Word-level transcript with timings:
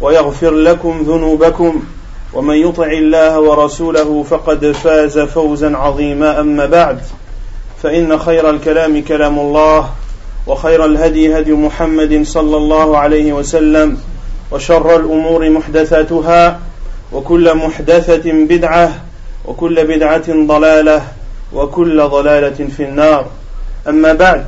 ويغفر 0.00 0.50
لكم 0.50 1.02
ذنوبكم 1.06 1.82
ومن 2.34 2.54
يطع 2.54 2.86
الله 2.86 3.40
ورسوله 3.40 4.22
فقد 4.22 4.72
فاز 4.72 5.18
فوزا 5.18 5.76
عظيما. 5.76 6.40
أما 6.40 6.66
بعد 6.66 6.98
فإن 7.82 8.18
خير 8.18 8.50
الكلام 8.50 9.02
كلام 9.02 9.38
الله 9.38 9.90
وخير 10.46 10.84
الهدي 10.84 11.38
هدي 11.38 11.52
محمد 11.52 12.22
صلى 12.22 12.56
الله 12.56 12.98
عليه 12.98 13.32
وسلم 13.32 13.98
وشر 14.50 14.96
الأمور 14.96 15.50
محدثاتها 15.50 16.60
وكل 17.12 17.54
محدثة 17.54 18.32
بدعة 18.32 18.92
وكل 19.44 19.86
بدعة 19.86 20.46
ضلالة 20.46 21.02
وكل 21.52 22.08
ضلالة 22.08 22.68
في 22.76 22.82
النار. 22.82 23.26
أما 23.88 24.12
بعد 24.12 24.46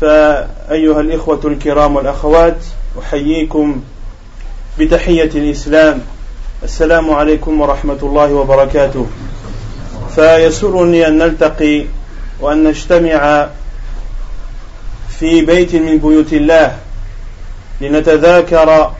فأيها 0.00 1.00
الإخوة 1.00 1.40
الكرام 1.44 1.96
والأخوات 1.96 2.56
أحييكم 3.02 3.80
بتحية 4.80 5.30
الإسلام. 5.34 6.00
السلام 6.62 7.10
عليكم 7.10 7.60
ورحمة 7.60 7.98
الله 8.02 8.32
وبركاته. 8.32 9.06
فيسرني 10.14 11.08
أن 11.08 11.18
نلتقي 11.18 11.84
وأن 12.40 12.64
نجتمع 12.64 13.48
في 15.18 15.44
بيت 15.44 15.74
من 15.74 15.98
بيوت 15.98 16.32
الله 16.32 16.76
لنتذاكر 17.80 18.92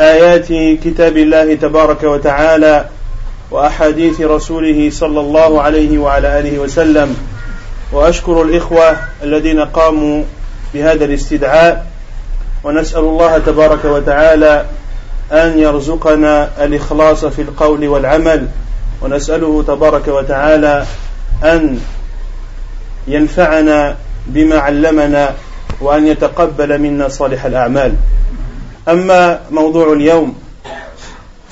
آيات 0.00 0.46
كتاب 0.84 1.16
الله 1.16 1.54
تبارك 1.54 2.02
وتعالى 2.02 2.84
وأحاديث 3.50 4.20
رسوله 4.20 4.90
صلى 4.90 5.20
الله 5.20 5.62
عليه 5.62 5.98
وعلى 5.98 6.38
آله 6.38 6.58
وسلم. 6.58 7.16
وأشكر 7.92 8.42
الإخوة 8.42 8.96
الذين 9.22 9.60
قاموا 9.60 10.22
بهذا 10.74 11.04
الاستدعاء 11.04 11.93
ونسأل 12.64 13.00
الله 13.00 13.38
تبارك 13.38 13.84
وتعالى 13.84 14.66
أن 15.32 15.58
يرزقنا 15.58 16.64
الإخلاص 16.64 17.24
في 17.24 17.42
القول 17.42 17.88
والعمل 17.88 18.48
ونسأله 19.02 19.62
تبارك 19.62 20.08
وتعالى 20.08 20.86
أن 21.44 21.80
ينفعنا 23.08 23.96
بما 24.26 24.58
علمنا 24.58 25.34
وأن 25.80 26.06
يتقبل 26.06 26.78
منا 26.78 27.08
صالح 27.08 27.44
الأعمال. 27.44 27.94
أما 28.88 29.40
موضوع 29.50 29.92
اليوم 29.92 30.34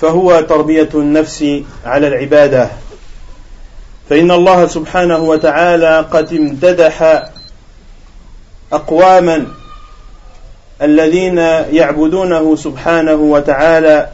فهو 0.01 0.41
تربية 0.41 0.89
النفس 0.95 1.45
على 1.85 2.09
العبادة. 2.09 2.69
فإن 4.11 4.31
الله 4.31 4.67
سبحانه 4.67 5.19
وتعالى 5.19 6.07
قد 6.13 6.33
امتدح 6.33 7.25
أقواما 8.73 9.47
الذين 10.83 11.39
يعبدونه 11.73 12.57
سبحانه 12.57 13.15
وتعالى 13.15 14.09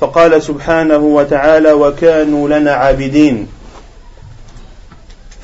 فقال 0.00 0.42
سبحانه 0.42 0.96
وتعالى 0.98 1.72
وكانوا 1.72 2.48
لنا 2.48 2.72
عابدين. 2.72 3.46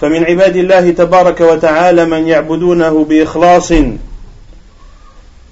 فمن 0.00 0.24
عباد 0.24 0.56
الله 0.56 0.90
تبارك 0.90 1.40
وتعالى 1.40 2.04
من 2.04 2.28
يعبدونه 2.28 3.04
بإخلاص 3.04 3.72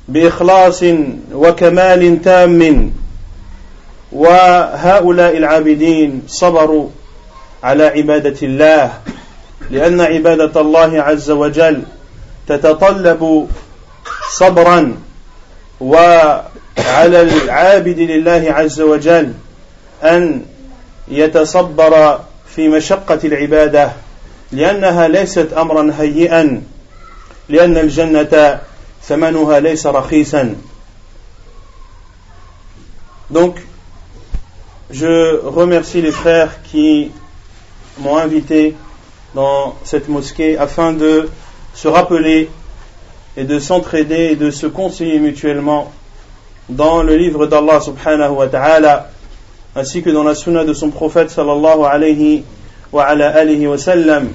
بإخلاص 0.09 0.85
وكمال 1.33 2.23
تام 2.23 2.93
وهؤلاء 4.13 5.37
العابدين 5.37 6.23
صبروا 6.27 6.89
على 7.63 7.85
عبادة 7.85 8.37
الله 8.43 8.93
لأن 9.71 10.01
عبادة 10.01 10.61
الله 10.61 11.03
عز 11.03 11.31
وجل 11.31 11.83
تتطلب 12.49 13.49
صبرا 14.33 14.97
وعلى 15.81 17.23
العابد 17.23 17.99
لله 17.99 18.45
عز 18.49 18.81
وجل 18.81 19.33
أن 20.03 20.43
يتصبر 21.09 22.21
في 22.57 22.69
مشقة 22.69 23.19
العبادة 23.25 23.93
لأنها 24.53 25.09
ليست 25.09 25.53
أمرا 25.53 25.95
هيئا 25.99 26.63
لأن 27.49 27.77
الجنة 27.77 28.61
ثمنها 29.03 29.61
ليس 29.61 29.87
رخيصا. 29.87 30.55
Donc, 33.31 33.57
je 34.91 35.41
remercie 35.45 36.03
les 36.03 36.13
frères 36.13 36.63
qui 36.63 37.11
m'ont 37.99 38.17
invité 38.17 38.77
dans 39.35 39.75
cette 39.83 40.09
mosquée 40.09 40.57
afin 40.59 40.93
de 40.93 41.29
se 41.75 41.89
rappeler 41.89 42.49
et 43.37 43.45
de 43.45 43.59
s'entraider 43.59 44.31
et 44.33 44.37
de 44.37 44.51
se 44.51 44.67
conseiller 44.67 45.19
mutuellement 45.19 45.93
dans 46.69 47.03
le 47.03 47.17
livre 47.17 47.47
d'Allah 47.47 47.81
subhanahu 47.81 48.31
wa 48.31 48.47
ta'ala 48.47 49.11
ainsi 49.77 50.03
que 50.03 50.11
dans 50.11 50.23
la 50.23 50.35
sunna 50.35 50.65
de 50.65 50.73
son 50.73 50.91
prophète 50.91 51.31
sallallahu 51.31 51.85
alayhi 51.85 52.45
wa 52.93 53.05
ala 53.05 53.29
alihi 53.31 53.67
wa 53.67 53.77
sallam. 53.77 54.29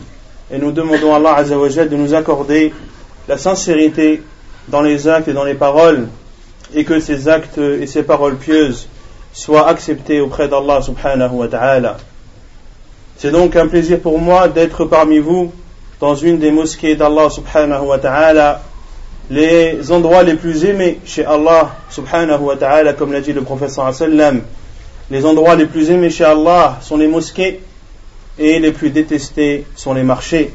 Et 0.51 0.57
nous 0.57 0.71
demandons 0.71 1.13
à 1.13 1.17
Allah 1.17 1.35
azza 1.35 1.85
de 1.85 1.95
nous 1.95 2.13
accorder 2.13 2.73
la 3.27 3.37
sincérité 3.37 4.21
dans 4.67 4.81
les 4.81 5.07
actes 5.07 5.27
et 5.27 5.33
dans 5.33 5.43
les 5.43 5.53
paroles 5.53 6.07
et 6.73 6.83
que 6.83 6.99
ces 6.99 7.29
actes 7.29 7.57
et 7.57 7.87
ces 7.87 8.03
paroles 8.03 8.35
pieuses 8.35 8.87
soient 9.31 9.67
acceptés 9.67 10.19
auprès 10.19 10.47
d'Allah 10.47 10.81
subhanahu 10.81 11.31
wa 11.33 11.47
ta'ala. 11.47 11.97
C'est 13.17 13.31
donc 13.31 13.55
un 13.55 13.67
plaisir 13.67 13.99
pour 13.99 14.19
moi 14.19 14.47
d'être 14.47 14.85
parmi 14.85 15.19
vous 15.19 15.51
dans 15.99 16.15
une 16.15 16.39
des 16.39 16.51
mosquées 16.51 16.95
d'Allah 16.95 17.29
subhanahu 17.29 17.85
wa 17.85 17.99
ta'ala 17.99 18.61
les 19.29 19.91
endroits 19.91 20.23
les 20.23 20.35
plus 20.35 20.65
aimés 20.65 20.99
chez 21.05 21.23
Allah 21.25 21.75
subhanahu 21.89 22.41
wa 22.41 22.55
ta'ala, 22.55 22.93
comme 22.93 23.11
l'a 23.11 23.21
dit 23.21 23.33
le 23.33 23.41
professeur 23.41 23.93
sallam, 23.93 24.41
les 25.11 25.25
endroits 25.25 25.55
les 25.55 25.65
plus 25.65 25.91
aimés 25.91 26.09
chez 26.09 26.23
Allah 26.23 26.79
sont 26.81 26.97
les 26.97 27.07
mosquées 27.07 27.61
et 28.37 28.59
les 28.59 28.71
plus 28.71 28.89
détestés 28.89 29.65
sont 29.75 29.93
les 29.93 30.03
marchés. 30.03 30.51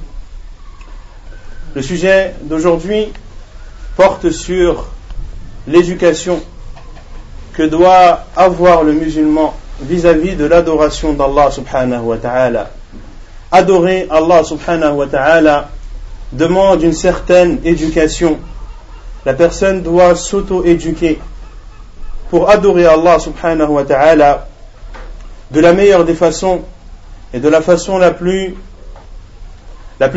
Le 1.74 1.82
sujet 1.82 2.34
d'aujourd'hui 2.42 3.08
porte 3.96 4.30
sur 4.30 4.86
l'éducation 5.66 6.40
que 7.52 7.62
doit 7.62 8.24
avoir 8.36 8.82
le 8.82 8.92
musulman 8.92 9.54
vis-à-vis 9.80 10.34
de 10.34 10.44
l'adoration 10.44 11.12
d'Allah 11.14 11.50
subhanahu 11.50 12.02
wa 12.02 12.16
ta'ala. 12.16 12.70
Adorer 13.52 14.08
Allah 14.10 14.42
subhanahu 14.42 14.94
wa 14.94 15.06
ta'ala 15.06 15.68
demande 16.32 16.82
une 16.82 16.92
certaine 16.92 17.60
éducation 17.64 18.38
la 19.24 19.34
personne 19.34 19.82
doit 19.82 20.14
s'auto-éduquer 20.14 21.18
pour 22.30 22.50
adorer 22.50 22.86
Allah 22.86 23.18
subhanahu 23.18 23.68
wa 23.68 23.84
ta'ala 23.84 24.48
de 25.50 25.60
la 25.60 25.72
meilleure 25.72 26.04
des 26.04 26.14
façons 26.14 26.62
et 27.32 27.40
de 27.40 27.48
la 27.48 27.62
façon 27.62 27.98
la 27.98 28.10
plus, 28.10 28.54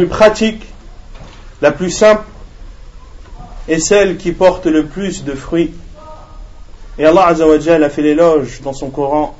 pratique, 0.09 0.63
la 1.61 1.71
plus 1.71 1.91
simple 1.91 2.23
et 3.67 3.79
celle 3.79 4.17
qui 4.17 4.31
porte 4.31 4.65
le 4.65 4.85
plus 4.85 5.23
de 5.23 5.33
fruits. 5.33 5.73
Et 6.97 7.05
Allah 7.05 7.27
a 7.27 7.89
fait 7.89 8.01
l'éloge 8.01 8.61
dans 8.61 8.73
son 8.73 8.89
Coran 8.89 9.35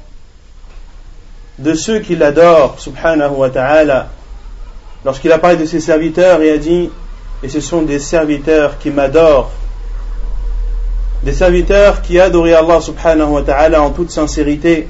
de 1.60 1.74
ceux 1.74 2.00
qui 2.00 2.16
l'adorent, 2.16 2.80
subhanahu 2.80 3.31
wa 3.31 3.50
ta'ala, 3.50 4.10
lorsqu'il 5.04 5.31
a 5.31 5.40
parlé 5.40 5.58
de 5.58 5.66
ses 5.66 5.80
serviteurs 5.80 6.42
et 6.42 6.52
a 6.52 6.58
dit 6.58 6.92
et 7.44 7.50
ce 7.50 7.60
sont 7.60 7.84
des 7.84 8.00
serviteurs 8.00 8.78
qui 8.80 8.89
m'adorent 8.89 9.51
des 11.24 11.34
serviteurs 11.34 12.01
qui 12.01 12.19
adoraient 12.19 12.54
Allah 12.54 12.80
subhanahu 12.80 13.30
wa 13.30 13.42
ta'ala 13.42 13.81
en 13.81 13.89
toute 13.89 14.12
sincérité. 14.12 14.88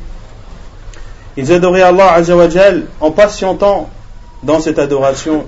Ils 1.38 1.52
adoraient 1.52 1.82
Allah 1.82 2.14
azawajal 2.14 2.86
en 3.00 3.12
patientant 3.12 3.90
dans 4.44 4.60
cette 4.60 4.78
adoration. 4.78 5.46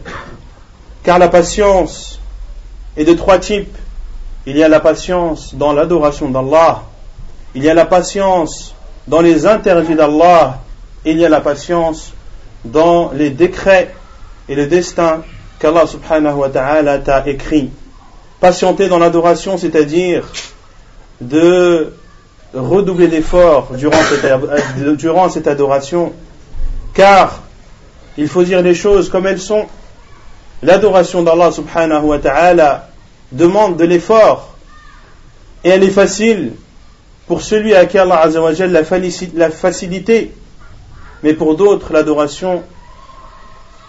Car 1.04 1.20
la 1.20 1.28
patience 1.28 2.20
est 2.96 3.04
de 3.04 3.14
trois 3.14 3.40
types. 3.40 3.76
Il 4.46 4.58
y 4.58 4.64
a 4.64 4.68
la 4.68 4.80
patience 4.80 5.54
dans 5.54 5.74
l'adoration 5.74 6.30
d'Allah. 6.30 6.84
Il 7.56 7.64
y 7.64 7.70
a 7.70 7.74
la 7.74 7.86
patience 7.86 8.74
dans 9.08 9.22
les 9.22 9.46
interdits 9.46 9.96
d'Allah. 9.96 10.60
Il 11.06 11.18
y 11.18 11.26
a 11.26 11.30
la 11.30 11.42
patience 11.42 12.14
dans 12.64 13.12
les 13.12 13.30
décrets 13.30 13.94
et 14.48 14.56
le 14.56 14.68
destin 14.68 15.22
qu'Allah 15.60 15.86
subhanahu 15.86 16.36
wa 16.36 16.50
ta'ala 16.50 17.00
t'a 17.00 17.28
écrit. 17.28 17.70
Patienter 18.40 18.88
dans 18.88 19.00
l'adoration, 19.00 19.58
c'est-à-dire 19.58 20.26
de 21.20 21.94
redoubler 22.54 23.08
d'efforts 23.08 23.74
durant 23.74 24.02
cette, 24.02 24.98
durant 24.98 25.30
cette 25.30 25.48
adoration, 25.48 26.14
car 26.94 27.42
il 28.18 28.28
faut 28.28 28.44
dire 28.44 28.62
les 28.62 28.74
choses 28.74 29.10
comme 29.10 29.28
elles 29.28 29.42
sont. 29.42 29.68
L'adoration 30.64 31.24
d'Allah 31.24 31.52
subhanahu 31.52 32.06
wa 32.06 32.20
ta'ala 32.20 32.90
demande 33.32 33.78
de 33.78 33.86
l'effort 33.86 34.56
et 35.64 35.70
elle 35.70 35.84
est 35.84 35.92
facile 35.92 36.54
pour 37.28 37.42
celui 37.42 37.76
à 37.76 37.86
qui 37.86 37.98
Allah 37.98 38.28
l'a 38.28 39.50
facilité, 39.52 40.34
mais 41.22 41.34
pour 41.34 41.56
d'autres 41.56 41.94
l'adoration 41.94 42.64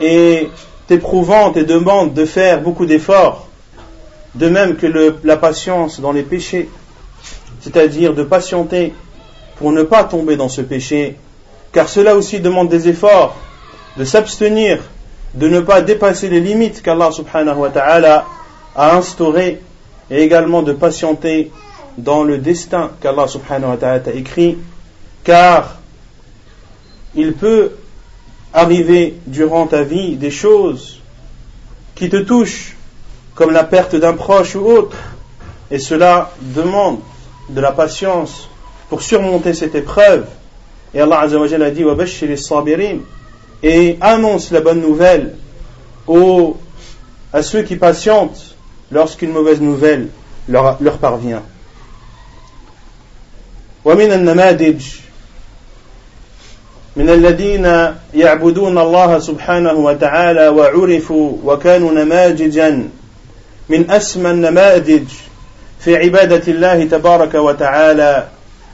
est 0.00 0.48
éprouvante 0.90 1.56
et 1.56 1.64
demande 1.64 2.14
de 2.14 2.24
faire 2.24 2.60
beaucoup 2.60 2.86
d'efforts, 2.86 3.48
de 4.34 4.48
même 4.48 4.76
que 4.76 4.86
la 5.24 5.36
patience 5.36 6.00
dans 6.00 6.12
les 6.12 6.22
péchés. 6.22 6.68
C'est-à-dire 7.60 8.14
de 8.14 8.22
patienter 8.22 8.94
pour 9.56 9.72
ne 9.72 9.82
pas 9.82 10.04
tomber 10.04 10.36
dans 10.36 10.48
ce 10.48 10.62
péché, 10.62 11.16
car 11.72 11.88
cela 11.88 12.16
aussi 12.16 12.40
demande 12.40 12.68
des 12.68 12.88
efforts, 12.88 13.36
de 13.98 14.04
s'abstenir, 14.04 14.78
de 15.34 15.48
ne 15.48 15.60
pas 15.60 15.82
dépasser 15.82 16.28
les 16.28 16.40
limites 16.40 16.82
qu'Allah 16.82 17.12
subhanahu 17.12 17.58
wa 17.58 17.68
ta'ala 17.68 18.24
a 18.74 18.96
instaurées, 18.96 19.60
et 20.10 20.22
également 20.22 20.62
de 20.62 20.72
patienter 20.72 21.52
dans 21.98 22.24
le 22.24 22.38
destin 22.38 22.90
qu'Allah 23.00 23.28
subhanahu 23.28 23.70
wa 23.70 23.76
ta'ala 23.76 24.02
a 24.06 24.10
écrit, 24.12 24.58
car 25.22 25.76
il 27.14 27.34
peut 27.34 27.72
arriver 28.53 29.15
durant 29.27 29.67
ta 29.67 29.83
vie 29.83 30.15
des 30.15 30.31
choses 30.31 31.01
qui 31.93 32.09
te 32.09 32.17
touchent, 32.17 32.75
comme 33.35 33.51
la 33.51 33.63
perte 33.63 33.95
d'un 33.95 34.13
proche 34.13 34.55
ou 34.55 34.65
autre, 34.65 34.97
et 35.71 35.79
cela 35.79 36.31
demande 36.41 36.99
de 37.49 37.61
la 37.61 37.71
patience 37.71 38.49
pour 38.89 39.01
surmonter 39.01 39.53
cette 39.53 39.75
épreuve. 39.75 40.25
Et 40.93 41.01
Allah 41.01 41.21
Azzawajal 41.21 41.63
a 41.63 41.71
dit 41.71 41.83
et 43.63 43.97
annonce 44.01 44.51
la 44.51 44.61
bonne 44.61 44.81
nouvelle 44.81 45.35
aux, 46.07 46.57
à 47.33 47.41
ceux 47.41 47.63
qui 47.63 47.75
patientent 47.75 48.55
lorsqu'une 48.91 49.31
mauvaise 49.31 49.59
nouvelle 49.59 50.09
leur, 50.47 50.77
leur 50.81 50.97
parvient. 50.97 51.41
ومن 53.85 54.11
النماذج 54.11 54.83
من 56.96 57.10
الذين 57.10 57.94
يعبدون 58.14 58.78
الله 58.78 59.18
سبحانه 59.18 59.72
وتعالى 59.72 60.48
وعرفوا 60.48 61.36
وكانوا 61.44 61.92
نماذجا 61.92 62.88
من 63.68 63.90
أسمى 63.90 64.30
النماذج 64.30 65.04
في 65.80 65.96
عبادة 65.96 66.52
الله 66.52 66.84
تبارك 66.84 67.34
وتعالى. 67.34 68.26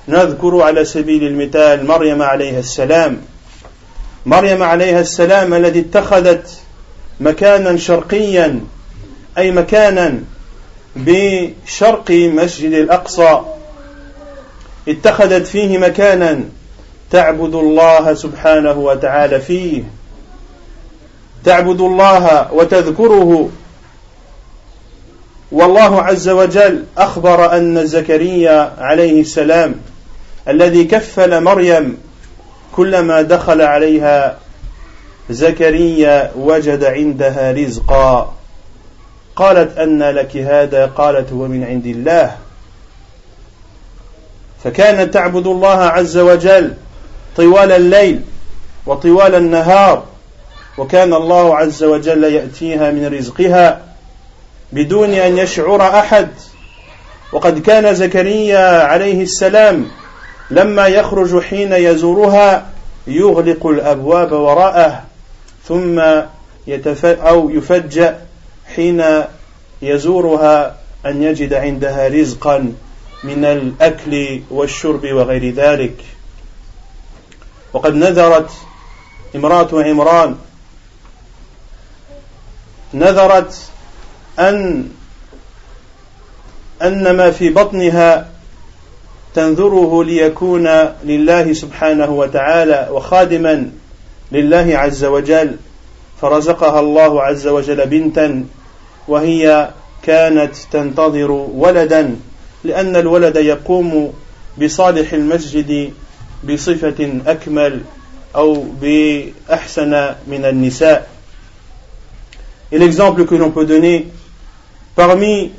نذكر 0.08 0.62
على 0.62 0.84
سبيل 0.84 1.24
المثال 1.24 1.86
مريم 1.86 2.22
عليها 2.22 2.58
السلام. 2.58 3.20
مريم 4.26 4.62
عليها 4.62 5.00
السلام 5.00 5.54
الذي 5.54 5.80
اتخذت 5.80 6.50
مكانا 7.20 7.76
شرقيا 7.76 8.60
أي 9.38 9.50
مكانا 9.50 10.20
بشرق 10.96 12.10
مسجد 12.10 12.72
الأقصى. 12.72 13.40
اتخذت 14.88 15.46
فيه 15.46 15.78
مكانا 15.78 16.44
تعبد 17.10 17.54
الله 17.54 18.14
سبحانه 18.14 18.72
وتعالى 18.72 19.40
فيه. 19.40 19.82
تعبد 21.44 21.80
الله 21.80 22.52
وتذكره. 22.52 23.48
والله 25.52 26.02
عز 26.02 26.28
وجل 26.28 26.84
أخبر 26.98 27.56
أن 27.56 27.86
زكريا 27.86 28.72
عليه 28.78 29.20
السلام 29.20 29.74
الذي 30.48 30.84
كفل 30.84 31.42
مريم 31.42 31.98
كلما 32.72 33.22
دخل 33.22 33.62
عليها 33.62 34.38
زكريا 35.30 36.30
وجد 36.36 36.84
عندها 36.84 37.52
رزقا. 37.52 38.34
قالت 39.36 39.78
أن 39.78 40.02
لك 40.02 40.36
هذا؟ 40.36 40.86
قالت 40.86 41.32
هو 41.32 41.48
من 41.48 41.64
عند 41.64 41.86
الله. 41.86 42.36
فكانت 44.64 45.14
تعبد 45.14 45.46
الله 45.46 45.78
عز 45.78 46.18
وجل 46.18 46.74
طوال 47.36 47.72
الليل 47.72 48.20
وطوال 48.86 49.34
النهار. 49.34 50.04
وكان 50.78 51.14
الله 51.14 51.56
عز 51.56 51.84
وجل 51.84 52.24
يأتيها 52.24 52.90
من 52.90 53.14
رزقها 53.18 53.80
بدون 54.72 55.14
أن 55.14 55.38
يشعر 55.38 55.82
أحد. 55.98 56.28
وقد 57.32 57.58
كان 57.58 57.94
زكريا 57.94 58.82
عليه 58.82 59.22
السلام 59.22 59.86
لما 60.50 60.86
يخرج 60.86 61.42
حين 61.42 61.72
يزورها 61.72 62.66
يغلق 63.06 63.66
الأبواب 63.66 64.32
وراءه 64.32 65.04
ثم 65.68 66.02
يتف 66.66 67.06
أو 67.06 67.50
يفجأ 67.50 68.20
حين 68.76 69.04
يزورها 69.82 70.76
أن 71.06 71.22
يجد 71.22 71.54
عندها 71.54 72.08
رزقا 72.08 72.72
من 73.24 73.44
الأكل 73.44 74.40
والشرب 74.50 75.12
وغير 75.12 75.54
ذلك. 75.54 75.94
وقد 77.76 77.94
نذرت 77.94 78.50
امرأة 79.34 79.68
عمران. 79.72 80.36
نذرت 82.94 83.58
أن 84.38 84.88
أن 86.82 87.16
ما 87.16 87.30
في 87.30 87.48
بطنها 87.50 88.28
تنذره 89.34 90.04
ليكون 90.04 90.68
لله 91.04 91.52
سبحانه 91.52 92.10
وتعالى 92.10 92.88
وخادما 92.90 93.70
لله 94.32 94.78
عز 94.78 95.04
وجل. 95.04 95.56
فرزقها 96.20 96.80
الله 96.80 97.22
عز 97.22 97.46
وجل 97.46 97.86
بنتا 97.86 98.44
وهي 99.08 99.70
كانت 100.02 100.56
تنتظر 100.72 101.30
ولدا 101.30 102.16
لأن 102.64 102.96
الولد 102.96 103.36
يقوم 103.36 104.12
بصالح 104.62 105.12
المسجد 105.12 105.92
بصفة 106.43 107.21
أكمل 107.27 107.81
أو 108.35 108.65
بأحسن 108.81 110.15
من 110.27 110.45
النساء 110.45 111.07
Et 112.73 112.79
l'exemple 112.79 113.25
que 113.25 113.35
l'on 113.35 113.51
peut 113.51 113.65
donner 113.65 114.07
parmi 114.95 115.51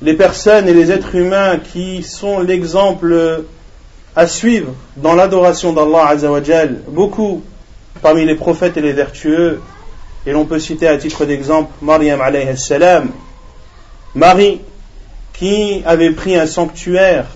les 0.00 0.14
personnes 0.14 0.68
et 0.68 0.72
les 0.72 0.92
êtres 0.92 1.16
humains 1.16 1.58
qui 1.58 2.04
sont 2.04 2.38
l'exemple 2.38 3.44
à 4.14 4.26
suivre 4.28 4.72
dans 4.96 5.14
l'adoration 5.14 5.72
d'Allah 5.72 6.06
Azzawajal, 6.08 6.82
beaucoup 6.88 7.42
parmi 8.02 8.24
les 8.24 8.36
prophètes 8.36 8.76
et 8.76 8.80
les 8.80 8.92
vertueux, 8.92 9.60
et 10.26 10.32
l'on 10.32 10.44
peut 10.44 10.60
citer 10.60 10.86
à 10.86 10.96
titre 10.96 11.24
d'exemple 11.24 11.72
Mariam 11.82 12.20
alayhi 12.20 12.56
salam, 12.56 13.10
Marie 14.14 14.60
qui 15.32 15.82
avait 15.86 16.10
pris 16.10 16.36
un 16.36 16.46
sanctuaire 16.46 17.26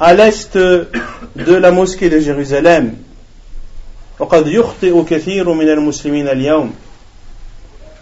à 0.00 0.14
l'est 0.14 0.56
de 0.56 1.54
la 1.54 1.70
mosquée 1.70 2.08
de 2.08 2.20
Jérusalem. 2.20 2.96
وقد 4.18 4.46
يخطئ 4.46 5.04
كثير 5.04 5.52
من 5.52 5.68
المسلمين 5.68 6.28
اليوم 6.28 6.74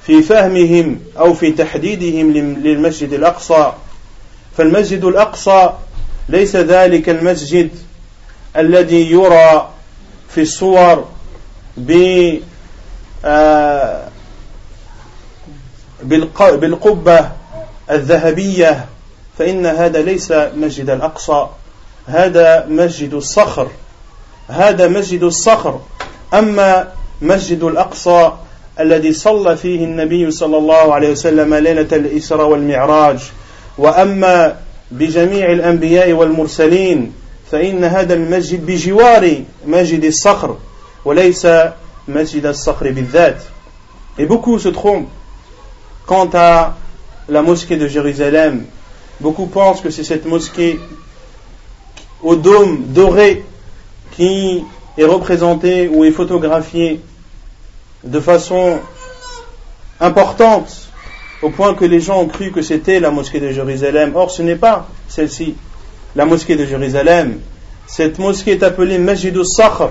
في 0.07 0.23
فهمهم 0.23 1.01
أو 1.19 1.35
في 1.35 1.53
تحديدهم 1.53 2.33
للمسجد 2.63 3.13
الأقصى. 3.13 3.73
فالمسجد 4.57 5.05
الأقصى 5.05 5.73
ليس 6.29 6.57
ذلك 6.57 7.09
المسجد 7.09 7.71
الذي 8.57 9.11
يرى 9.11 9.71
في 10.29 10.43
الصور 10.43 11.09
آه، 13.25 14.09
بالقبة 16.03 17.31
الذهبية. 17.91 18.87
فإن 19.39 19.67
هذا 19.67 20.03
ليس 20.03 20.33
مسجد 20.33 20.91
الأقصى. 20.91 21.49
هذا 22.07 22.67
مسجد 22.69 23.15
الصخر. 23.15 23.69
هذا 24.49 24.89
مسجد 24.89 25.23
الصخر. 25.23 25.81
أما 26.35 26.89
مسجد 27.23 27.63
الأقصى 27.63 28.33
الذي 28.81 29.13
صلى 29.13 29.57
فيه 29.57 29.85
النبي 29.85 30.31
صلى 30.31 30.57
الله 30.57 30.95
عليه 30.95 31.11
وسلم 31.11 31.55
ليلة 31.55 31.89
الإسراء 31.93 32.49
والمعراج. 32.49 33.19
وأما 33.79 34.57
بجميع 34.91 35.53
الأنبياء 35.53 36.13
والمرسلين 36.13 37.13
فإن 37.51 37.85
هذا 37.85 38.15
المسجد 38.15 38.67
بجوار 38.67 39.43
مسجد 39.67 40.05
الصخر 40.05 40.57
وليس 41.05 41.47
مسجد 42.09 42.47
الصخر 42.47 42.91
بالذات. 42.91 43.43
Et 44.19 44.27
beaucoup 44.27 44.59
se 44.59 44.69
trompent 44.69 45.09
quant 46.07 46.31
à 46.35 46.75
la 47.29 47.43
mosquée 47.43 47.77
de 47.77 47.89
Jérusalem. 47.89 48.67
Beaucoup 49.21 49.47
pensent 49.47 49.81
que 49.81 49.91
c'est 49.91 50.05
cette 50.05 50.27
mosquée 50.27 50.79
au 52.25 52.37
dôme 52.37 52.87
doré 52.89 53.45
qui 54.13 54.65
est 54.97 55.05
représentée 55.05 55.89
ou 55.89 56.05
est 56.05 56.11
photographiée 56.11 57.01
de 58.03 58.19
façon 58.19 58.79
importante 60.01 60.89
au 61.43 61.51
point 61.51 61.75
que 61.75 61.85
les 61.85 62.01
gens 62.01 62.23
ont 62.23 62.27
cru 62.27 62.51
que 62.51 62.63
c'était 62.63 63.01
la 63.01 63.11
mosquée 63.11 63.41
de 63.41 63.51
Jérusalem. 63.51 64.13
Or, 64.15 64.31
ce 64.31 64.43
n'est 64.43 64.57
pas 64.57 64.89
celle-ci, 65.09 65.55
la 66.17 66.25
mosquée 66.25 66.57
de 66.57 66.65
Jérusalem. 66.65 67.39
Cette 67.87 68.19
mosquée 68.19 68.53
est 68.53 68.63
appelée 68.63 68.99
Masjid 68.99 69.37
al-Sakhr, 69.37 69.91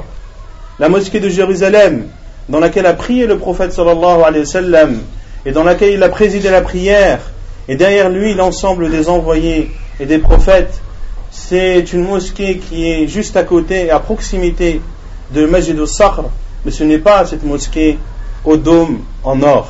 la 0.80 0.90
mosquée 0.90 1.20
de 1.20 1.30
Jérusalem, 1.30 2.08
dans 2.50 2.60
laquelle 2.60 2.88
a 2.88 2.94
prié 2.94 3.28
le 3.28 3.38
prophète 3.38 3.74
sallallahu 3.74 4.24
alayhi 4.24 4.46
wa 4.46 4.52
sallam, 4.52 5.02
et 5.46 5.52
dans 5.52 5.64
laquelle 5.64 5.94
il 5.94 6.02
a 6.02 6.10
présidé 6.10 6.50
la 6.50 6.62
prière, 6.62 7.20
et 7.68 7.76
derrière 7.76 8.10
lui 8.10 8.34
l'ensemble 8.34 8.90
des 8.90 9.10
envoyés 9.10 9.70
et 10.00 10.06
des 10.08 10.18
prophètes. 10.18 10.82
C'est 11.36 11.92
une 11.94 12.06
mosquée 12.06 12.60
qui 12.60 12.88
est 12.88 13.08
juste 13.08 13.36
à 13.36 13.44
côté, 13.44 13.90
à 13.90 14.00
proximité 14.00 14.82
de 15.32 15.48
Masjid 15.48 15.78
al-Sakhr, 15.78 16.26
mais 16.64 16.70
ce 16.70 16.84
n'est 16.84 17.00
pas 17.00 17.26
cette 17.26 17.44
mosquée 17.44 17.98
au 18.46 18.56
dôme 18.56 19.04
en 19.24 19.42
or. 19.42 19.68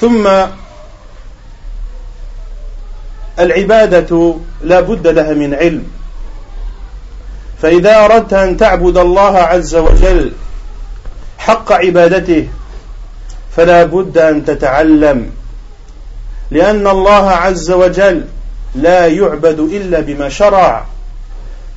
ثم 0.00 0.28
العبادة 3.38 4.34
لا 4.62 4.80
بد 4.80 5.06
لها 5.06 5.34
من 5.34 5.54
علم 5.54 5.84
فإذا 7.62 8.04
أردت 8.04 8.32
أن 8.32 8.56
تعبد 8.56 8.96
الله 8.96 9.38
عز 9.38 9.76
وجل 9.76 10.32
حق 11.38 11.72
عبادته 11.72 12.48
فلا 13.56 13.84
بد 13.84 14.18
أن 14.18 14.44
تتعلم 14.44 15.30
لأن 16.50 16.86
الله 16.86 17.30
عز 17.30 17.70
وجل 17.70 18.24
لا 18.74 19.06
يعبد 19.06 19.60
إلا 19.60 20.00
بما 20.00 20.28
شرع. 20.28 20.84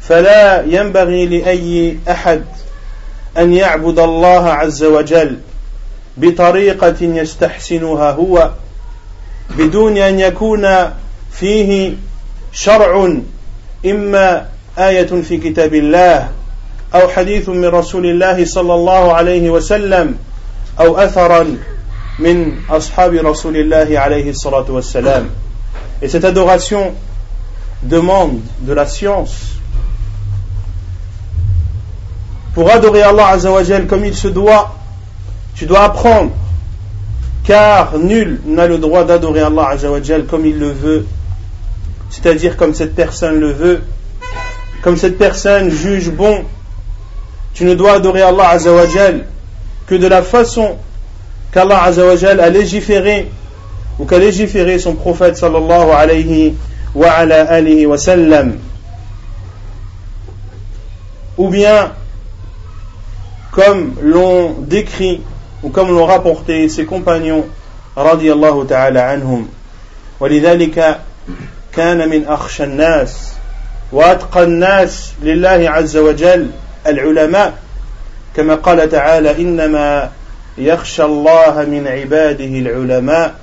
فلا 0.02 0.64
ينبغي 0.66 1.26
لأي 1.26 1.98
أحد 2.10 2.44
أن 3.38 3.54
يعبد 3.54 4.00
الله 4.00 4.50
عز 4.50 4.84
وجل 4.84 5.38
بطريقة 6.18 6.96
يستحسنها 7.02 8.12
هو 8.12 8.50
بدون 9.58 9.98
أن 9.98 10.20
يكون 10.20 10.68
فيه 11.32 11.94
شرع 12.52 13.14
إما 13.86 14.46
آية 14.78 15.22
في 15.22 15.38
كتاب 15.38 15.74
الله 15.74 16.30
أو 16.96 17.08
حديث 17.08 17.50
من 17.50 17.66
رسول 17.66 18.06
الله 18.06 18.46
صلى 18.46 18.74
الله 18.74 19.14
عليه 19.14 19.50
وسلم 19.50 20.16
أو 20.80 20.98
أثرا 20.98 21.58
min 22.20 22.54
ashabi 22.70 23.20
Rasulillahi 23.20 23.96
alayhi 23.98 24.34
salatu 24.34 24.72
wassalam. 24.74 25.28
Et 26.02 26.08
cette 26.08 26.26
adoration 26.26 26.94
demande 27.84 28.40
de 28.60 28.74
la 28.74 28.86
science. 28.86 29.56
Pour 32.54 32.70
adorer 32.70 33.02
Allah 33.02 33.28
Azzawajal 33.28 33.88
comme 33.88 34.06
il 34.06 34.16
se 34.16 34.28
doit, 34.28 34.76
tu 35.56 35.66
dois 35.66 35.84
apprendre, 35.84 36.32
car 37.44 37.98
nul 37.98 38.42
n'a 38.46 38.68
le 38.68 38.78
droit 38.78 39.04
d'adorer 39.04 39.42
Allah 39.42 39.70
Azzawajal 39.70 40.26
comme 40.26 40.46
il 40.46 40.60
le 40.60 40.72
veut, 40.72 41.06
c'est-à-dire 42.10 42.58
comme 42.58 42.74
cette 42.74 42.94
personne 42.94 43.40
le 43.40 43.52
veut, 43.52 43.82
comme 44.82 44.98
cette 44.98 45.18
personne 45.18 45.70
juge 45.70 46.10
bon. 46.10 46.44
Tu 47.54 47.64
ne 47.66 47.74
dois 47.74 47.94
adorer 47.94 48.22
Allah 48.22 48.50
Azzawajal 48.50 49.26
que 49.88 49.96
de 49.96 50.08
la 50.08 50.22
façon 50.22 50.78
qu'Allah 51.52 51.84
Azzawajal 51.84 52.40
a 52.40 52.50
légiféré 52.50 53.30
ou 54.00 54.06
qu'a 54.06 54.20
légiféré 54.20 54.80
son 54.80 54.96
prophète 54.96 55.38
sallallahu 55.38 55.92
alayhi 55.92 56.56
wa 56.96 57.12
ala 57.12 57.44
alihi 57.44 57.86
wa 57.86 57.98
sallam. 57.98 58.58
Ou 61.38 61.50
bien, 61.50 61.94
comme 63.52 63.96
l'ont 64.02 64.56
décrit 64.60 65.22
ou 65.64 65.70
comme 65.70 65.90
l'ont 65.90 66.06
rapporté 66.06 66.70
ses 66.70 66.86
compagnons 66.86 67.46
الله 67.98 68.66
تعالى 68.66 69.00
عنهم 69.00 69.48
ولذلك 70.20 71.00
كان 71.74 72.10
من 72.10 72.28
أخشى 72.28 72.64
الناس 72.64 73.34
وأتقى 73.92 74.44
الناس 74.44 75.12
لله 75.24 75.70
عز 75.70 75.98
العلماء 76.88 77.54
كما 78.36 78.56
قال 78.56 78.90
تعالى 78.90 79.42
إنما 79.42 80.10
يخشى 80.59 81.05
الله 81.05 81.65
من 81.65 81.87
عباده 81.87 82.45
العلماء 82.45 83.35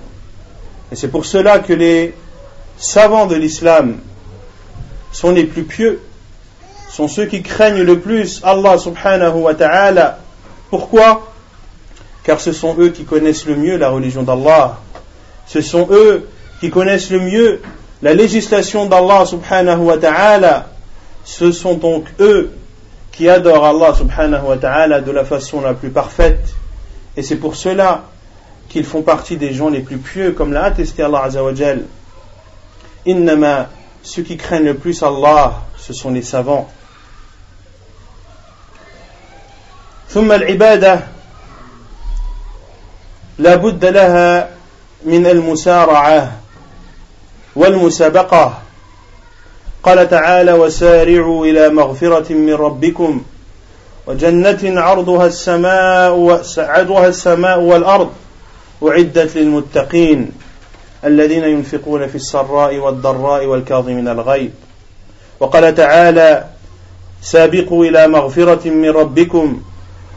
Et 0.92 0.96
c'est 0.96 1.08
pour 1.08 1.26
cela 1.26 1.58
que 1.60 1.74
les 1.74 2.14
savants 2.78 3.26
de 3.26 3.36
l'islam 3.36 3.98
sont 5.12 5.32
les 5.32 5.46
plus 5.46 5.64
pieux, 5.64 6.02
sont 6.90 7.08
ceux 7.08 7.26
qui 7.26 7.42
craignent 7.42 7.82
le 7.82 8.00
plus 8.00 8.42
Allah 8.44 8.78
subhanahu 8.78 9.38
wa 9.42 9.56
ta'ala. 9.56 10.20
Pourquoi 10.70 11.34
Car 12.24 12.40
ce 12.40 12.52
sont 12.52 12.76
eux 12.78 12.90
qui 12.90 13.06
connaissent 13.06 13.48
le 13.48 13.56
mieux 13.56 13.78
la 13.78 13.90
religion 13.90 14.22
d'Allah. 14.22 14.78
Ce 15.48 15.62
sont 15.62 15.88
eux 15.90 16.30
qui 16.60 16.70
connaissent 16.70 17.10
le 17.10 17.20
mieux 17.20 17.62
la 18.04 18.14
législation 18.14 18.86
d'Allah 18.86 19.26
subhanahu 19.26 19.80
wa 19.80 19.98
ta'ala. 19.98 20.68
Ce 21.26 21.52
sont 21.52 21.76
donc 21.76 22.06
eux 22.20 22.52
qui 23.12 23.30
adorent 23.30 23.66
Allah 23.66 23.96
subhanahu 23.96 24.46
wa 24.46 24.58
ta'ala 24.58 25.02
de 25.02 25.12
la 25.12 25.26
façon 25.26 25.62
la 25.62 25.74
plus 25.74 25.90
parfaite. 25.90 26.54
Et 27.18 27.24
c'est 27.24 27.36
pour 27.36 27.56
cela 27.56 28.06
qu'ils 28.70 28.86
font 28.86 29.02
partie 29.02 29.38
des 29.38 29.54
gens 29.54 29.70
les 29.70 29.82
plus 29.82 29.98
pieux, 29.98 30.32
comme 30.32 30.54
l'a 30.54 30.64
attesté 30.66 31.04
Allah 31.04 31.24
Azzawajal. 31.24 31.84
Innama, 33.06 33.70
ceux 34.02 34.24
qui 34.24 34.38
craignent 34.38 34.66
le 34.66 34.76
plus 34.76 35.04
Allah, 35.04 35.62
ce 35.78 35.94
sont 35.94 36.12
les 36.12 36.24
savants. 36.24 36.70
ثم 40.14 40.32
العبادة 40.32 41.00
لا 43.40 43.56
بد 43.56 43.86
لها 43.86 44.50
من 45.06 45.26
المسارعة 45.26 46.32
والمسابقة 47.56 48.62
قال 49.84 50.10
تعالى 50.10 50.54
وسارعوا 50.54 51.46
إلى 51.46 51.70
مغفرة 51.70 52.34
من 52.34 52.54
ربكم 52.54 53.24
وجنة 54.09 54.81
عرضها 54.81 55.27
السماء 55.27 56.43
عرضها 56.59 57.09
السماء 57.09 57.61
والأرض 57.61 58.11
أعدت 58.83 59.37
للمتقين 59.37 60.31
الذين 61.05 61.45
ينفقون 61.45 62.07
في 62.07 62.15
السراء 62.15 62.77
والضراء 62.77 63.47
والكاظمين 63.47 64.09
الغيظ. 64.09 64.51
وقال 65.41 65.75
تعالى 65.75 66.45
سابقوا 67.23 67.85
إلى 67.85 68.09
مغفرة 68.09 68.69
من 68.69 68.91
ربكم 68.91 69.63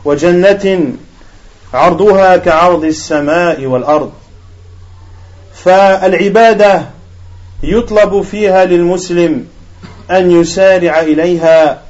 وجنة 0.05 0.93
عرضها 1.73 2.37
كعرض 2.37 2.83
السماء 2.83 3.65
والأرض. 3.65 4.11
فالعبادة 5.53 6.85
يطلب 7.63 8.21
فيها 8.21 8.65
للمسلم 8.65 9.47
أن 10.11 10.31
يسارع 10.31 10.99
إليها 10.99 11.80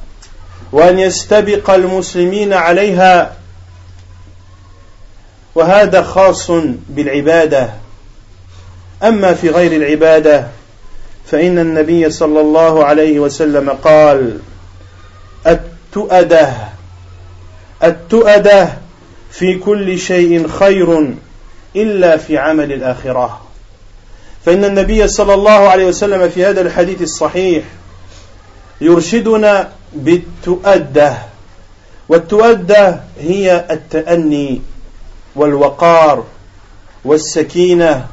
وأن 0.71 0.99
يستبق 0.99 1.69
المسلمين 1.69 2.53
عليها. 2.53 3.33
وهذا 5.55 6.01
خاص 6.01 6.51
بالعبادة. 6.89 7.69
أما 9.03 9.33
في 9.33 9.49
غير 9.49 9.71
العبادة 9.71 10.47
فإن 11.25 11.59
النبي 11.59 12.09
صلى 12.09 12.41
الله 12.41 12.85
عليه 12.85 13.19
وسلم 13.19 13.69
قال 13.69 14.39
التؤدة. 15.47 16.53
التؤدة 17.83 18.69
في 19.31 19.57
كل 19.57 19.99
شيء 19.99 20.47
خير 20.47 21.13
إلا 21.75 22.17
في 22.17 22.37
عمل 22.37 22.73
الآخرة. 22.73 23.41
فإن 24.45 24.65
النبي 24.65 25.07
صلى 25.07 25.33
الله 25.33 25.69
عليه 25.69 25.85
وسلم 25.85 26.29
في 26.29 26.45
هذا 26.45 26.61
الحديث 26.61 27.01
الصحيح 27.01 27.63
يرشدنا 28.81 29.69
بالتؤدة. 29.93 31.17
والتؤدة 32.09 32.99
هي 33.19 33.65
التأني 33.71 34.61
والوقار 35.35 36.23
والسكينة 37.05 38.05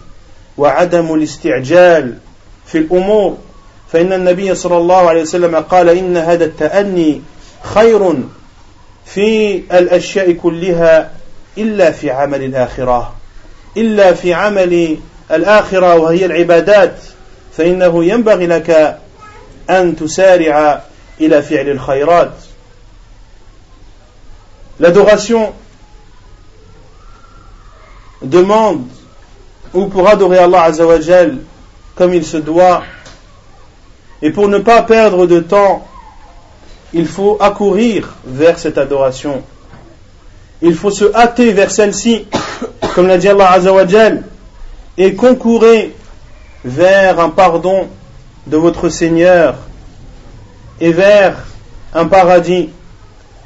وعدم 0.59 1.15
الاستعجال 1.15 2.19
في 2.67 2.79
الأمور. 2.79 3.37
فإن 3.93 4.13
النبي 4.13 4.55
صلى 4.55 4.77
الله 4.77 5.09
عليه 5.09 5.23
وسلم 5.23 5.57
قال 5.57 5.89
إن 5.89 6.17
هذا 6.17 6.45
التأني 6.45 7.23
خير 7.63 8.15
في 9.07 9.57
الأشياء 9.57 10.33
كلها 10.33 11.11
إلا 11.59 11.91
في 11.91 12.11
عمل 12.11 12.45
الآخرة. 12.45 13.15
إلا 13.77 14.15
في 14.15 14.35
عمل 14.35 14.97
الآخرة 15.31 15.95
وهي 15.97 16.25
العبادات. 16.25 16.97
فإنه 17.57 18.05
ينبغي 18.05 18.47
لك 18.47 18.99
أن 19.71 19.97
تسارع 19.97 20.83
ila 21.21 21.43
fi'l 21.43 21.71
al-khayrat. 21.71 22.33
L'adoration 24.81 25.53
demande, 28.23 28.87
ou 29.75 29.87
pour 29.87 30.09
adorer 30.09 30.39
Allah 30.39 30.63
Azzawajal 30.63 31.39
comme 31.95 32.15
il 32.15 32.25
se 32.25 32.37
doit, 32.37 32.85
et 34.23 34.31
pour 34.31 34.49
ne 34.49 34.59
pas 34.59 34.83
perdre 34.83 35.27
de 35.27 35.41
temps, 35.41 35.87
il 36.93 37.07
faut 37.07 37.37
accourir 37.41 38.15
vers 38.25 38.59
cette 38.59 38.79
adoration. 38.79 39.43
Il 40.63 40.75
faut 40.75 40.91
se 40.91 41.13
hâter 41.15 41.53
vers 41.53 41.71
celle-ci, 41.71 42.27
comme 42.95 43.09
l'a 43.09 43.19
dit 43.19 43.29
Allah 43.29 43.53
Azzawajal, 43.53 44.25
et 44.97 45.15
concourir 45.15 45.91
vers 46.65 47.21
un 47.21 47.31
pardon 47.31 47.89
de 48.47 48.57
votre 48.57 48.89
Seigneur 48.89 49.57
et 50.81 50.93
vers 50.93 51.37
un 51.95 52.07
paradis 52.07 52.71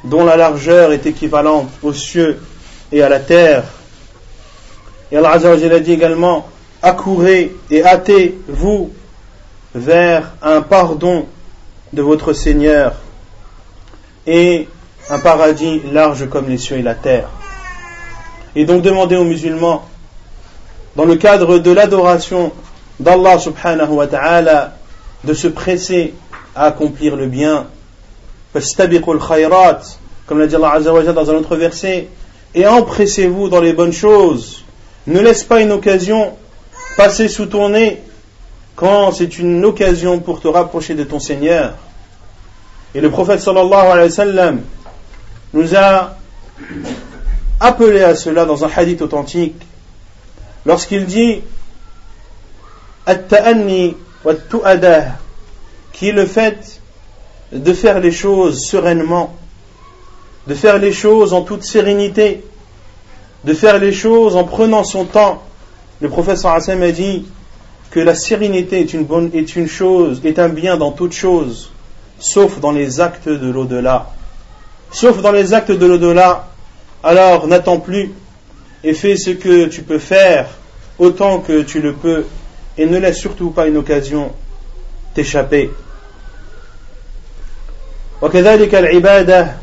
dont 0.03 0.25
la 0.25 0.35
largeur 0.35 0.91
est 0.91 1.05
équivalente 1.05 1.69
aux 1.81 1.93
cieux 1.93 2.39
et 2.91 3.01
à 3.01 3.09
la 3.09 3.19
terre. 3.19 3.63
Et 5.11 5.17
Allah 5.17 5.31
a 5.31 5.79
dit 5.79 5.91
également, 5.91 6.47
accourez 6.81 7.55
et 7.69 7.83
hâtez-vous 7.83 8.91
vers 9.73 10.33
un 10.41 10.61
pardon 10.61 11.25
de 11.93 12.01
votre 12.01 12.33
Seigneur 12.33 12.93
et 14.27 14.67
un 15.09 15.19
paradis 15.19 15.81
large 15.91 16.29
comme 16.29 16.47
les 16.47 16.57
cieux 16.57 16.77
et 16.77 16.81
la 16.81 16.95
terre. 16.95 17.29
Et 18.55 18.65
donc 18.65 18.81
demandez 18.81 19.15
aux 19.15 19.23
musulmans, 19.23 19.85
dans 20.95 21.05
le 21.05 21.15
cadre 21.15 21.57
de 21.57 21.71
l'adoration 21.71 22.51
d'Allah 22.99 23.39
subhanahu 23.39 23.89
wa 23.89 24.07
ta'ala, 24.07 24.77
de 25.23 25.33
se 25.33 25.47
presser 25.47 26.13
à 26.55 26.65
accomplir 26.65 27.15
le 27.15 27.27
bien 27.27 27.67
comme 30.25 30.39
l'a 30.39 30.47
dit 30.47 30.55
Allah 30.55 30.79
dans 30.79 31.31
un 31.31 31.35
autre 31.35 31.55
verset, 31.55 32.07
et 32.53 32.67
empressez-vous 32.67 33.49
dans 33.49 33.61
les 33.61 33.73
bonnes 33.73 33.93
choses. 33.93 34.63
Ne 35.07 35.19
laisse 35.19 35.43
pas 35.43 35.61
une 35.61 35.71
occasion 35.71 36.33
passer 36.95 37.27
sous 37.27 37.47
ton 37.47 37.69
nez 37.69 38.01
quand 38.75 39.11
c'est 39.11 39.39
une 39.39 39.65
occasion 39.65 40.19
pour 40.19 40.39
te 40.39 40.47
rapprocher 40.47 40.93
de 40.93 41.03
ton 41.03 41.19
Seigneur. 41.19 41.73
Et 42.93 43.01
le 43.01 43.09
prophète 43.09 43.41
sallallahu 43.41 43.87
alayhi 43.87 44.09
wa 44.09 44.15
sallam 44.15 44.61
nous 45.53 45.75
a 45.75 46.15
appelé 47.59 48.03
à 48.03 48.15
cela 48.15 48.45
dans 48.45 48.63
un 48.63 48.69
hadith 48.75 49.01
authentique 49.01 49.61
lorsqu'il 50.65 51.05
dit 51.05 51.41
At-ta'anni 53.05 53.97
wa 54.23 54.33
qui 55.93 56.09
est 56.09 56.13
le 56.13 56.25
fait 56.25 56.81
de 57.53 57.73
faire 57.73 57.99
les 57.99 58.11
choses 58.11 58.65
sereinement, 58.65 59.35
de 60.47 60.55
faire 60.55 60.79
les 60.79 60.91
choses 60.91 61.33
en 61.33 61.43
toute 61.43 61.63
sérénité, 61.63 62.43
de 63.45 63.53
faire 63.53 63.79
les 63.79 63.93
choses 63.93 64.35
en 64.35 64.43
prenant 64.43 64.83
son 64.83 65.05
temps. 65.05 65.43
Le 66.01 66.09
professeur 66.09 66.51
Hassan 66.51 66.81
a 66.83 66.91
dit 66.91 67.25
que 67.91 67.99
la 67.99 68.15
sérénité 68.15 68.81
est 68.81 68.93
une, 68.93 69.05
bonne, 69.05 69.31
chose, 69.67 70.21
est 70.25 70.39
un 70.39 70.49
bien 70.49 70.77
dans 70.77 70.91
toute 70.91 71.13
chose, 71.13 71.71
sauf 72.19 72.59
dans 72.59 72.71
les 72.71 72.99
actes 72.99 73.29
de 73.29 73.49
l'au-delà. 73.49 74.09
Sauf 74.91 75.21
dans 75.21 75.31
les 75.31 75.53
actes 75.53 75.71
de 75.71 75.85
l'au-delà, 75.85 76.47
alors 77.03 77.47
n'attends 77.47 77.79
plus 77.79 78.11
et 78.83 78.93
fais 78.93 79.15
ce 79.15 79.29
que 79.29 79.65
tu 79.65 79.83
peux 79.83 79.99
faire 79.99 80.49
autant 80.97 81.39
que 81.39 81.61
tu 81.61 81.81
le 81.81 81.93
peux 81.93 82.25
et 82.77 82.85
ne 82.85 82.97
laisse 82.97 83.17
surtout 83.17 83.51
pas 83.51 83.67
une 83.67 83.77
occasion 83.77 84.31
t'échapper. 85.13 85.69
وكذلك 88.23 88.75
العبادة 88.75 89.55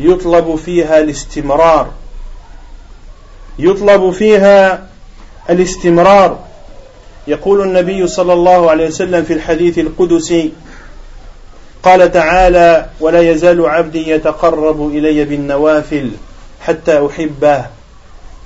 يطلب 0.00 0.56
فيها 0.56 0.98
الاستمرار. 0.98 1.90
يطلب 3.58 4.10
فيها 4.10 4.86
الاستمرار. 5.50 6.38
يقول 7.26 7.60
النبي 7.60 8.06
صلى 8.06 8.32
الله 8.32 8.70
عليه 8.70 8.86
وسلم 8.86 9.24
في 9.24 9.32
الحديث 9.32 9.78
القدسي 9.78 10.52
قال 11.82 12.12
تعالى 12.12 12.86
ولا 13.00 13.20
يزال 13.20 13.66
عبدي 13.66 14.10
يتقرب 14.10 14.88
إلي 14.88 15.24
بالنوافل 15.24 16.10
حتى 16.60 17.06
أحبه 17.06 17.66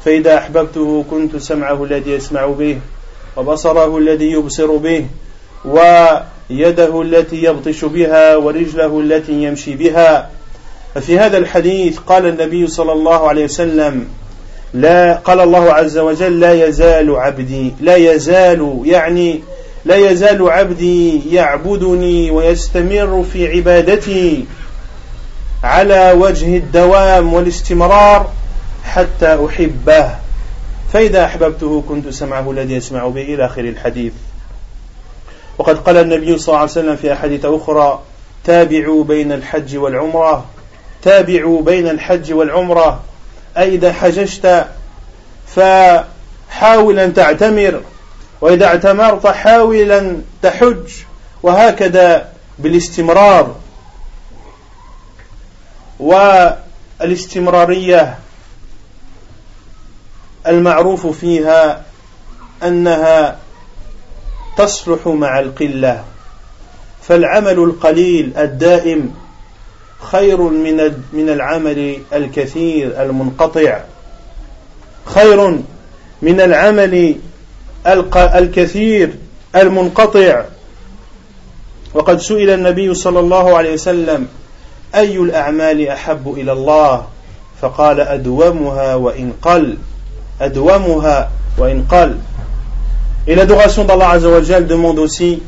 فإذا 0.05 0.39
أحببته 0.39 1.05
كنت 1.11 1.37
سمعه 1.37 1.85
الذي 1.85 2.11
يسمع 2.11 2.47
به 2.47 2.79
وبصره 3.37 3.99
الذي 3.99 4.31
يبصر 4.31 4.77
به 4.77 5.07
ويده 6.51 7.03
التي 7.03 7.45
يبطش 7.45 7.85
بها 7.85 8.37
ورجله 8.37 9.01
التي 9.01 9.33
يمشي 9.33 9.75
بها. 9.77 10.31
ففي 10.95 11.19
هذا 11.19 11.39
الحديث 11.39 11.99
قال 11.99 12.27
النبي 12.27 12.67
صلى 12.67 12.93
الله 12.93 13.29
عليه 13.29 13.45
وسلم 13.45 14.09
لا 14.75 15.15
قال 15.15 15.41
الله 15.41 15.73
عز 15.73 15.99
وجل 15.99 16.41
لا 16.41 16.67
يزال 16.67 17.17
عبدي 17.17 17.73
لا 17.81 17.97
يزال 17.97 18.83
يعني 18.85 19.41
لا 19.85 19.97
يزال 19.97 20.51
عبدي 20.51 21.35
يعبدني 21.35 22.31
ويستمر 22.31 23.25
في 23.33 23.57
عبادتي 23.57 24.45
على 25.65 26.13
وجه 26.13 26.57
الدوام 26.57 27.35
والاستمرار 27.35 28.33
حتى 28.85 29.47
أحبه. 29.47 30.11
فإذا 30.93 31.25
أحببته 31.25 31.85
كنت 31.89 32.09
سمعه 32.09 32.51
الذي 32.51 32.75
يسمع 32.75 33.09
به 33.09 33.23
إلى 33.23 33.47
آخر 33.47 33.61
الحديث. 33.61 34.13
وقد 35.59 35.79
قال 35.79 35.97
النبي 35.97 36.39
صلى 36.39 36.49
الله 36.49 36.59
عليه 36.61 36.71
وسلم 36.71 36.97
في 36.97 37.13
أحاديث 37.13 37.45
أخرى 37.45 38.03
تابعوا 38.45 39.05
بين 39.05 39.33
الحج 39.33 39.77
والعمرة 39.77 40.45
تابعوا 41.03 41.63
بين 41.63 41.89
الحج 41.89 42.33
والعمرة 42.33 43.01
أي 43.57 43.75
إذا 43.75 43.93
حججت 43.93 44.67
فحاول 45.47 46.99
أن 46.99 47.15
تعتمر 47.15 47.83
وإذا 48.41 48.67
اعتمرت 48.67 49.27
حاول 49.27 49.93
أن 49.93 50.25
تحج 50.43 50.91
وهكذا 51.43 52.29
بالاستمرار. 52.59 53.57
والاستمرارية 57.01 58.19
المعروف 60.47 61.07
فيها 61.07 61.83
أنها 62.63 63.39
تصلح 64.59 65.07
مع 65.07 65.39
القلة. 65.39 66.05
فالعمل 67.03 67.59
القليل 67.59 68.33
الدائم 68.37 69.15
خير 70.01 70.41
من 70.41 70.77
من 71.13 71.29
العمل 71.29 71.99
الكثير 72.13 73.03
المنقطع. 73.03 73.81
خير 75.05 75.59
من 76.23 76.41
العمل 76.41 77.17
الكثير 78.17 79.15
المنقطع. 79.57 80.45
وقد 81.95 82.21
سئل 82.21 82.51
النبي 82.51 82.95
صلى 82.95 83.21
الله 83.21 83.57
عليه 83.57 83.73
وسلم 83.73 84.29
أي 84.95 85.17
الأعمال 85.17 85.89
أحب 85.89 86.35
إلى 86.37 86.53
الله؟ 86.53 87.07
فقال 87.61 88.01
أدومها 88.01 88.95
وإن 88.95 89.33
قل. 89.43 89.77
أدومها 90.41 91.31
وإن 91.59 91.85
قل. 91.91 92.19
Et 93.29 93.35
l'adoration 93.35 93.85
d'Allah 93.85 94.13
Azzawajal 94.13 94.67
demande 94.67 94.99
aussi 94.99 95.43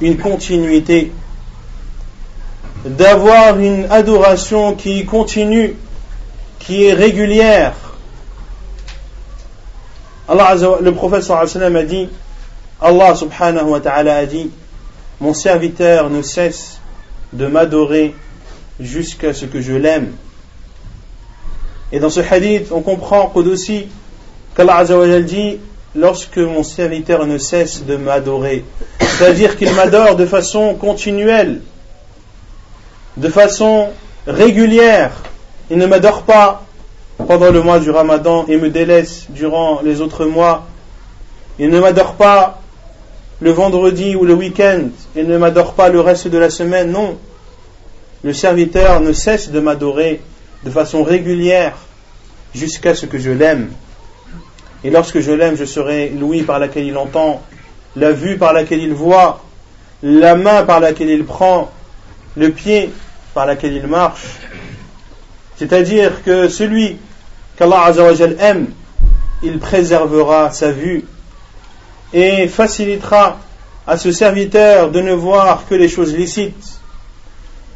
une 0.00 0.16
continuité, 0.16 1.10
d'avoir 2.84 3.58
une 3.58 3.86
adoration 3.90 4.76
qui 4.76 5.04
continue, 5.04 5.74
qui 6.60 6.84
est 6.84 6.92
régulière. 6.92 7.74
Allah 10.28 10.54
le 10.80 10.92
prophète 10.92 11.24
sallallahu 11.24 11.76
a 11.76 11.82
dit, 11.82 12.08
Allah 12.80 13.16
subhanahu 13.16 13.70
wa 13.70 13.80
ta'ala 13.80 14.14
a 14.18 14.26
dit, 14.26 14.48
mon 15.20 15.34
serviteur 15.34 16.10
ne 16.10 16.22
cesse 16.22 16.78
de 17.32 17.48
m'adorer 17.48 18.14
jusqu'à 18.78 19.34
ce 19.34 19.46
que 19.46 19.60
je 19.60 19.72
l'aime. 19.72 20.12
Et 21.90 21.98
dans 21.98 22.10
ce 22.10 22.20
hadith, 22.20 22.70
on 22.70 22.82
comprend 22.82 23.32
aussi 23.34 23.88
qu'Allah 24.54 24.84
dit 25.22 25.58
lorsque 25.94 26.38
mon 26.38 26.62
serviteur 26.62 27.26
ne 27.26 27.38
cesse 27.38 27.84
de 27.84 27.96
m'adorer. 27.96 28.64
C'est-à-dire 29.00 29.56
qu'il 29.56 29.72
m'adore 29.74 30.16
de 30.16 30.26
façon 30.26 30.74
continuelle, 30.74 31.60
de 33.16 33.28
façon 33.28 33.88
régulière. 34.26 35.12
Il 35.70 35.78
ne 35.78 35.86
m'adore 35.86 36.22
pas 36.22 36.64
pendant 37.26 37.50
le 37.50 37.62
mois 37.62 37.80
du 37.80 37.90
ramadan 37.90 38.46
et 38.48 38.56
me 38.56 38.70
délaisse 38.70 39.26
durant 39.30 39.80
les 39.82 40.00
autres 40.00 40.24
mois. 40.24 40.66
Il 41.58 41.70
ne 41.70 41.80
m'adore 41.80 42.14
pas 42.14 42.60
le 43.40 43.50
vendredi 43.50 44.14
ou 44.14 44.24
le 44.24 44.34
week-end. 44.34 44.88
Il 45.16 45.26
ne 45.26 45.38
m'adore 45.38 45.74
pas 45.74 45.88
le 45.88 46.00
reste 46.00 46.28
de 46.28 46.38
la 46.38 46.50
semaine. 46.50 46.92
Non. 46.92 47.18
Le 48.22 48.32
serviteur 48.32 49.00
ne 49.00 49.12
cesse 49.12 49.50
de 49.50 49.60
m'adorer 49.60 50.20
de 50.64 50.70
façon 50.70 51.02
régulière 51.02 51.76
jusqu'à 52.54 52.94
ce 52.94 53.06
que 53.06 53.18
je 53.18 53.30
l'aime. 53.30 53.70
Et 54.84 54.90
lorsque 54.90 55.20
je 55.20 55.32
l'aime, 55.32 55.56
je 55.56 55.64
serai 55.64 56.10
l'ouïe 56.10 56.42
par 56.42 56.58
laquelle 56.58 56.84
il 56.84 56.96
entend, 56.96 57.42
la 57.96 58.12
vue 58.12 58.38
par 58.38 58.52
laquelle 58.52 58.82
il 58.82 58.92
voit, 58.92 59.42
la 60.02 60.34
main 60.36 60.62
par 60.62 60.80
laquelle 60.80 61.10
il 61.10 61.24
prend, 61.24 61.70
le 62.36 62.50
pied 62.50 62.90
par 63.34 63.46
laquelle 63.46 63.72
il 63.72 63.86
marche. 63.86 64.36
C'est-à-dire 65.56 66.22
que 66.22 66.48
celui 66.48 66.98
qu'Allah 67.56 67.92
aime, 68.38 68.68
il 69.42 69.58
préservera 69.58 70.52
sa 70.52 70.70
vue 70.70 71.04
et 72.12 72.46
facilitera 72.46 73.38
à 73.86 73.96
ce 73.96 74.12
serviteur 74.12 74.90
de 74.90 75.00
ne 75.00 75.12
voir 75.12 75.64
que 75.68 75.74
les 75.74 75.88
choses 75.88 76.14
licites. 76.14 76.80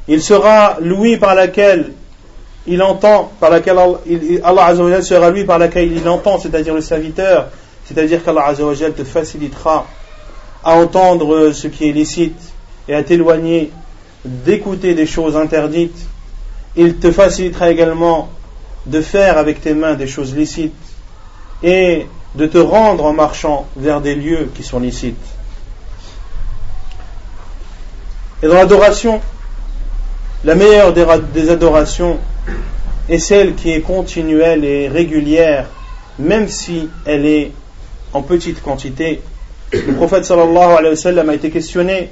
Il 0.09 0.23
sera 0.23 0.77
l'ouïe 0.81 1.17
par 1.17 1.35
laquelle 1.35 1.93
il 2.66 2.83
entend, 2.83 3.33
par 3.40 3.51
laquelle 3.51 3.79
Allah 4.44 5.03
sera 5.03 5.31
lui 5.31 5.44
par 5.44 5.59
laquelle 5.59 5.92
il 5.92 6.09
entend, 6.09 6.38
c'est-à-dire 6.38 6.75
le 6.75 6.81
serviteur, 6.81 7.48
c'est-à-dire 7.85 8.22
qu'Allah 8.25 8.55
te 8.55 9.05
facilitera 9.05 9.87
à 10.64 10.75
entendre 10.75 11.51
ce 11.53 11.66
qui 11.66 11.88
est 11.88 11.92
licite 11.92 12.40
et 12.88 12.94
à 12.94 13.03
t'éloigner 13.03 13.70
d'écouter 14.25 14.94
des 14.94 15.07
choses 15.07 15.37
interdites. 15.37 15.98
Il 16.77 16.98
te 16.98 17.11
facilitera 17.11 17.70
également 17.70 18.31
de 18.87 19.01
faire 19.01 19.38
avec 19.38 19.61
tes 19.61 19.75
mains 19.75 19.94
des 19.94 20.07
choses 20.07 20.35
licites 20.35 20.72
et 21.62 22.07
de 22.35 22.46
te 22.46 22.59
rendre 22.59 23.05
en 23.05 23.12
marchant 23.12 23.66
vers 23.77 24.01
des 24.01 24.14
lieux 24.14 24.51
qui 24.55 24.62
sont 24.62 24.79
licites. 24.79 25.16
Et 28.42 28.48
dans 28.48 28.55
l'adoration, 28.55 29.20
la 30.44 30.55
meilleure 30.55 30.92
des 30.92 31.51
adorations 31.51 32.18
est 33.10 33.20
celle 33.20 33.56
qui 33.56 33.72
est 33.72 33.82
continuelle 33.82 34.65
et 34.65 34.88
régulière, 34.88 35.67
même 36.20 36.48
si 36.48 36.89
elle 37.06 37.26
est 37.26 37.52
en 38.13 38.22
petite 38.22 38.62
quantité. 38.62 39.22
Le 39.72 39.93
prophète 39.93 40.26
sallallahu 40.26 40.78
alayhi 40.78 40.89
wa 40.91 40.96
sallam 40.96 41.30
a 41.30 41.34
été 41.36 41.50
questionné 41.50 42.10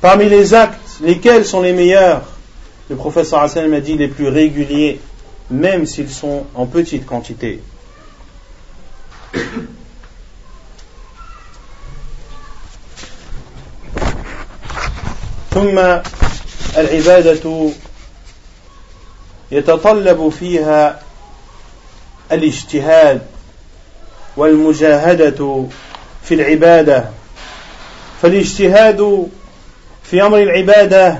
parmi 0.00 0.28
les 0.28 0.54
actes, 0.54 0.80
lesquels 1.02 1.44
sont 1.44 1.60
les 1.60 1.72
meilleurs 1.72 2.22
Le 2.90 2.96
prophète 2.96 3.24
sallallahu 3.24 3.50
alayhi 3.50 3.58
wa 3.58 3.62
sallam 3.62 3.74
a 3.74 3.80
dit 3.80 3.96
les 3.96 4.08
plus 4.08 4.28
réguliers, 4.28 5.00
même 5.50 5.86
s'ils 5.86 6.10
sont 6.10 6.46
en 6.54 6.66
petite 6.66 7.06
quantité. 7.06 7.60
ثم 15.54 15.78
العبادة 16.76 17.70
يتطلب 19.51 20.29
فيها 20.29 20.99
الاجتهاد 22.31 23.21
والمجاهدة 24.37 25.65
في 26.23 26.33
العبادة. 26.33 27.05
فالاجتهاد 28.21 29.27
في 30.03 30.23
أمر 30.23 30.37
العبادة 30.37 31.19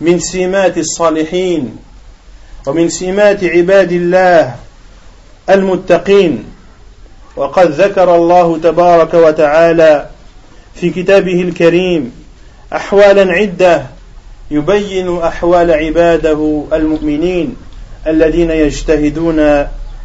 من 0.00 0.18
سمات 0.18 0.78
الصالحين 0.78 1.76
ومن 2.66 2.88
سمات 2.88 3.44
عباد 3.44 3.92
الله 3.92 4.56
المتقين. 5.50 6.44
وقد 7.36 7.70
ذكر 7.70 8.14
الله 8.16 8.58
تبارك 8.58 9.14
وتعالى 9.14 10.10
في 10.74 10.90
كتابه 10.90 11.42
الكريم 11.42 12.12
أحوالا 12.72 13.32
عدة 13.32 13.86
يبين 14.50 15.18
أحوال 15.18 15.70
عباده 15.70 16.64
المؤمنين 16.72 17.56
الذين 18.06 18.50
يجتهدون 18.50 19.36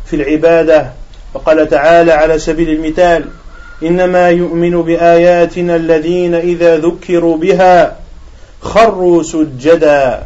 في 0.06 0.14
العبادة. 0.14 0.92
وقال 1.34 1.70
تعالى 1.70 2.12
على 2.12 2.40
سبيل 2.40 2.70
المثال 2.70 3.26
إنما 3.84 4.30
يؤمن 4.30 4.82
بآياتنا 4.82 5.76
الذين 5.76 6.34
إذا 6.34 6.78
ذكروا 6.78 7.38
بها 7.38 7.98
خروا 8.62 9.24
سجدا 9.24 10.24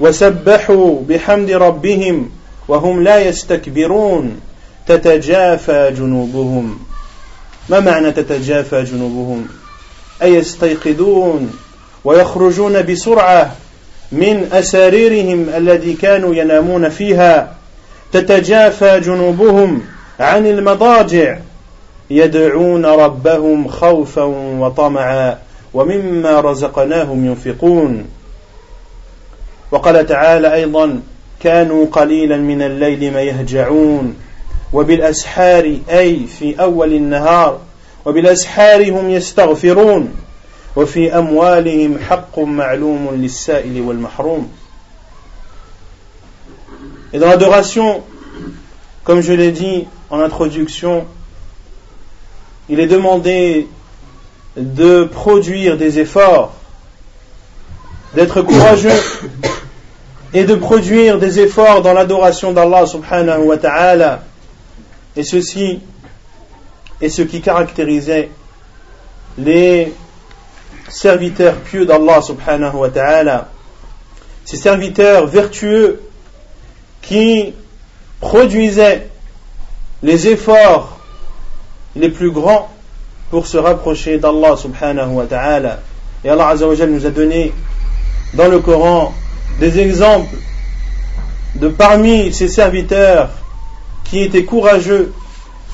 وسبحوا 0.00 1.00
بحمد 1.08 1.50
ربهم 1.50 2.30
وهم 2.68 3.02
لا 3.02 3.18
يستكبرون. 3.18 4.40
تتجافى 4.86 5.92
جنوبهم. 5.96 6.78
ما 7.68 7.80
معنى 7.80 8.12
تتجافى 8.12 8.84
جنوبهم؟ 8.84 9.46
أي 10.22 10.34
يستيقظون 10.34 11.50
ويخرجون 12.04 12.82
بسرعة 12.82 13.52
من 14.12 14.48
أساريرهم 14.52 15.48
الذي 15.56 15.92
كانوا 15.92 16.34
ينامون 16.34 16.88
فيها 16.88 17.54
تتجافى 18.12 19.00
جنوبهم 19.00 19.82
عن 20.20 20.46
المضاجع 20.46 21.38
يدعون 22.10 22.86
ربهم 22.86 23.68
خوفا 23.68 24.22
وطمعا 24.58 25.38
ومما 25.74 26.40
رزقناهم 26.40 27.26
ينفقون. 27.26 28.04
وقال 29.70 30.06
تعالى 30.06 30.54
أيضا 30.54 31.00
كانوا 31.40 31.86
قليلا 31.92 32.36
من 32.36 32.62
الليل 32.62 33.12
ما 33.12 33.22
يهجعون 33.22 34.14
وبالأسحار 34.72 35.76
أي 35.90 36.26
في 36.38 36.60
أول 36.60 36.92
النهار 36.92 37.58
وبالأسحار 38.04 38.90
هم 38.90 39.10
يستغفرون. 39.10 40.14
وفي 40.75 41.17
أموالهم 41.17 41.99
حق 41.99 42.39
معلوم 42.39 43.09
للسائل 43.13 43.81
والمحروم 43.81 44.51
Et 47.13 47.19
dans 47.19 47.27
l'adoration, 47.29 48.03
comme 49.05 49.21
je 49.21 49.31
l'ai 49.31 49.51
dit 49.51 49.87
en 50.09 50.19
introduction, 50.19 51.05
il 52.67 52.81
est 52.81 52.87
demandé 52.87 53.67
de 54.57 55.05
produire 55.05 55.77
des 55.77 55.99
efforts, 55.99 56.53
d'être 58.13 58.41
courageux 58.41 58.91
et 60.33 60.43
de 60.43 60.55
produire 60.55 61.17
des 61.17 61.39
efforts 61.39 61.81
dans 61.81 61.93
l'adoration 61.93 62.51
d'Allah 62.51 62.85
subhanahu 62.85 63.45
wa 63.45 63.57
ta'ala. 63.57 64.23
Et 65.15 65.23
ceci 65.23 65.79
est 67.01 67.09
ce 67.09 67.21
qui 67.21 67.41
caractérisait 67.41 68.29
les 69.37 69.93
serviteurs 70.92 71.56
pieux 71.56 71.86
d'Allah 71.86 72.20
subhanahu 72.20 72.76
wa 72.76 72.90
ta'ala, 72.90 73.48
ces 74.44 74.56
serviteurs 74.56 75.26
vertueux 75.26 76.02
qui 77.00 77.54
produisaient 78.20 79.08
les 80.02 80.28
efforts 80.28 80.98
les 81.96 82.10
plus 82.10 82.30
grands 82.30 82.68
pour 83.30 83.46
se 83.46 83.56
rapprocher 83.56 84.18
d'Allah 84.18 84.56
subhanahu 84.56 85.12
wa 85.12 85.24
ta'ala. 85.24 85.80
Et 86.24 86.28
Allah 86.28 86.48
azza 86.48 86.68
wa 86.68 86.86
nous 86.86 87.06
a 87.06 87.10
donné 87.10 87.52
dans 88.34 88.48
le 88.48 88.60
Coran 88.60 89.14
des 89.58 89.78
exemples 89.80 90.36
de 91.54 91.68
parmi 91.68 92.32
ces 92.32 92.48
serviteurs 92.48 93.30
qui 94.04 94.20
étaient 94.20 94.44
courageux 94.44 95.12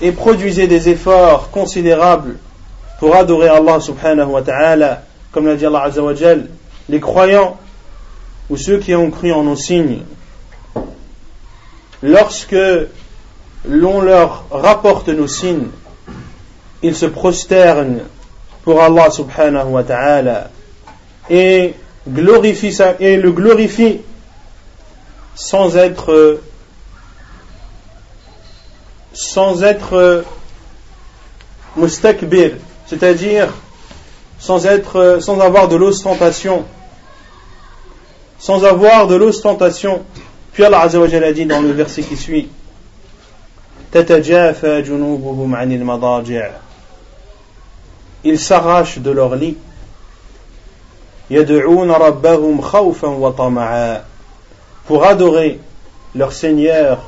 et 0.00 0.12
produisaient 0.12 0.68
des 0.68 0.88
efforts 0.88 1.50
considérables 1.50 2.36
pour 2.98 3.14
adorer 3.14 3.48
Allah 3.48 3.80
subhanahu 3.80 4.28
wa 4.28 4.42
ta'ala, 4.42 5.02
comme 5.32 5.46
l'a 5.46 5.56
dit 5.56 5.66
Allah 5.66 5.82
azza 5.82 6.02
wa 6.02 6.14
les 6.88 7.00
croyants 7.00 7.58
ou 8.50 8.56
ceux 8.56 8.78
qui 8.78 8.94
ont 8.94 9.10
cru 9.10 9.32
en 9.32 9.42
nos 9.42 9.56
signes. 9.56 10.02
Lorsque 12.02 12.56
l'on 13.66 14.00
leur 14.00 14.44
rapporte 14.50 15.08
nos 15.08 15.26
signes, 15.26 15.68
ils 16.82 16.94
se 16.94 17.06
prosternent 17.06 18.02
pour 18.62 18.80
Allah 18.82 19.10
subhanahu 19.10 19.68
wa 19.68 19.82
ta'ala 19.82 20.50
et, 21.28 21.74
et 22.06 23.16
le 23.16 23.32
glorifient 23.32 24.00
sans 25.34 25.76
être 25.76 26.40
sans 29.12 29.64
être 29.64 30.24
mustakbir, 31.76 32.52
c'est-à-dire 32.86 33.48
euh, 34.40 35.20
sans, 35.20 35.40
avoir 35.40 35.68
de 35.68 35.76
l'ostentation. 35.76 36.64
Sans 38.38 38.64
avoir 38.64 39.06
de 39.06 39.16
l'ostentation. 39.16 40.02
Puis 40.52 40.64
Allah 40.64 40.82
a 40.82 41.32
dit 41.32 41.44
dans 41.44 41.60
le 41.60 41.72
verset 41.72 42.02
qui 42.02 42.16
suit 42.16 42.48
Ils 48.24 48.38
s'arrachent 48.38 48.98
de 48.98 49.10
leur 49.10 49.34
lit. 49.36 49.56
Pour 54.86 55.04
adorer 55.04 55.60
leur 56.14 56.32
Seigneur 56.32 57.02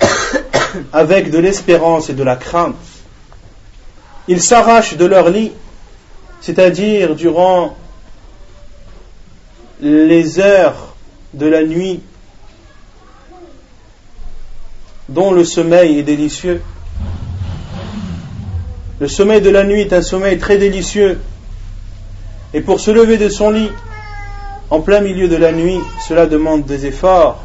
avec 0.92 1.30
de 1.30 1.38
l'espérance 1.38 2.10
et 2.10 2.14
de 2.14 2.22
la 2.24 2.36
crainte. 2.36 2.74
Ils 4.26 4.42
s'arrachent 4.42 4.96
de 4.96 5.04
leur 5.04 5.28
lit 5.28 5.52
c'est-à-dire 6.44 7.14
durant 7.14 7.74
les 9.80 10.38
heures 10.40 10.94
de 11.32 11.46
la 11.46 11.64
nuit 11.64 12.00
dont 15.08 15.32
le 15.32 15.42
sommeil 15.42 15.98
est 15.98 16.02
délicieux, 16.02 16.60
Le 19.00 19.08
sommeil 19.08 19.40
de 19.40 19.50
la 19.50 19.64
nuit 19.64 19.80
est 19.80 19.92
un 19.94 20.02
sommeil 20.02 20.38
très 20.38 20.58
délicieux. 20.58 21.18
Et 22.52 22.60
pour 22.60 22.78
se 22.78 22.90
lever 22.90 23.16
de 23.16 23.28
son 23.28 23.50
lit 23.50 23.70
en 24.70 24.80
plein 24.80 25.00
milieu 25.00 25.28
de 25.28 25.36
la 25.36 25.50
nuit, 25.50 25.80
cela 26.06 26.26
demande 26.26 26.64
des 26.66 26.86
efforts. 26.86 27.42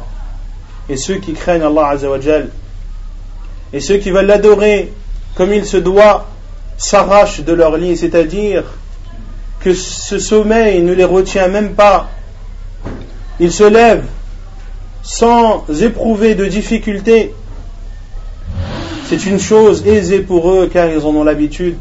Et 0.90 0.96
ceux 0.96 1.16
qui 1.16 1.32
craignent 1.32 1.62
Allah 1.62 1.88
Azzawajal 1.88 2.50
et 3.72 3.80
ceux 3.80 3.96
qui 3.96 4.10
veulent 4.10 4.26
l'adorer 4.26 4.92
comme 5.36 5.52
il 5.52 5.64
se 5.64 5.76
doit 5.76 6.28
s'arrachent 6.76 7.40
de 7.40 7.52
leur 7.52 7.76
lit, 7.76 7.96
c'est-à-dire 7.96 8.64
que 9.60 9.74
ce 9.74 10.18
sommeil 10.18 10.82
ne 10.82 10.92
les 10.92 11.04
retient 11.04 11.48
même 11.48 11.74
pas. 11.74 12.08
Ils 13.38 13.52
se 13.52 13.64
lèvent 13.64 14.06
sans 15.02 15.64
éprouver 15.82 16.34
de 16.34 16.46
difficultés. 16.46 17.34
C'est 19.06 19.26
une 19.26 19.40
chose 19.40 19.86
aisée 19.86 20.20
pour 20.20 20.50
eux 20.50 20.70
car 20.72 20.88
ils 20.88 21.04
en 21.04 21.10
ont 21.10 21.24
l'habitude. 21.24 21.76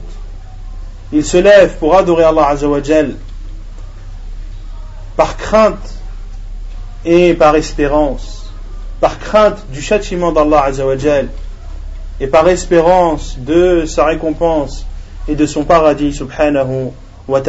Ils 1.12 1.26
se 1.26 1.38
lèvent 1.38 1.78
pour 1.78 1.96
adorer 1.96 2.24
Allah 2.24 2.48
Azzawajal 2.50 3.16
par 5.16 5.36
crainte 5.36 5.96
et 7.04 7.34
par 7.34 7.56
espérance, 7.56 8.52
par 9.02 9.20
crainte 9.20 9.66
du 9.72 9.82
châtiment 9.82 10.32
d'Allah 10.32 10.64
Azzawajal 10.66 11.28
et 12.20 12.28
par 12.28 12.48
espérance 12.48 13.38
de 13.38 13.86
sa 13.86 14.06
récompense 14.06 14.86
et 15.28 15.36
de 15.36 15.46
son 15.46 15.64
paradis 15.64 16.14
subhanahu 16.14 16.92
wa. 17.30 17.42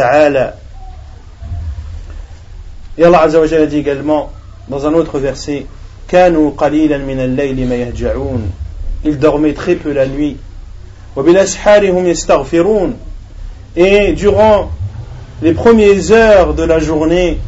Et 2.98 3.04
Allah 3.04 3.22
Azzawajal 3.22 3.62
a 3.62 3.66
dit 3.66 3.78
également 3.78 4.30
dans 4.68 4.86
un 4.86 4.92
autre 4.92 5.18
verset 5.18 5.66
Kanu 6.08 6.52
qalilan 6.56 6.98
min 6.98 7.18
al-layli 7.18 7.64
ma 7.64 7.76
yahja'un 7.76 8.40
Ils 9.04 9.18
dormaient 9.18 9.54
très 9.54 9.76
peu 9.76 9.92
la 9.92 10.06
nuit. 10.06 10.36
Wa 11.16 11.22
bil 11.22 11.38
asharihum 11.38 12.06
yastaghfirun 12.06 12.90
Et 13.76 14.12
durant 14.12 14.70
les 15.40 15.54
premières 15.54 16.10
heures 16.10 16.54
de 16.54 16.62
la 16.62 16.78
journée, 16.78 17.38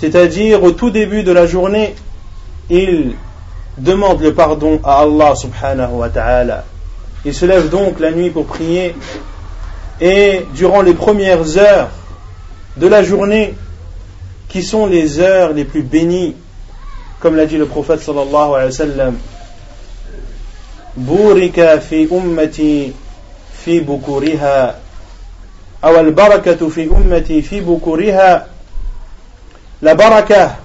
c'est-à-dire 0.00 0.64
au 0.64 0.72
tout 0.72 0.90
début 0.90 1.22
de 1.22 1.32
la 1.32 1.46
journée, 1.46 1.94
ils 2.70 3.12
demandent 3.78 4.22
le 4.22 4.34
pardon 4.34 4.80
à 4.82 5.02
Allah 5.02 5.34
subhanahu 5.36 5.92
wa 5.92 6.08
ta'ala. 6.08 6.64
Ils 7.24 7.34
se 7.34 7.46
lèvent 7.46 7.70
donc 7.70 8.00
la 8.00 8.10
nuit 8.10 8.30
pour 8.30 8.46
prier 8.46 8.94
et 10.00 10.44
durant 10.54 10.82
les 10.82 10.94
premières 10.94 11.56
heures 11.56 11.90
de 12.76 12.86
la 12.86 13.02
journée, 13.02 13.54
qui 14.48 14.62
sont 14.62 14.86
les 14.86 15.18
heures 15.20 15.52
les 15.52 15.64
plus 15.64 15.82
bénies, 15.82 16.34
comme 17.20 17.36
l'a 17.36 17.46
dit 17.46 17.56
le 17.56 17.66
prophète 17.66 18.00
sallallahu 18.00 18.54
alayhi 18.54 18.66
wa 18.66 18.70
sallam, 18.70 19.16
la 29.82 29.94
baraka, 29.94 30.58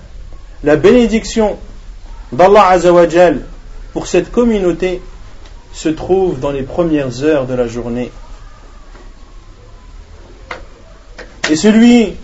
la 0.64 0.76
bénédiction 0.76 1.58
d'Allah 2.32 2.68
Azawajal 2.68 3.42
pour 3.94 4.08
cette 4.08 4.32
communauté 4.32 5.02
se 5.74 5.90
trouve 5.90 6.40
dans 6.40 6.52
les 6.52 6.64
premières 6.64 7.24
heures 7.24 7.46
de 7.48 7.54
la 7.54 7.68
journée. 7.68 8.12
Et 11.50 11.56
celui 11.56 12.16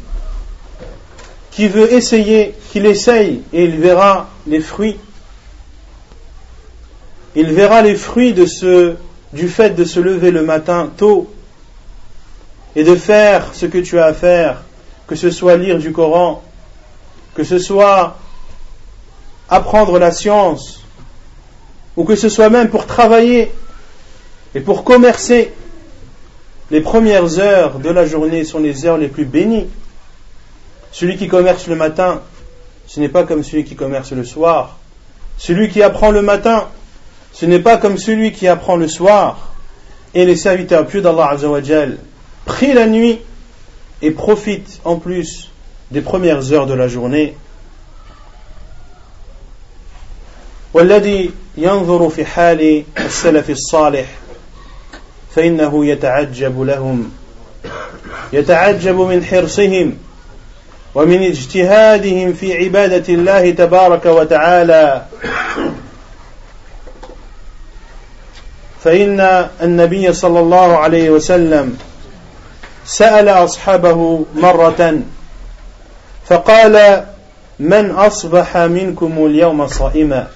qui 1.51 1.67
veut 1.67 1.91
essayer, 1.93 2.53
qu'il 2.71 2.85
essaye, 2.85 3.41
et 3.53 3.63
il 3.63 3.77
verra 3.77 4.29
les 4.45 4.59
fruits. 4.59 4.97
Il 7.35 7.51
verra 7.53 7.81
les 7.81 7.95
fruits 7.95 8.33
du 8.33 9.47
fait 9.47 9.71
de 9.71 9.83
se 9.83 9.99
lever 9.99 10.31
le 10.31 10.43
matin 10.43 10.91
tôt 10.95 11.33
et 12.75 12.83
de 12.83 12.95
faire 12.95 13.53
ce 13.53 13.65
que 13.65 13.77
tu 13.77 13.99
as 13.99 14.05
à 14.05 14.13
faire, 14.13 14.63
que 15.07 15.15
ce 15.15 15.31
soit 15.31 15.55
lire 15.55 15.79
du 15.79 15.91
Coran, 15.91 16.43
que 17.33 17.43
ce 17.43 17.57
soit 17.57 18.17
apprendre 19.49 19.97
la 19.97 20.11
science, 20.11 20.81
ou 21.95 22.03
que 22.03 22.15
ce 22.15 22.29
soit 22.29 22.49
même 22.49 22.69
pour 22.69 22.85
travailler 22.85 23.51
et 24.53 24.59
pour 24.59 24.83
commercer, 24.83 25.53
les 26.70 26.80
premières 26.80 27.38
heures 27.38 27.78
de 27.78 27.90
la 27.90 28.06
journée 28.06 28.44
sont 28.44 28.60
les 28.60 28.86
heures 28.86 28.98
les 28.98 29.08
plus 29.08 29.24
bénies. 29.24 29.66
Celui 30.92 31.16
qui 31.16 31.28
commerce 31.28 31.66
le 31.66 31.74
matin, 31.74 32.20
ce 32.86 33.00
n'est 33.00 33.08
pas 33.08 33.24
comme 33.24 33.42
celui 33.42 33.64
qui 33.64 33.74
commerce 33.74 34.12
le 34.12 34.24
soir. 34.24 34.78
Celui 35.36 35.68
qui 35.68 35.82
apprend 35.82 36.10
le 36.10 36.22
matin, 36.22 36.68
ce 37.32 37.46
n'est 37.46 37.60
pas 37.60 37.76
comme 37.76 37.98
celui 37.98 38.32
qui 38.32 38.46
apprend 38.46 38.76
le 38.76 38.88
soir. 38.88 39.52
Et 40.14 40.24
les 40.24 40.36
serviteurs 40.36 40.86
pieux 40.86 41.00
d'Allah 41.00 41.30
Azzawajal 41.30 41.98
prient 42.44 42.72
la 42.72 42.86
nuit 42.86 43.20
et 44.02 44.10
profitent 44.10 44.80
en 44.84 44.96
plus 44.96 45.50
des 45.90 46.00
premières 46.00 46.52
heures 46.52 46.66
de 46.66 46.74
la 46.74 46.88
journée. 46.88 47.34
والذي 50.74 51.30
ينظر 51.56 52.08
في 52.08 52.24
حال 52.24 52.84
السلف 52.98 53.50
الصالح 53.50 54.06
فإنه 55.35 55.85
يتعجب 55.85 56.61
لهم. 56.61 57.11
يتعجب 58.33 58.95
من 58.95 59.23
حرصهم 59.23 59.97
ومن 60.95 61.23
اجتهادهم 61.23 62.33
في 62.33 62.57
عبادة 62.57 63.13
الله 63.13 63.51
تبارك 63.51 64.05
وتعالى. 64.05 65.05
فإن 68.83 69.47
النبي 69.61 70.13
صلى 70.13 70.39
الله 70.39 70.77
عليه 70.77 71.09
وسلم 71.09 71.77
سأل 72.85 73.29
أصحابه 73.29 74.25
مرة 74.35 74.99
فقال 76.25 77.05
من 77.59 77.91
أصبح 77.91 78.57
منكم 78.57 79.25
اليوم 79.25 79.67
صائما؟ 79.67 80.27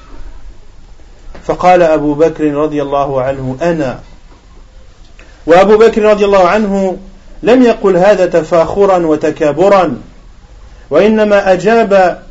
فقال 1.45 1.81
أبو 1.81 2.13
بكر 2.13 2.53
رضي 2.53 2.81
الله 2.81 3.21
عنه 3.21 3.57
أنا. 3.61 3.99
وأبو 5.45 5.77
بكر 5.77 6.03
رضي 6.03 6.25
الله 6.25 6.47
عنه 6.47 6.97
لم 7.43 7.63
يقل 7.63 7.97
هذا 7.97 8.25
تفاخرا 8.25 8.97
وتكابرا 8.97 9.97
وإنما 10.89 11.53
أجاب 11.53 12.21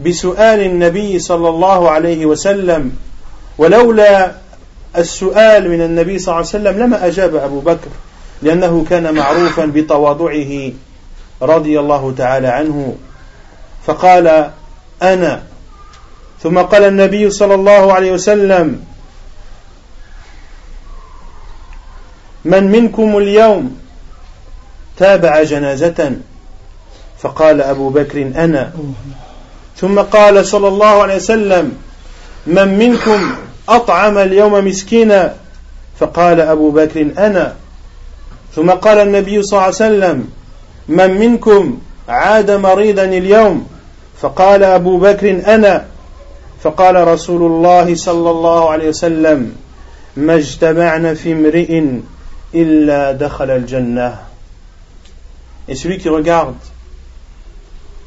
بسؤال 0.00 0.60
النبي 0.60 1.18
صلى 1.18 1.48
الله 1.48 1.90
عليه 1.90 2.26
وسلم 2.26 2.92
ولولا 3.58 4.32
السؤال 4.96 5.70
من 5.70 5.80
النبي 5.80 6.18
صلى 6.18 6.34
الله 6.34 6.36
عليه 6.36 6.48
وسلم 6.48 6.78
لما 6.82 7.06
أجاب 7.06 7.36
أبو 7.36 7.60
بكر 7.60 7.90
لأنه 8.42 8.84
كان 8.90 9.14
معروفا 9.14 9.64
بتواضعه 9.64 10.72
رضي 11.42 11.80
الله 11.80 12.14
تعالى 12.18 12.48
عنه. 12.48 12.96
فقال 13.86 14.50
أنا 15.02 15.42
ثم 16.42 16.58
قال 16.58 16.84
النبي 16.84 17.30
صلى 17.30 17.54
الله 17.54 17.92
عليه 17.92 18.12
وسلم 18.12 18.84
من 22.44 22.70
منكم 22.70 23.18
اليوم 23.18 23.76
تابع 24.96 25.42
جنازة؟ 25.42 26.12
فقال 27.18 27.60
أبو 27.60 27.88
بكر 27.90 28.22
أنا. 28.22 28.72
ثم 29.76 30.00
قال 30.00 30.46
صلى 30.46 30.68
الله 30.68 31.02
عليه 31.02 31.16
وسلم 31.16 31.76
من 32.46 32.78
منكم 32.78 33.34
أطعم 33.68 34.18
اليوم 34.18 34.66
مسكينا؟ 34.66 35.34
فقال 36.00 36.40
أبو 36.40 36.70
بكر 36.70 37.00
أنا. 37.18 37.54
ثم 38.54 38.70
قال 38.70 38.98
النبي 38.98 39.42
صلى 39.42 39.52
الله 39.52 39.64
عليه 39.64 39.74
وسلم 39.74 40.28
من 40.88 41.10
منكم 41.10 41.78
عاد 42.08 42.50
مريضا 42.50 43.04
اليوم؟ 43.04 43.66
فقال 44.20 44.62
أبو 44.64 44.98
بكر 44.98 45.30
أنا. 45.54 45.86
فقال 46.62 47.08
رسول 47.08 47.42
الله 47.42 47.94
صلى 47.94 48.30
الله 48.30 48.70
عليه 48.70 48.88
وسلم 48.88 49.52
ما 50.16 50.34
اجتمعنا 50.34 51.14
في 51.14 51.32
امرئ 51.32 51.82
illa 52.52 53.14
dakhal 53.14 53.66
jannah 53.66 54.28
Et 55.68 55.74
celui 55.74 55.98
qui 55.98 56.08
regarde 56.08 56.54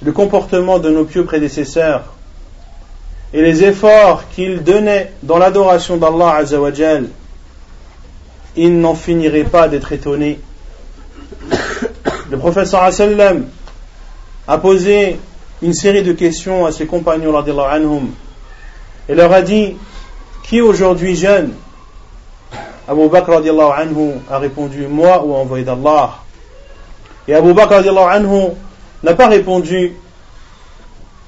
le 0.01 0.12
comportement 0.12 0.79
de 0.79 0.89
nos 0.89 1.05
pieux 1.05 1.25
prédécesseurs 1.25 2.13
et 3.34 3.41
les 3.41 3.63
efforts 3.63 4.29
qu'ils 4.29 4.63
donnaient 4.63 5.12
dans 5.23 5.38
l'adoration 5.38 5.97
d'Allah 5.97 6.36
Azzawajal, 6.36 7.08
il 8.55 8.79
n'en 8.79 8.95
finirait 8.95 9.43
pas 9.43 9.67
d'être 9.67 9.91
étonné. 9.91 10.39
Le 12.29 12.38
professeur 12.38 12.84
a 14.47 14.58
posé 14.58 15.19
une 15.62 15.73
série 15.73 16.03
de 16.03 16.13
questions 16.13 16.65
à 16.65 16.71
ses 16.71 16.86
compagnons 16.86 17.34
et 19.08 19.15
leur 19.15 19.31
a 19.31 19.41
dit 19.41 19.75
Qui 20.43 20.62
aujourd'hui 20.62 21.15
jeune? 21.15 21.53
Abu 22.88 23.10
Bakr 23.10 23.32
anhu 23.32 24.13
a 24.30 24.38
répondu 24.38 24.88
Moi 24.88 25.24
ou 25.26 25.34
envoyé 25.34 25.63
d'Allah 25.63 26.15
Et 27.28 27.34
Abu 27.34 27.54
Bakr 27.54 27.74
anhu 27.74 28.52
n'a 29.04 29.13
pas 29.13 29.28
répondu 29.28 29.93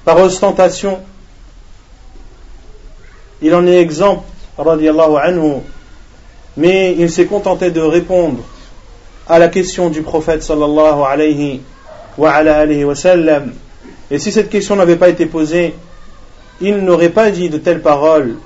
par 0.04 0.18
ostentation. 0.20 0.98
Il 3.42 3.54
en 3.54 3.66
est 3.66 3.78
exemple, 3.78 4.24
anhu, 4.58 5.56
mais 6.56 6.94
il 6.98 7.10
s'est 7.10 7.26
contenté 7.26 7.70
de 7.70 7.80
répondre 7.80 8.42
à 9.28 9.38
la 9.38 9.48
question 9.48 9.90
du 9.90 10.02
prophète 10.02 10.42
sallallahu 10.42 11.02
alayhi 11.06 11.60
wa, 12.16 12.32
alayhi 12.32 12.84
wa 12.84 12.94
sallam. 12.94 13.52
Et 14.10 14.18
si 14.18 14.32
cette 14.32 14.48
question 14.48 14.76
n'avait 14.76 14.96
pas 14.96 15.08
été 15.08 15.26
posée, 15.26 15.74
il 16.60 16.78
n'aurait 16.78 17.10
pas 17.10 17.30
dit 17.30 17.50
de 17.50 17.58
telles 17.58 17.82
paroles 17.82 18.36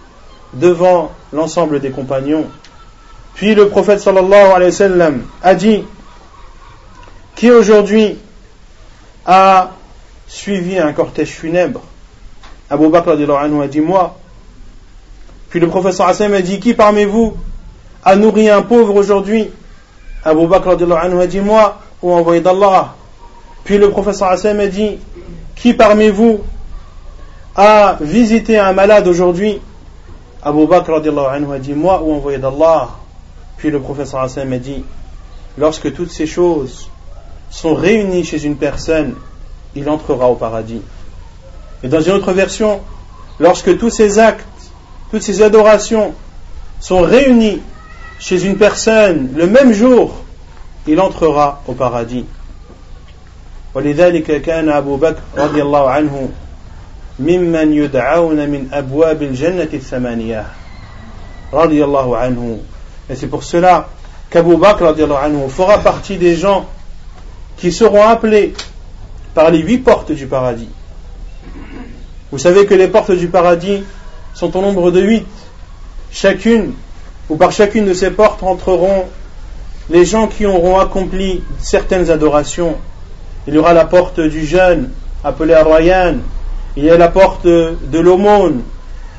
devant 0.55 1.13
l'ensemble 1.33 1.81
des 1.81 1.91
compagnons. 1.91 2.47
Puis 3.35 3.55
le 3.55 3.69
prophète 3.69 4.01
sallallahu 4.01 4.53
alayhi 4.55 4.71
wa 4.71 4.77
sallam 4.77 5.23
a 5.43 5.55
dit 5.55 5.85
qui 7.35 7.51
aujourd'hui 7.51 8.19
a 9.27 9.71
suivi 10.27 10.79
un 10.79 10.93
cortège 10.93 11.31
funèbre? 11.31 11.81
Abu 12.71 12.89
Bakr 12.89 13.11
a 13.11 13.67
dit 13.69 13.81
moi. 13.81 14.17
Puis 15.49 15.61
le 15.61 15.69
prophète 15.69 15.95
sallallahu 15.95 16.35
a 16.35 16.43
dit 16.43 16.61
qui 16.61 16.75
parmi 16.75 17.05
vous 17.05 17.35
a 18.05 18.17
nourri 18.17 18.49
un 18.49 18.63
pauvre 18.63 18.95
aujourd'hui? 18.95 19.51
Abu 20.25 20.47
Bakr 20.47 20.71
a 20.71 21.27
dit 21.27 21.41
moi 21.41 21.81
ou 22.03 22.13
envoyé 22.13 22.41
d'Allah. 22.41 22.95
Puis 23.65 23.79
le 23.79 23.91
prophète 23.91 24.15
sallallahu 24.15 24.61
a 24.61 24.69
dit 24.69 24.99
qui 25.57 25.75
parmi 25.75 26.11
vous 26.11 26.41
a 27.57 27.97
visité 28.01 28.59
un 28.59 28.73
malade 28.73 29.07
aujourd'hui? 29.09 29.61
Abu 30.43 30.67
Bakr 30.67 30.95
a 30.95 31.59
dit 31.59 31.73
moi 31.75 32.03
ou 32.03 32.15
envoyé 32.15 32.39
d'Allah. 32.39 33.02
Puis 33.58 33.72
le 33.72 33.80
professeur 33.80 34.22
Hassan 34.22 34.52
a 34.54 34.60
dit 34.60 34.84
lorsque 35.58 35.94
toutes 35.94 36.12
ces 36.12 36.28
choses 36.28 36.90
sont 37.50 37.74
réunies 37.74 38.24
chez 38.24 38.46
une 38.46 38.58
personne, 38.58 39.16
il 39.76 39.90
entrera 39.90 40.28
au 40.30 40.36
paradis. 40.36 40.82
Et 41.84 41.88
dans 41.88 42.02
une 42.02 42.14
autre 42.14 42.34
version, 42.34 42.82
lorsque 43.40 43.78
tous 43.78 43.90
ces 43.90 44.20
actes, 44.20 44.46
toutes 45.12 45.22
ces 45.22 45.42
adorations 45.42 46.14
sont 46.80 47.02
réunies 47.02 47.62
chez 48.20 48.46
une 48.46 48.58
personne 48.58 49.30
le 49.36 49.48
même 49.48 49.74
jour, 49.74 50.16
il 50.88 51.00
entrera 51.00 51.62
au 51.68 51.74
paradis. 51.74 52.26
ولذلك 53.76 54.42
كان 54.42 54.70
أبو 54.70 54.96
بكر 54.96 55.22
رضي 55.38 55.62
الله 55.62 55.90
عنه 55.90 56.30
ممن 57.20 57.74
يدعون 57.74 58.50
من 58.50 58.70
أبواب 58.74 59.24
الجنة 59.24 59.70
الثمانية 59.74 60.46
رضي 61.54 61.84
الله 61.84 62.18
عنه 62.18 62.60
et 63.11 63.17
c'est 63.17 63.27
pour 63.27 63.43
cela 63.43 63.89
qu'Abu 64.31 64.57
Bakr 64.57 64.95
fera 65.49 65.79
partie 65.79 66.17
des 66.17 66.37
gens 66.37 66.67
qui 67.57 67.73
seront 67.73 68.03
appelés 68.03 68.55
par 69.35 69.51
les 69.51 69.59
huit 69.59 69.79
portes 69.79 70.13
du 70.13 70.27
paradis. 70.27 70.69
Vous 72.31 72.39
savez 72.39 72.67
que 72.67 72.75
les 72.75 72.89
portes 72.89 73.13
du 73.13 73.29
paradis 73.29 73.83
sont 74.35 74.57
au 74.57 74.63
nombre 74.63 74.91
de 74.91 75.01
huit. 75.01 75.27
Chacune, 76.11 76.73
ou 77.29 77.37
par 77.37 77.53
chacune 77.53 77.87
de 77.87 77.95
ces 77.95 78.11
portes 78.11 78.43
entreront 78.43 79.07
les 79.91 80.05
gens 80.05 80.29
qui 80.29 80.47
auront 80.47 80.79
accompli 80.79 81.43
certaines 81.59 82.11
adorations. 82.11 82.77
Il 83.47 83.55
y 83.55 83.59
aura 83.59 83.73
la 83.75 83.85
porte 83.85 84.21
du 84.21 84.47
jeûne, 84.47 84.91
appelée 85.25 85.55
Arwayan. 85.55 86.17
Il 86.77 86.85
y 86.85 86.91
a 86.91 86.97
la 86.97 87.09
porte 87.09 87.47
de 87.47 87.99
l'aumône. 87.99 88.63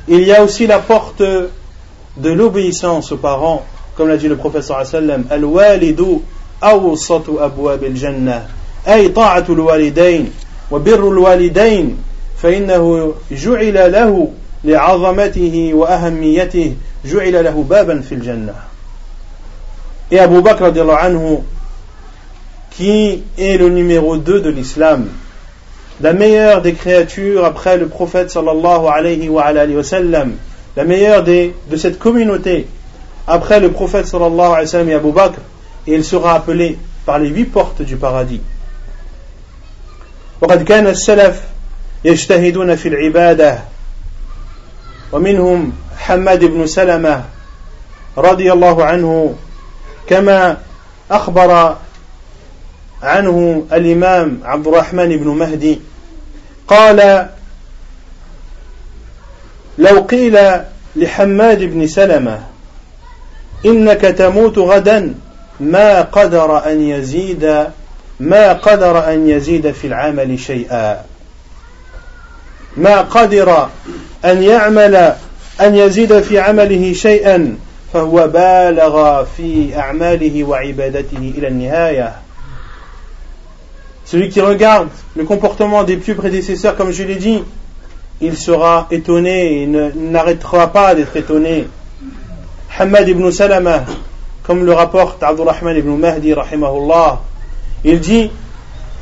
Il 0.07 0.21
y 0.23 0.33
a 0.33 0.43
aussi 0.43 0.65
la 0.65 0.79
porte 0.79 1.21
de 1.21 2.29
l'obéissance 2.29 3.11
aux 3.11 3.17
parents 3.17 3.65
comme 3.95 4.07
l'a 4.07 4.17
dit 4.17 4.27
le 4.27 4.35
professeur 4.37 4.85
sallam 4.85 5.25
الوالد 5.31 6.21
أوسط 6.63 7.29
أبواب 7.29 7.83
الجنة 7.83 8.47
أي 8.87 9.07
طاعة 9.09 9.45
الوالدين 9.49 10.31
وبر 10.71 11.07
الوالدين 11.09 11.97
فإنه 12.37 13.13
جعل 13.31 13.91
له 13.91 14.29
لعظمته 14.63 15.71
وأهميته 15.73 16.75
جعل 17.05 17.43
له 17.43 17.65
بابا 17.69 18.01
في 18.01 18.15
الجنة 18.15 18.53
Et 20.11 20.19
Abu 20.19 20.41
Bakr 20.41 20.65
anhu, 21.01 21.39
qui 22.69 23.23
est 23.37 23.57
le 23.57 23.69
numéro 23.69 24.17
2 24.17 24.41
de 24.41 24.49
l'islam, 24.49 25.07
la 26.01 26.13
meilleure 26.13 26.61
des 26.61 26.73
créatures 26.73 27.43
après 27.45 27.77
le 27.77 27.87
prophète 27.87 28.29
sallallahu 28.29 28.85
alayhi 28.93 29.27
wa, 29.29 29.43
alayhi 29.43 29.75
wa 29.75 29.83
sallam, 29.83 30.33
la 30.75 30.83
meilleure 30.83 31.23
des, 31.23 31.55
de 31.71 31.77
cette 31.77 31.97
communauté, 31.97 32.67
après 33.27 33.59
le 33.59 33.71
prophète 33.71 34.07
sallallahu 34.07 34.51
alayhi 34.51 34.61
wa 34.61 34.67
sallam 34.67 34.89
et 34.89 34.93
Abu 34.95 35.11
Bakr, 35.11 35.39
et 35.87 35.93
il 35.93 36.03
sera 36.03 36.35
appelé 36.35 36.77
par 37.05 37.19
les 37.19 37.29
huit 37.29 37.45
portes 37.45 37.81
du 37.81 37.95
paradis. 37.97 38.41
وقد 40.41 40.63
كان 40.63 40.87
السلف 40.87 41.41
يجتهدون 42.03 42.75
في 42.75 42.89
العبادة 42.89 43.59
ومنهم 45.11 45.73
حماد 45.97 46.45
بن 46.45 46.67
سلمة 46.67 47.23
رضي 48.17 48.51
الله 48.51 48.85
عنه 48.85 49.35
كما 50.07 50.57
أخبر 51.11 51.77
عنه 53.03 53.65
الإمام 53.73 54.39
عبد 54.43 54.67
الرحمن 54.67 55.17
بن 55.17 55.27
مهدي 55.27 55.79
قال 56.67 57.29
لو 59.77 59.99
قيل 59.99 60.39
لحماد 60.95 61.63
بن 61.63 61.87
سلمة 61.87 62.52
إنك 63.65 64.01
تموت 64.01 64.57
غدا. 64.57 65.13
ما 65.59 66.01
قدر 66.01 66.71
أن 66.71 66.81
يزيد 66.81 67.67
ما 68.19 68.53
قدر 68.53 69.13
أن 69.13 69.29
يزيد 69.29 69.71
في 69.71 69.87
العمل 69.87 70.39
شيئا. 70.39 71.01
ما 72.77 73.01
قدر 73.01 73.67
أن 74.25 74.43
يعمل 74.43 74.95
أن 75.61 75.75
يزيد 75.75 76.19
في 76.19 76.39
عمله 76.39 76.93
شيئا 76.93 77.57
فهو 77.93 78.27
بالغ 78.27 79.23
في 79.37 79.77
أعماله 79.77 80.43
وعبادته 80.43 81.33
إلى 81.37 81.47
النهاية. 81.47 82.13
Celui 84.05 84.29
qui 84.29 84.41
regarde 84.41 84.89
le 85.15 85.23
comportement 85.23 85.83
des 85.83 85.97
plus 85.97 86.15
prédécesseurs, 86.15 86.75
comme 86.75 86.91
je 86.91 87.03
l'ai 87.03 87.15
dit, 87.15 87.43
il 88.21 88.37
sera 88.37 88.87
étonné, 88.91 89.63
il 89.63 89.71
n'arrêtera 90.11 90.71
pas 90.71 90.93
d'être 90.93 91.15
étonné. 91.15 91.67
Hamad 92.79 93.07
ibn 93.07 93.29
Salama, 93.29 93.85
comme 94.43 94.65
le 94.65 94.73
rapporte 94.73 95.21
Abdurrahman 95.21 95.77
ibn 95.77 95.95
Mahdi, 95.95 96.33
rahimahullah, 96.33 97.21
il 97.83 97.99
dit 97.99 98.31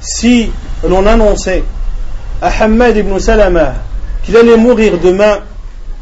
si 0.01 0.51
l'on 0.87 1.05
annonçait 1.05 1.63
à 2.41 2.49
Hamad 2.63 2.97
ibn 2.97 3.17
Salama 3.17 3.75
qu'il 4.23 4.35
allait 4.35 4.57
mourir 4.57 4.99
demain, 4.99 5.39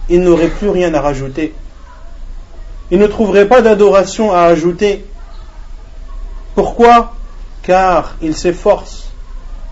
il 0.09 0.21
n'aurait 0.21 0.47
plus 0.47 0.69
rien 0.69 0.93
à 0.95 1.01
rajouter. 1.01 1.53
Il 2.89 2.97
ne 2.97 3.05
trouverait 3.05 3.47
pas 3.47 3.61
d'adoration 3.61 4.33
à 4.33 4.41
ajouter. 4.43 5.05
Pourquoi? 6.55 7.13
Car 7.61 8.15
il 8.21 8.35
s'efforce 8.35 9.11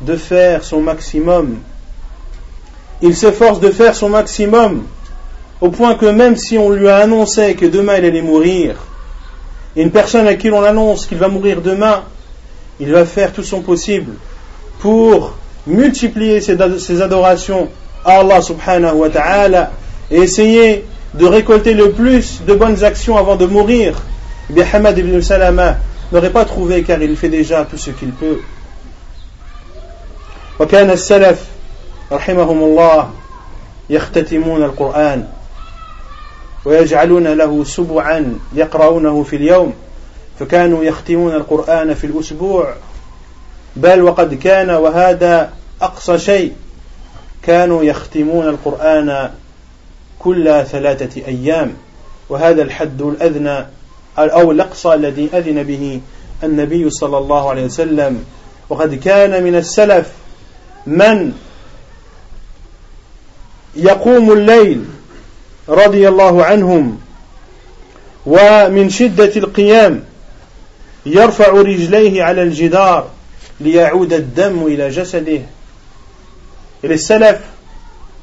de 0.01 0.15
faire 0.15 0.63
son 0.63 0.81
maximum. 0.81 1.57
Il 3.01 3.15
s'efforce 3.15 3.59
de 3.59 3.71
faire 3.71 3.95
son 3.95 4.09
maximum 4.09 4.83
au 5.60 5.70
point 5.70 5.94
que 5.94 6.06
même 6.06 6.36
si 6.36 6.58
on 6.58 6.70
lui 6.70 6.88
a 6.88 6.96
annoncé 6.96 7.54
que 7.54 7.66
demain 7.66 7.96
il 7.98 8.04
allait 8.04 8.22
mourir, 8.22 8.76
et 9.76 9.82
une 9.82 9.90
personne 9.90 10.26
à 10.26 10.34
qui 10.34 10.48
l'on 10.48 10.62
annonce 10.62 11.06
qu'il 11.06 11.18
va 11.18 11.28
mourir 11.28 11.62
demain, 11.62 12.02
il 12.80 12.92
va 12.92 13.04
faire 13.04 13.32
tout 13.32 13.42
son 13.42 13.60
possible 13.60 14.12
pour 14.80 15.34
multiplier 15.66 16.40
ses, 16.40 16.60
adorations 17.00 17.68
à 18.04 18.18
Allah 18.18 18.42
subhanahu 18.42 18.94
wa 18.96 19.10
ta'ala 19.10 19.70
et 20.10 20.16
essayer 20.16 20.84
de 21.14 21.26
récolter 21.26 21.74
le 21.74 21.92
plus 21.92 22.42
de 22.44 22.54
bonnes 22.54 22.82
actions 22.82 23.16
avant 23.16 23.36
de 23.36 23.46
mourir. 23.46 24.02
Eh 24.50 24.54
bien, 24.54 24.66
Hamad 24.72 24.98
ibn 24.98 25.20
Salama 25.20 25.76
n'aurait 26.10 26.30
pas 26.30 26.44
trouvé 26.44 26.82
car 26.82 27.00
il 27.00 27.16
fait 27.16 27.28
déjà 27.28 27.64
tout 27.64 27.78
ce 27.78 27.90
qu'il 27.90 28.10
peut. 28.10 28.40
وكان 30.60 30.90
السلف 30.90 31.40
رحمهم 32.12 32.62
الله 32.62 33.10
يختتمون 33.90 34.62
القرآن 34.62 35.26
ويجعلون 36.67 37.27
له 37.27 37.63
سبعا 37.63 38.39
يقرؤونه 38.53 39.23
في 39.23 39.35
اليوم 39.35 39.73
فكانوا 40.39 40.83
يختمون 40.83 41.35
القرآن 41.35 41.93
في 41.93 42.07
الأسبوع. 42.07 42.73
بل 43.75 44.01
وقد 44.01 44.33
كان 44.33 44.69
وهذا 44.69 45.53
أقصى 45.81 46.19
شيء 46.19 46.53
كانوا 47.43 47.83
يختمون 47.83 48.47
القرآن 48.47 49.31
كل 50.19 50.65
ثلاثة 50.65 51.21
أيام. 51.27 51.73
وهذا 52.29 52.61
الحد 52.61 53.01
الأذنى 53.01 53.65
أو 54.17 54.51
الأقصى 54.51 54.93
الذي 54.93 55.29
أذن 55.33 55.63
به 55.63 56.01
النبي 56.43 56.89
صلى 56.89 57.17
الله 57.17 57.49
عليه 57.49 57.65
وسلم. 57.65 58.25
وقد 58.69 58.95
كان 58.95 59.43
من 59.43 59.55
السلف 59.55 60.11
من 60.87 61.33
يقوم 63.75 64.31
الليل 64.31 64.85
رضي 65.68 66.08
الله 66.08 66.44
عنهم 66.44 66.98
ومن 68.26 68.90
شدة 68.90 69.32
القيام 69.36 70.04
يرفع 71.06 71.48
رجليه 71.48 72.22
على 72.22 72.42
الجدار 72.42 73.08
ليعود 73.60 74.12
الدم 74.12 74.66
إلى 74.66 74.88
جسده 74.88 75.40
Et 76.84 76.88
les 76.88 76.98
salafs 76.98 77.42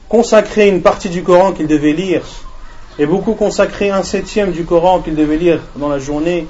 consacraient 0.09 0.67
une 0.67 0.81
partie 0.81 1.07
du 1.09 1.23
Coran 1.23 1.53
qu'ils 1.53 1.67
devaient 1.67 1.93
lire 1.93 2.23
et 2.99 3.05
beaucoup 3.05 3.33
consacraient 3.33 3.89
un 3.89 4.03
septième 4.03 4.51
du 4.51 4.65
Coran 4.65 4.99
qu'ils 4.99 5.15
devaient 5.15 5.37
lire 5.37 5.61
dans 5.77 5.87
la 5.87 5.99
journée. 5.99 6.45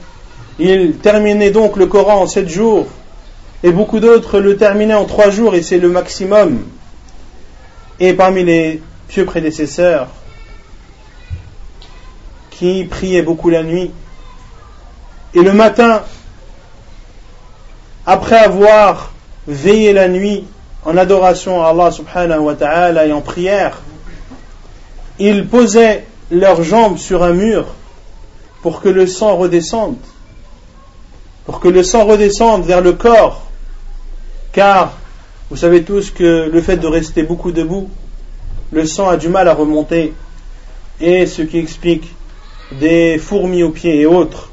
Ils 0.57 0.93
terminaient 0.95 1.51
donc 1.51 1.77
le 1.77 1.85
Coran 1.85 2.23
en 2.23 2.27
sept 2.27 2.49
jours, 2.49 2.87
et 3.63 3.71
beaucoup 3.71 3.99
d'autres 3.99 4.39
le 4.39 4.57
terminaient 4.57 4.95
en 4.95 5.05
trois 5.05 5.29
jours, 5.29 5.53
et 5.53 5.61
c'est 5.61 5.77
le 5.77 5.89
maximum. 5.89 6.63
Et 7.99 8.13
parmi 8.13 8.43
les 8.43 8.81
pieux 9.07 9.25
prédécesseurs, 9.25 10.07
qui 12.58 12.84
priaient 12.84 13.22
beaucoup 13.22 13.50
la 13.50 13.62
nuit, 13.62 13.90
et 15.34 15.42
le 15.42 15.52
matin, 15.52 16.02
après 18.06 18.38
avoir 18.38 19.12
veillé 19.46 19.92
la 19.92 20.08
nuit 20.08 20.44
en 20.84 20.96
adoration 20.96 21.64
à 21.64 21.70
Allah 21.70 21.90
subhanahu 21.90 22.40
wa 22.40 22.54
ta'ala 22.54 23.06
et 23.06 23.12
en 23.12 23.20
prière, 23.20 23.80
ils 25.18 25.46
posaient 25.46 26.06
leurs 26.30 26.62
jambes 26.62 26.98
sur 26.98 27.22
un 27.24 27.32
mur 27.32 27.66
pour 28.62 28.80
que 28.80 28.88
le 28.88 29.06
sang 29.06 29.36
redescende, 29.36 29.96
pour 31.46 31.60
que 31.60 31.68
le 31.68 31.82
sang 31.82 32.04
redescende 32.04 32.64
vers 32.64 32.80
le 32.80 32.92
corps, 32.92 33.42
car 34.52 34.92
vous 35.50 35.56
savez 35.56 35.82
tous 35.82 36.10
que 36.10 36.48
le 36.52 36.62
fait 36.62 36.76
de 36.76 36.86
rester 36.86 37.24
beaucoup 37.24 37.50
debout, 37.50 37.90
le 38.70 38.86
sang 38.86 39.08
a 39.08 39.16
du 39.16 39.28
mal 39.28 39.48
à 39.48 39.54
remonter, 39.54 40.14
et 41.00 41.26
ce 41.26 41.42
qui 41.42 41.58
explique 41.58 42.14
des 42.72 43.18
fourmis 43.18 43.62
aux 43.62 43.70
pieds 43.70 44.00
et 44.00 44.06
autres. 44.06 44.50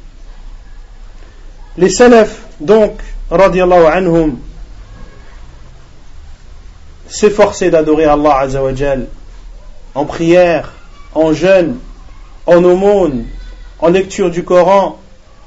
Les 1.78 1.90
salafs, 1.90 2.44
donc, 2.60 3.00
radiallahu 3.30 3.86
anhum, 3.86 4.38
s'efforçaient 7.08 7.70
d'adorer 7.70 8.06
Allah 8.06 8.40
azawajal 8.40 9.08
en 9.96 10.06
prière, 10.06 10.72
en 11.14 11.34
jeûne, 11.34 11.78
en 12.46 12.64
aumône, 12.64 13.26
en 13.80 13.90
lecture 13.90 14.30
du 14.30 14.44
Coran, 14.44 15.00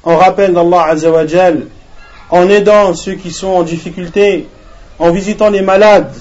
en 0.02 0.16
rappel 0.16 0.52
d'Allah 0.52 0.84
Azzawajal, 0.84 1.66
en 2.30 2.48
aidant 2.48 2.94
ceux 2.94 3.14
qui 3.14 3.30
sont 3.30 3.48
en 3.48 3.62
difficulté, 3.62 4.48
en 4.98 5.10
visitant 5.10 5.50
les 5.50 5.62
malades, 5.62 6.14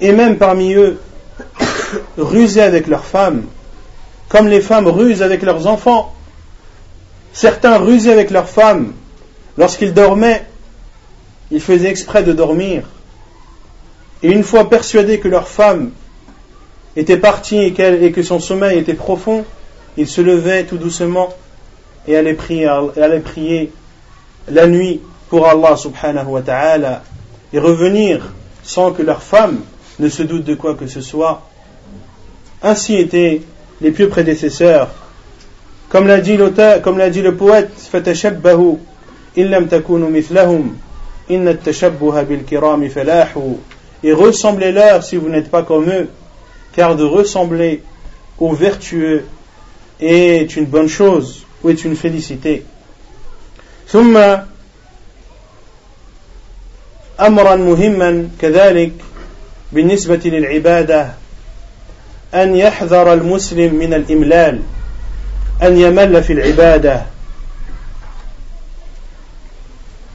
et 0.00 0.12
même 0.12 0.38
parmi 0.38 0.74
eux, 0.74 1.00
ruser 2.16 2.62
avec 2.62 2.86
leurs 2.86 3.04
femmes, 3.04 3.44
comme 4.28 4.48
les 4.48 4.60
femmes 4.60 4.88
rusent 4.88 5.22
avec 5.22 5.42
leurs 5.42 5.66
enfants. 5.66 6.14
Certains 7.32 7.78
rusaient 7.78 8.12
avec 8.12 8.30
leurs 8.30 8.48
femmes. 8.48 8.92
Lorsqu'ils 9.56 9.94
dormaient, 9.94 10.44
ils 11.50 11.60
faisaient 11.60 11.88
exprès 11.88 12.22
de 12.22 12.32
dormir. 12.32 12.84
Et 14.22 14.30
une 14.30 14.42
fois 14.42 14.68
persuadés 14.68 15.20
que 15.20 15.28
leur 15.28 15.48
femme 15.48 15.90
était 16.96 17.16
parti 17.16 17.58
et, 17.58 18.12
que 18.12 18.22
son 18.22 18.40
sommeil 18.40 18.78
était 18.78 18.94
profond, 18.94 19.44
ils 19.96 20.08
se 20.08 20.20
levaient 20.20 20.64
tout 20.64 20.78
doucement 20.78 21.28
et 22.06 22.16
allaient 22.16 22.34
prier, 22.34 22.68
prier 23.24 23.72
la 24.48 24.66
nuit 24.66 25.00
pour 25.28 25.46
Allah 25.46 25.76
subhanahu 25.76 26.26
wa 26.26 26.42
ta'ala 26.42 27.02
et 27.52 27.58
revenir 27.58 28.32
sans 28.62 28.92
que 28.92 29.02
leur 29.02 29.22
femme 29.22 29.60
ne 29.98 30.08
se 30.08 30.22
doute 30.22 30.44
de 30.44 30.54
quoi 30.54 30.74
que 30.74 30.86
ce 30.86 31.00
soit. 31.00 31.47
Ainsi 32.61 32.95
étaient 32.95 33.41
les 33.81 33.91
pieux 33.91 34.09
prédécesseurs. 34.09 34.89
Comme 35.89 36.07
l'a 36.07 36.21
dit 36.21 36.37
l'auteur, 36.37 36.81
comme 36.81 36.97
l'a 36.97 37.09
dit 37.09 37.21
le 37.21 37.35
poète, 37.35 37.71
fatashabbahu 37.91 38.77
illam 39.35 39.67
takunu 39.67 40.07
mithlahum 40.07 40.75
inna 41.29 41.53
tashabbuha 41.53 42.23
bil 42.23 42.43
kirami 42.43 42.89
falahu 42.89 43.57
et 44.03 44.13
ressemblez-leur 44.13 45.03
si 45.03 45.15
vous 45.15 45.29
n'êtes 45.29 45.49
pas 45.49 45.63
comme 45.63 45.89
eux 45.89 46.09
car 46.73 46.95
de 46.95 47.03
ressembler 47.03 47.83
aux 48.37 48.53
vertueux 48.53 49.25
est 49.99 50.55
une 50.55 50.65
bonne 50.65 50.89
chose 50.89 51.45
ou 51.63 51.69
est 51.69 51.83
une 51.85 51.95
félicité. 51.95 52.65
ثم 53.87 54.17
أمرا 57.19 57.55
مهما 57.55 58.27
كذلك 58.41 58.91
بالنسبة 59.71 60.21
للعبادة 60.25 61.13
أن 62.34 62.56
يحذر 62.56 63.12
المسلم 63.12 63.74
من 63.74 63.94
الإملال 63.94 64.62
أن 65.62 65.78
يمل 65.78 66.22
في 66.22 66.32
العبادة. 66.32 67.02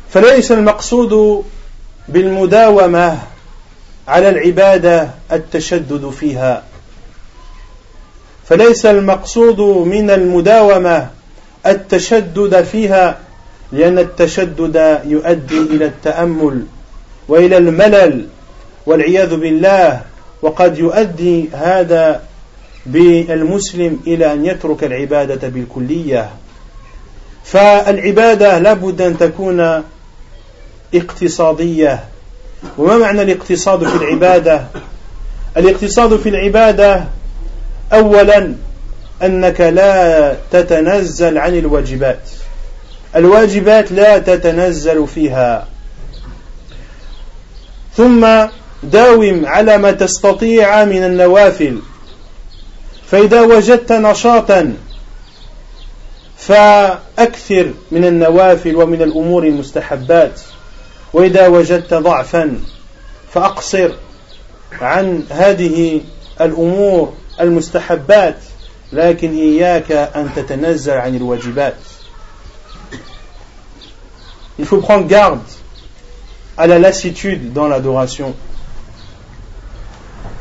فليس 0.09 0.51
المقصود 0.51 1.43
بالمداومة 2.07 3.19
على 4.07 4.29
العبادة 4.29 5.09
التشدد 5.31 6.09
فيها. 6.09 6.63
فليس 8.47 8.85
المقصود 8.85 9.59
من 9.87 10.09
المداومة 10.09 11.09
التشدد 11.65 12.63
فيها 12.63 13.17
لأن 13.71 13.99
التشدد 13.99 15.01
يؤدي 15.05 15.57
إلى 15.57 15.85
التأمل 15.85 16.65
وإلى 17.27 17.57
الملل 17.57 18.27
والعياذ 18.85 19.35
بالله. 19.35 20.01
وقد 20.43 20.77
يؤدي 20.77 21.49
هذا 21.53 22.21
بالمسلم 22.85 23.99
إلى 24.07 24.33
أن 24.33 24.45
يترك 24.45 24.83
العبادة 24.83 25.47
بالكلية. 25.47 26.29
فالعبادة 27.43 28.59
لابد 28.59 29.01
أن 29.01 29.17
تكون 29.17 29.83
اقتصادية. 30.95 32.03
وما 32.77 32.97
معنى 32.97 33.21
الاقتصاد 33.21 33.87
في 33.87 33.95
العبادة؟ 33.95 34.63
الاقتصاد 35.57 36.15
في 36.19 36.29
العبادة 36.29 37.03
أولا 37.93 38.55
أنك 39.23 39.61
لا 39.61 40.35
تتنزل 40.51 41.37
عن 41.37 41.57
الواجبات. 41.57 42.29
الواجبات 43.15 43.91
لا 43.91 44.17
تتنزل 44.17 45.07
فيها. 45.07 45.67
ثم 47.97 48.27
داوم 48.83 49.45
على 49.45 49.77
ما 49.77 49.91
تستطيع 49.91 50.85
من 50.85 51.03
النوافل. 51.03 51.79
فإذا 53.07 53.41
وجدت 53.41 53.91
نشاطا 53.91 54.73
فأكثر 56.37 57.71
من 57.91 58.05
النوافل 58.05 58.75
ومن 58.75 59.01
الأمور 59.01 59.43
المستحبات. 59.43 60.41
وإذا 61.13 61.47
وجدت 61.47 61.93
ضعفا 61.93 62.59
فأقصر 63.33 63.91
عن 64.81 65.23
هذه 65.29 66.01
الأمور 66.41 67.13
المستحبات. 67.41 68.37
لكن 68.93 69.35
إياك 69.37 69.91
أن 69.91 70.29
تتنزل 70.35 70.93
عن 70.93 71.15
الواجبات. 71.15 71.75
Il 74.59 74.65
faut 74.65 74.77
prendre 74.77 75.07
garde 75.07 75.39
à 76.57 76.67
la 76.67 76.77
lassitude 76.77 77.53
dans 77.53 77.67
l'adoration. 77.67 78.35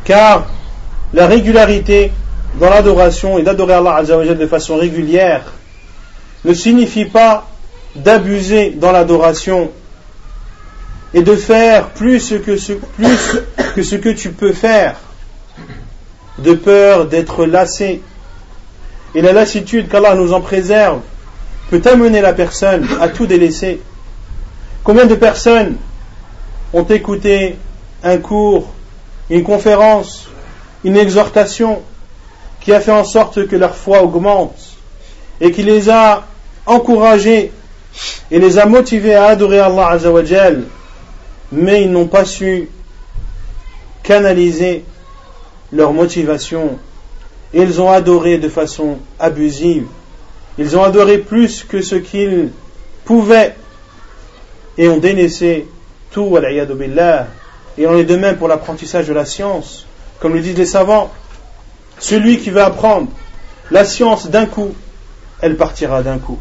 Car 0.05 0.47
la 1.13 1.27
régularité 1.27 2.13
dans 2.61 2.71
l'adoration 2.71 3.39
et 3.39 3.43
d'adorer 3.43 3.75
Allah 3.75 3.97
Azzawajal 3.97 4.39
de 4.39 4.47
façon 4.47 4.77
régulière 4.77 5.53
ne 6.45 6.55
signifie 6.55 7.05
pas 7.05 7.49
d'abuser 7.95 8.71
dans 8.71 8.93
l'adoration 8.93 9.71
et 11.15 11.23
de 11.23 11.37
faire 11.37 11.91
plus 11.91 12.35
que 12.45 12.57
ce, 12.57 12.73
plus 12.73 13.43
que, 13.75 13.83
ce 13.83 13.97
que 13.97 14.09
tu 14.09 14.31
peux 14.31 14.53
faire, 14.53 14.97
de 16.39 16.55
peur 16.55 17.07
d'être 17.07 17.45
lassé. 17.45 18.03
Et 19.15 19.21
la 19.21 19.33
lassitude 19.33 19.89
qu'Allah 19.89 20.15
nous 20.15 20.33
en 20.33 20.41
préserve 20.41 21.01
peut 21.71 21.83
amener 21.85 22.21
la 22.23 22.33
personne 22.33 22.89
à 23.01 23.09
tout 23.09 23.27
délaisser. 23.27 23.81
Combien 24.85 25.07
de 25.07 25.15
personnes 25.15 25.77
ont 26.73 26.85
écouté 26.85 27.57
un 28.03 28.17
cours, 28.17 28.73
une 29.37 29.45
conférence, 29.45 30.29
une 30.85 30.97
exhortation 30.97 31.83
qui 32.61 32.73
a 32.73 32.81
fait 32.81 32.93
en 32.93 33.05
sorte 33.05 33.47
que 33.49 33.57
leur 33.57 33.75
foi 33.75 34.03
augmente 34.03 34.77
et 35.41 35.51
qui 35.53 35.63
les 35.63 35.89
a 35.89 36.27
encouragés 36.67 37.51
et 38.31 38.39
les 38.39 38.59
a 38.59 38.67
motivés 38.67 39.15
à 39.15 39.27
adorer 39.27 39.59
Allah 39.61 39.89
Azzawajal 39.89 40.65
mais 41.51 41.83
ils 41.83 41.91
n'ont 41.91 42.07
pas 42.07 42.25
su 42.25 42.69
canaliser 44.03 44.85
leur 45.73 45.93
motivation. 45.93 46.79
Ils 47.55 47.81
ont 47.81 47.91
adoré 47.91 48.39
de 48.39 48.49
façon 48.49 48.99
abusive. 49.19 49.87
Ils 50.59 50.77
ont 50.77 50.83
adoré 50.83 51.19
plus 51.19 51.65
que 51.65 51.83
ce 51.83 51.97
qu'ils 51.97 52.51
pouvaient 53.05 53.55
et 54.77 54.89
ont 54.89 54.99
délaissé 54.99 55.67
tout, 56.11 56.39
billah. 56.79 57.29
Et 57.78 57.86
on 57.88 57.98
est 57.98 58.06
de 58.06 58.16
même 58.16 58.38
pour 58.38 58.48
l'apprentissage 58.48 59.08
de 59.08 59.14
la 59.14 59.26
science. 59.26 59.86
Comme 60.20 60.34
le 60.34 60.42
disent 60.42 60.58
les 60.58 60.66
savants, 60.66 61.12
celui 62.00 62.40
qui 62.40 62.50
veut 62.50 62.64
apprendre 62.64 63.08
la 63.72 63.86
science 63.86 64.30
d'un 64.30 64.46
coup, 64.46 64.74
elle 65.42 65.56
partira 65.56 66.02
d'un 66.02 66.18
coup. 66.18 66.40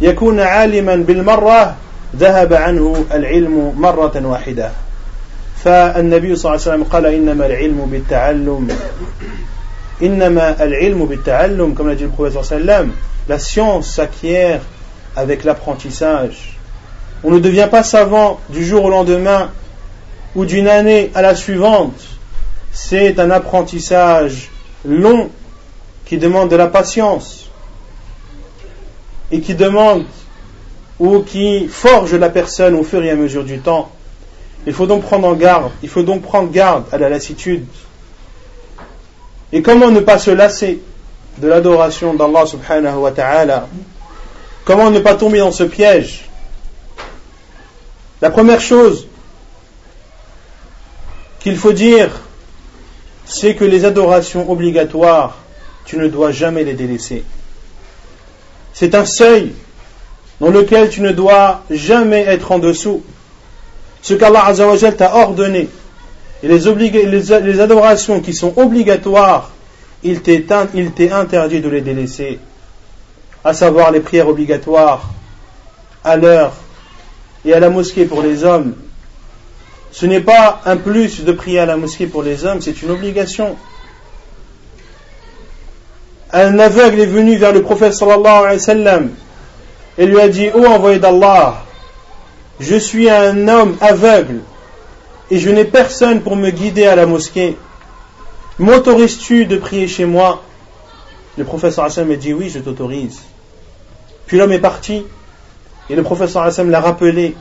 يكون 0.00 0.40
عالما 0.40 0.96
بالمرة 0.96 1.76
ذهب 2.16 2.52
عنه 2.52 3.04
العلم 3.12 3.74
مرة 3.78 4.26
واحدة 4.26 4.70
فالنبي 5.64 6.36
صلى 6.36 6.50
الله 6.54 6.62
عليه 6.62 6.70
وسلم 6.70 6.84
قال 6.84 7.06
إنما 7.06 7.46
العلم 7.46 7.88
بالتعلم 7.90 8.68
إنما 10.02 10.62
العلم 10.64 11.06
بالتعلم 11.06 11.74
comme 11.74 11.88
l'a 11.88 11.94
dit 11.94 12.04
le 12.04 12.08
prophète 12.08 12.42
صلى 12.42 12.58
الله 12.58 12.72
عليه 12.74 12.84
وسلم 12.84 12.92
la 13.28 13.38
science 13.38 13.86
s'acquiert 13.94 14.60
avec 15.16 15.44
l'apprentissage 15.44 16.57
on 17.23 17.31
ne 17.31 17.39
devient 17.39 17.67
pas 17.69 17.83
savant 17.83 18.39
du 18.49 18.65
jour 18.65 18.85
au 18.85 18.89
lendemain 18.89 19.51
ou 20.35 20.45
d'une 20.45 20.67
année 20.67 21.11
à 21.15 21.21
la 21.21 21.35
suivante 21.35 22.01
c'est 22.71 23.19
un 23.19 23.31
apprentissage 23.31 24.49
long 24.85 25.29
qui 26.05 26.17
demande 26.17 26.49
de 26.49 26.55
la 26.55 26.67
patience 26.67 27.49
et 29.31 29.41
qui 29.41 29.55
demande 29.55 30.05
ou 30.99 31.19
qui 31.19 31.67
forge 31.67 32.13
la 32.15 32.29
personne 32.29 32.75
au 32.75 32.83
fur 32.83 33.03
et 33.03 33.09
à 33.09 33.15
mesure 33.15 33.43
du 33.43 33.59
temps. 33.59 33.89
Il 34.65 34.73
faut 34.73 34.87
donc 34.87 35.03
prendre 35.03 35.27
en 35.27 35.33
garde, 35.33 35.71
il 35.81 35.89
faut 35.89 36.03
donc 36.03 36.21
prendre 36.21 36.51
garde 36.51 36.83
à 36.91 36.97
la 36.97 37.09
lassitude. 37.09 37.65
Et 39.51 39.61
comment 39.61 39.89
ne 39.89 40.01
pas 40.01 40.19
se 40.19 40.31
lasser 40.31 40.81
de 41.37 41.47
l'adoration 41.47 42.13
d'Allah 42.13 42.45
subhanahu 42.45 42.97
wa 42.97 43.11
ta'ala? 43.11 43.67
Comment 44.65 44.91
ne 44.91 44.99
pas 44.99 45.15
tomber 45.15 45.39
dans 45.39 45.51
ce 45.51 45.63
piège? 45.63 46.28
La 48.21 48.29
première 48.29 48.61
chose 48.61 49.07
qu'il 51.39 51.57
faut 51.57 51.73
dire, 51.73 52.09
c'est 53.25 53.55
que 53.55 53.63
les 53.63 53.85
adorations 53.85 54.49
obligatoires, 54.51 55.37
tu 55.85 55.97
ne 55.97 56.07
dois 56.07 56.31
jamais 56.31 56.63
les 56.63 56.73
délaisser. 56.73 57.23
C'est 58.73 58.95
un 58.95 59.05
seuil 59.05 59.53
dans 60.39 60.49
lequel 60.49 60.89
tu 60.89 61.01
ne 61.01 61.11
dois 61.11 61.63
jamais 61.69 62.21
être 62.21 62.51
en 62.51 62.59
dessous. 62.59 63.03
Ce 64.01 64.13
qu'Allah 64.13 64.53
t'a 64.97 65.15
ordonné 65.15 65.69
et 66.41 66.47
les, 66.47 67.61
adorations 67.61 68.21
qui 68.21 68.33
sont 68.33 68.53
obligatoires, 68.57 69.51
il 70.03 70.21
t'est 70.21 70.45
interdit 71.11 71.59
de 71.59 71.69
les 71.69 71.81
délaisser, 71.81 72.39
à 73.43 73.53
savoir 73.53 73.91
les 73.91 73.99
prières 73.99 74.29
obligatoires 74.29 75.09
à 76.03 76.15
l'heure 76.15 76.53
et 77.45 77.53
à 77.53 77.59
la 77.59 77.69
mosquée 77.69 78.05
pour 78.05 78.21
les 78.21 78.43
hommes. 78.43 78.75
Ce 79.91 80.05
n'est 80.05 80.21
pas 80.21 80.61
un 80.65 80.77
plus 80.77 81.23
de 81.23 81.31
prier 81.31 81.59
à 81.59 81.65
la 81.65 81.77
mosquée 81.77 82.07
pour 82.07 82.23
les 82.23 82.45
hommes, 82.45 82.61
c'est 82.61 82.81
une 82.81 82.91
obligation. 82.91 83.55
Un 86.31 86.59
aveugle 86.59 86.99
est 86.99 87.07
venu 87.07 87.37
vers 87.37 87.53
le 87.53 87.63
prophète 87.63 87.93
sallallahu 87.93 89.09
et 89.97 90.05
lui 90.05 90.19
a 90.19 90.29
dit, 90.29 90.49
ô 90.53 90.65
envoyé 90.65 90.99
d'Allah, 90.99 91.63
je 92.59 92.75
suis 92.75 93.09
un 93.09 93.47
homme 93.47 93.77
aveugle 93.81 94.41
et 95.31 95.39
je 95.39 95.49
n'ai 95.49 95.65
personne 95.65 96.21
pour 96.21 96.35
me 96.35 96.51
guider 96.51 96.85
à 96.85 96.95
la 96.95 97.05
mosquée. 97.05 97.57
M'autorises-tu 98.59 99.45
de 99.45 99.57
prier 99.57 99.87
chez 99.87 100.05
moi? 100.05 100.43
Le 101.37 101.45
professeur 101.45 101.85
Hassan 101.85 102.11
a 102.11 102.15
dit 102.15 102.33
oui, 102.33 102.49
je 102.49 102.59
t'autorise. 102.59 103.21
Puis 104.25 104.37
l'homme 104.37 104.51
est 104.51 104.59
parti 104.59 105.05
et 105.89 105.95
le 105.95 106.03
professeur 106.03 106.43
Hassan 106.43 106.69
l'a 106.69 106.81
rappelé. 106.81 107.35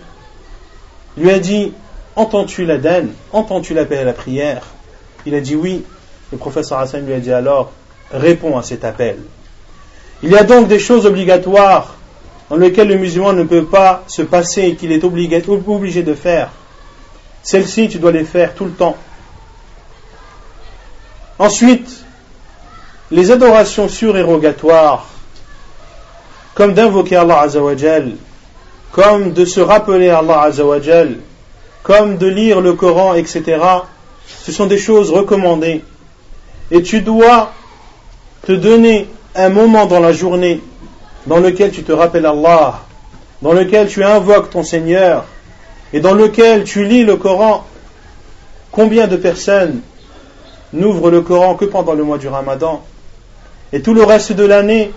lui 1.17 1.31
a 1.31 1.39
dit 1.39 1.73
Entends-tu 2.17 2.65
l'Aden 2.65 3.11
Entends-tu 3.33 3.75
l'appel 3.75 3.99
à 3.99 4.05
la 4.05 4.13
prière? 4.13 4.63
Il 5.27 5.35
a 5.35 5.41
dit 5.41 5.55
oui. 5.55 5.85
Le 6.33 6.39
professeur 6.39 6.79
Hassan 6.79 7.05
lui 7.05 7.15
a 7.15 7.21
dit 7.21 7.33
alors 7.33 7.73
Réponds 8.11 8.57
à 8.57 8.63
cet 8.63 8.85
appel. 8.85 9.19
Il 10.23 10.31
y 10.31 10.37
a 10.37 10.45
donc 10.45 10.69
des 10.69 10.79
choses 10.79 11.07
obligatoires 11.07 11.95
dans 12.49 12.57
lequel 12.57 12.89
le 12.89 12.97
musulman 12.97 13.35
ne 13.35 13.45
peut 13.45 13.67
pas 13.67 14.03
se 14.07 14.23
passer 14.23 14.63
et 14.63 14.75
qu'il 14.75 14.91
est 14.91 15.05
obligé, 15.05 16.03
de 16.03 16.15
faire. 16.15 16.51
Celles-ci, 17.43 17.89
tu 17.89 17.99
dois 17.99 18.13
les 18.13 18.25
faire 18.25 18.55
tout 18.55 18.65
le 18.65 18.71
temps. 18.71 18.97
Ensuite, 21.39 22.05
les 23.11 23.31
adorations 23.31 23.89
surérogatoires, 23.89 25.07
comme 26.55 26.75
d'invoquer 26.75 27.17
Allah 27.17 27.41
Azawajal, 27.43 28.17
comme 28.93 29.33
de 29.33 29.45
se 29.45 29.61
rappeler 29.61 30.09
Allah 30.11 30.43
Azawajal, 30.43 31.17
comme 31.83 32.17
de 32.17 32.27
lire 32.27 32.61
le 32.61 32.75
Coran, 32.75 33.15
etc., 33.15 33.61
ce 34.27 34.53
sont 34.53 34.67
des 34.67 34.79
choses 34.79 35.11
recommandées. 35.11 35.83
Et 36.71 36.83
tu 36.83 37.01
dois 37.01 37.53
te 38.47 38.53
donner 38.53 39.09
un 39.35 39.49
moment 39.49 39.87
dans 39.87 40.01
la 40.01 40.13
journée 40.13 40.61
dans 41.27 41.39
lequel 41.39 41.71
tu 41.71 41.83
te 41.83 41.93
rappelles 41.93 42.27
Allah, 42.27 42.81
dans 43.43 43.53
lequel 43.53 43.89
tu 43.89 44.03
invoques 44.05 44.51
ton 44.51 44.63
Seigneur 44.63 45.25
et 45.93 46.01
dans 46.01 46.15
lequel 46.15 46.65
tu 46.65 46.85
lis 46.85 47.05
le 47.05 47.17
Coran, 47.17 47.67
combien 48.73 49.07
de 49.07 49.17
personnes 49.17 49.81
n'ouvrent 50.73 51.11
le 51.11 51.23
Coran 51.23 51.55
que 51.55 51.65
pendant 51.65 51.95
le 51.95 52.05
mois 52.05 52.19
du 52.19 52.29
Ramadan 52.29 52.83
et 53.73 53.81
tout 53.83 53.95
le 53.95 54.03
reste 54.03 54.33
de 54.33 54.45
l'année, 54.45 54.93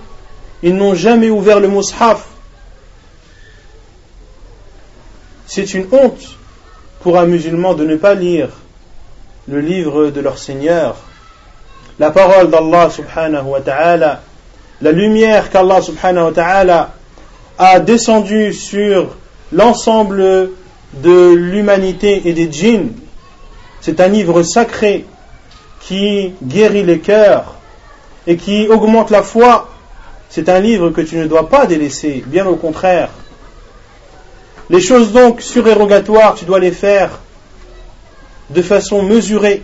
ils 0.64 0.76
n'ont 0.76 0.96
jamais 0.96 1.30
ouvert 1.30 1.60
le 1.60 1.68
Mus'haf. 1.68 2.28
C'est 5.54 5.74
une 5.74 5.86
honte 5.91 6.38
pour 7.02 7.20
un 7.20 7.26
musulman 7.26 7.74
de 7.74 7.84
ne 7.84 7.97
pas 7.97 8.14
lire 8.16 8.47
le 9.49 9.60
livre 9.60 10.08
de 10.08 10.22
leur 10.22 10.38
Seigneur, 10.38 10.95
la 11.99 12.10
parole 12.10 12.49
d'Allah 12.49 12.89
subhanahu 12.89 13.47
wa 13.47 13.60
ta'ala, 13.60 14.22
la 14.82 14.91
lumière 14.93 15.49
qu'Allah 15.49 15.82
subhanahu 15.82 16.28
wa 16.28 16.32
ta'ala 16.32 16.93
a 17.58 17.82
descendu 17.82 18.54
sur 18.54 19.18
l'ensemble 19.52 20.52
de 20.93 21.34
l'humanité 21.34 22.22
et 22.24 22.32
des 22.32 22.49
djinns. 22.49 22.93
C'est 23.82 23.99
un 23.99 24.08
livre 24.08 24.43
sacré 24.43 25.06
qui 25.82 26.32
guérit 26.41 26.84
les 26.84 26.99
cœurs 26.99 27.56
et 28.26 28.38
qui 28.38 28.70
augmente 28.70 29.10
la 29.10 29.22
foi. 29.22 29.70
C'est 30.30 30.47
un 30.47 30.62
livre 30.62 30.91
que 30.91 31.02
tu 31.02 31.18
ne 31.18 31.28
dois 31.28 31.49
pas 31.49 31.66
délaisser, 31.66 32.24
bien 32.26 32.47
au 32.47 32.56
contraire. 32.56 33.10
Les 34.72 34.80
choses 34.80 35.11
donc 35.11 35.41
surérogatoires, 35.41 36.34
tu 36.34 36.45
dois 36.45 36.59
les 36.59 36.72
faire 36.72 37.19
de 38.51 38.61
façon 38.61 39.03
mesurée. 39.03 39.63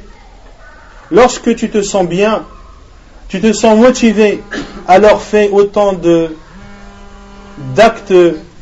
Lorsque 1.12 1.56
tu 1.56 1.70
te 1.70 1.82
sens 1.82 2.06
bien, 2.06 2.44
tu 3.30 3.40
te 3.40 3.54
sens 3.54 3.80
motivé, 3.80 4.44
alors 4.86 5.22
fais 5.22 5.50
autant 5.50 5.94
de 5.94 6.36
d'actes 7.74 8.14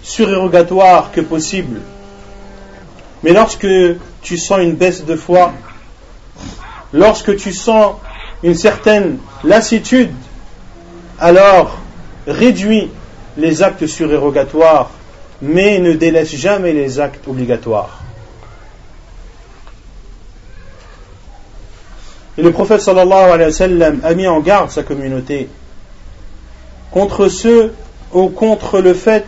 surérogatoires 0.03 1.11
que 1.11 1.19
possible. 1.19 1.81
Mais 3.23 3.33
lorsque 3.33 3.67
tu 4.21 4.37
sens 4.37 4.59
une 4.59 4.75
baisse 4.75 5.03
de 5.03 5.15
foi, 5.15 5.51
lorsque 6.93 7.35
tu 7.37 7.53
sens 7.53 7.95
une 8.43 8.53
certaine 8.53 9.17
lassitude, 9.43 10.13
alors 11.19 11.79
réduis 12.27 12.91
les 13.35 13.63
actes 13.63 13.87
surérogatoires, 13.87 14.91
mais 15.42 15.78
ne 15.78 15.92
délaisse 15.92 16.34
jamais 16.34 16.72
les 16.72 17.00
actes 17.00 17.26
obligatoires. 17.28 18.00
Et 22.38 22.42
le 22.42 22.52
prophète 22.52 22.80
sallallahu 22.80 23.30
alayhi 23.30 23.50
wa 23.50 23.52
sallam 23.52 24.00
a 24.02 24.14
mis 24.14 24.26
en 24.26 24.40
garde 24.40 24.70
sa 24.70 24.82
communauté 24.82 25.48
contre 26.90 27.28
ceux 27.28 27.72
ou 28.12 28.28
contre 28.28 28.80
le 28.80 28.94
fait 28.94 29.26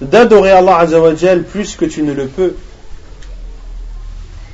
d'adorer 0.00 0.50
Allah 0.50 0.78
azawajal 0.78 1.42
plus 1.42 1.76
que 1.76 1.84
tu 1.84 2.02
ne 2.02 2.12
le 2.12 2.26
peux. 2.26 2.54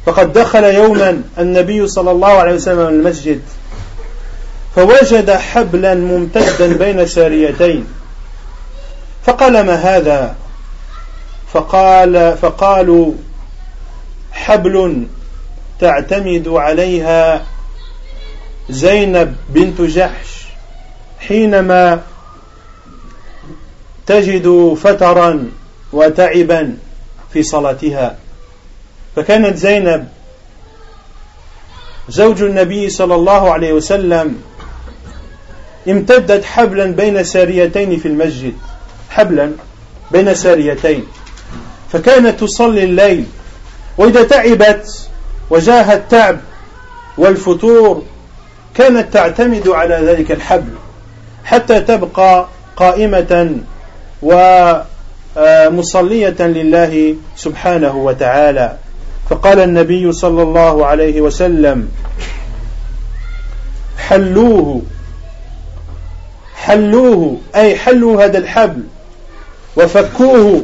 فقد 0.06 0.32
دخل 0.32 0.64
يوما 0.64 1.22
النبي 1.38 1.86
صلى 1.86 2.10
الله 2.10 2.28
عليه 2.28 2.54
وسلم 2.54 2.86
المسجد 2.88 3.40
فوجد 4.76 5.30
حبلا 5.30 5.94
ممتدا 5.94 6.76
بين 6.76 7.06
ساريتين 7.06 7.86
فقال 9.23 9.65
ما 9.65 9.75
هذا؟ 9.75 10.35
فقال 11.53 12.37
فقالوا 12.37 13.13
حبل 14.31 15.07
تعتمد 15.79 16.47
عليها 16.47 17.45
زينب 18.69 19.35
بنت 19.49 19.81
جحش 19.81 20.45
حينما 21.19 22.01
تجد 24.05 24.77
فترا 24.83 25.49
وتعبا 25.93 26.77
في 27.33 27.43
صلاتها. 27.43 28.17
فكانت 29.15 29.57
زينب 29.57 30.07
زوج 32.09 32.41
النبي 32.41 32.89
صلى 32.89 33.15
الله 33.15 33.53
عليه 33.53 33.73
وسلم 33.73 34.41
امتدت 35.89 36.45
حبلا 36.45 36.85
بين 36.85 37.23
ساريتين 37.23 37.99
في 37.99 38.07
المسجد. 38.07 38.53
حبلا 39.11 39.51
بين 40.11 40.33
ساريتين. 40.33 41.05
فكانت 41.91 42.39
تصلي 42.39 42.83
الليل 42.83 43.25
وإذا 43.97 44.23
تعبت 44.23 45.09
وجاه 45.49 45.93
التعب 45.93 46.39
والفتور 47.17 48.03
كانت 48.75 49.13
تعتمد 49.13 49.67
على 49.67 49.95
ذلك 49.95 50.31
الحبل 50.31 50.73
حتى 51.43 51.81
تبقى 51.81 52.47
قائمة 52.75 53.57
ومصلية 54.21 54.85
لله 56.39 57.15
سبحانه 57.35 57.95
وتعالى. 57.95 58.77
فقال 59.29 59.59
النبي 59.59 60.11
صلى 60.11 60.41
الله 60.41 60.85
عليه 60.85 61.21
وسلم 61.21 61.89
حلوة 63.97 64.81
حلوة 66.55 67.37
أي 67.55 67.75
حلوا 67.75 68.25
هذا 68.25 68.37
الحبل 68.37 68.83
وفكوه. 69.77 70.63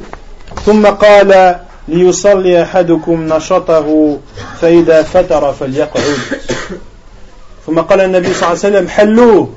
ثم 0.65 0.85
قال 0.85 1.59
ليصلي 1.87 2.63
أحدكم 2.63 3.33
نشطه 3.33 4.17
فإذا 4.61 5.03
فتر 5.03 5.53
فليقعد. 5.53 6.17
ثم 7.65 7.79
قال 7.79 8.01
النبي 8.01 8.33
صلى 8.33 8.35
الله 8.35 8.47
عليه 8.47 8.59
وسلم 8.59 8.87
حلوة. 8.87 9.49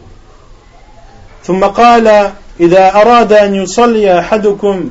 ثم 1.44 1.64
قال 1.64 2.30
إذا 2.60 2.94
أراد 2.94 3.32
أن 3.32 3.54
يصلي 3.54 4.18
أحدكم 4.18 4.90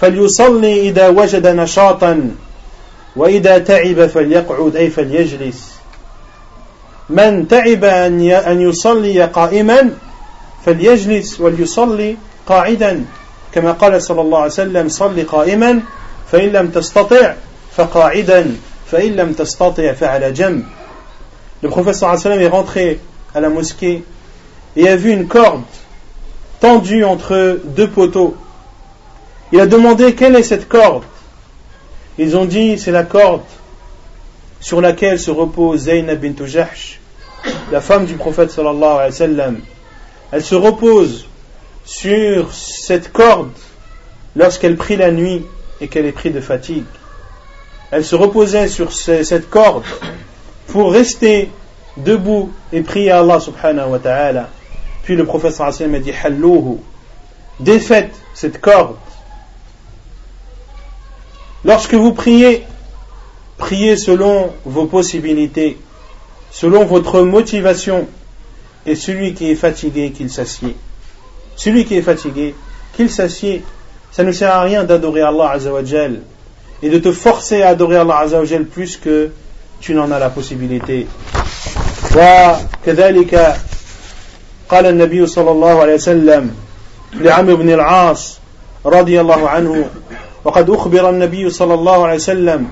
فليصلي 0.00 0.88
إذا 0.88 1.08
وجد 1.08 1.46
نشاطا 1.46 2.30
وإذا 3.16 3.58
تعب 3.58 4.06
فليقعد 4.06 4.76
أي 4.76 4.90
فليجلس. 4.90 5.72
من 7.10 7.48
تعب 7.48 7.84
أن 7.84 8.60
يصلي 8.60 9.24
قائما 9.24 9.90
فليجلس 10.66 11.40
وليصلي 11.40 12.16
قاعدا. 12.46 13.04
كما 13.53 13.71
قال 13.71 14.01
صلى 14.01 14.21
الله 14.21 14.37
عليه 14.37 14.51
وسلم 14.51 14.89
صل 14.89 15.25
قائما 15.25 15.81
فإن 16.31 16.49
لم 16.49 16.67
تستطع 16.67 17.33
فقاعدا 17.75 18.55
فإن 18.91 19.15
لم 19.15 19.33
تستطع 19.33 19.93
فعلى 19.93 20.31
جنب 20.31 20.63
Le 21.63 21.69
prophète 21.69 21.95
sallallahu 21.95 22.19
alayhi 22.19 22.29
wa 22.29 22.31
sallam 22.31 22.41
est 22.41 22.47
rentré 22.47 22.99
à 23.33 23.39
la 23.39 23.49
mosquée 23.49 24.03
et 24.75 24.87
a 24.87 24.95
vu 24.95 25.11
une 25.11 25.27
corde 25.27 25.63
tendue 26.59 27.03
entre 27.03 27.59
deux 27.63 27.89
poteaux. 27.89 28.35
Il 29.51 29.59
a 29.59 29.65
demandé 29.65 30.13
quelle 30.13 30.35
est 30.35 30.43
cette 30.43 30.67
corde. 30.67 31.03
Ils 32.19 32.37
ont 32.37 32.45
dit 32.45 32.77
c'est 32.77 32.91
la 32.91 33.03
corde 33.03 33.41
sur 34.59 34.81
laquelle 34.81 35.19
se 35.19 35.31
repose 35.31 35.81
Zaynab 35.85 36.19
bint 36.19 36.45
Jahsh, 36.45 36.99
la 37.71 37.81
femme 37.81 38.05
du 38.05 38.15
prophète 38.15 38.51
sallallahu 38.51 38.83
alayhi 38.83 39.11
wa 39.11 39.11
sallam. 39.11 39.59
Elle 40.31 40.43
se 40.43 40.55
repose 40.55 41.27
sur 41.84 42.52
cette 42.52 43.12
corde 43.12 43.50
lorsqu'elle 44.36 44.76
prie 44.76 44.96
la 44.96 45.10
nuit 45.10 45.44
et 45.80 45.88
qu'elle 45.88 46.06
est 46.06 46.12
prise 46.12 46.32
de 46.32 46.40
fatigue. 46.40 46.84
Elle 47.90 48.04
se 48.04 48.14
reposait 48.14 48.68
sur 48.68 48.92
cette 48.92 49.50
corde 49.50 49.84
pour 50.68 50.92
rester 50.92 51.50
debout 51.96 52.52
et 52.72 52.80
prier 52.80 53.10
Allah 53.10 53.40
subhanahu 53.40 53.90
wa 53.90 53.98
ta'ala. 53.98 54.48
Puis 55.02 55.16
le 55.16 55.24
prophète 55.26 55.52
sallallahu 55.52 55.96
a 55.96 55.98
dit 55.98 56.12
défaites 57.60 58.14
cette 58.34 58.60
corde. 58.60 58.96
Lorsque 61.64 61.94
vous 61.94 62.12
priez, 62.12 62.64
priez 63.58 63.96
selon 63.96 64.52
vos 64.64 64.86
possibilités, 64.86 65.78
selon 66.50 66.84
votre 66.84 67.22
motivation, 67.22 68.08
et 68.84 68.94
celui 68.94 69.34
qui 69.34 69.50
est 69.50 69.54
fatigué, 69.54 70.10
qu'il 70.10 70.30
s'assied. 70.30 70.74
Celui 71.55 71.85
qui 71.85 71.97
est 71.97 72.01
fatigué, 72.01 72.55
qu'il 72.95 73.09
s'assied. 73.09 73.63
Ça 74.11 74.23
ne 74.23 74.31
sert 74.31 74.53
à 74.53 74.61
rien 74.61 74.83
d'adorer 74.83 75.21
Allah 75.21 75.51
Azzawajal 75.51 76.21
et 76.81 76.89
de 76.89 76.99
te 76.99 77.11
forcer 77.11 77.61
à 77.63 77.69
adorer 77.69 77.97
Allah 77.97 78.19
Azzawajal 78.19 78.65
plus 78.65 78.97
que 78.97 79.31
tu 79.79 79.93
n'en 79.93 80.11
as 80.11 80.19
la 80.19 80.29
possibilité. 80.29 81.07
وكذلك 82.17 83.55
قال 84.69 84.85
النبي 84.85 85.27
صلى 85.27 85.51
الله 85.51 85.81
عليه 85.81 85.93
وسلم 85.93 86.55
لعمرو 87.13 87.55
بن 87.55 87.69
العاص 87.69 88.39
رضي 88.85 89.21
الله 89.21 89.49
عنه 89.49 89.89
وقد 90.45 90.69
أخبر 90.69 91.09
النبي 91.09 91.49
صلى 91.49 91.73
الله 91.73 92.03
عليه 92.05 92.15
وسلم 92.15 92.67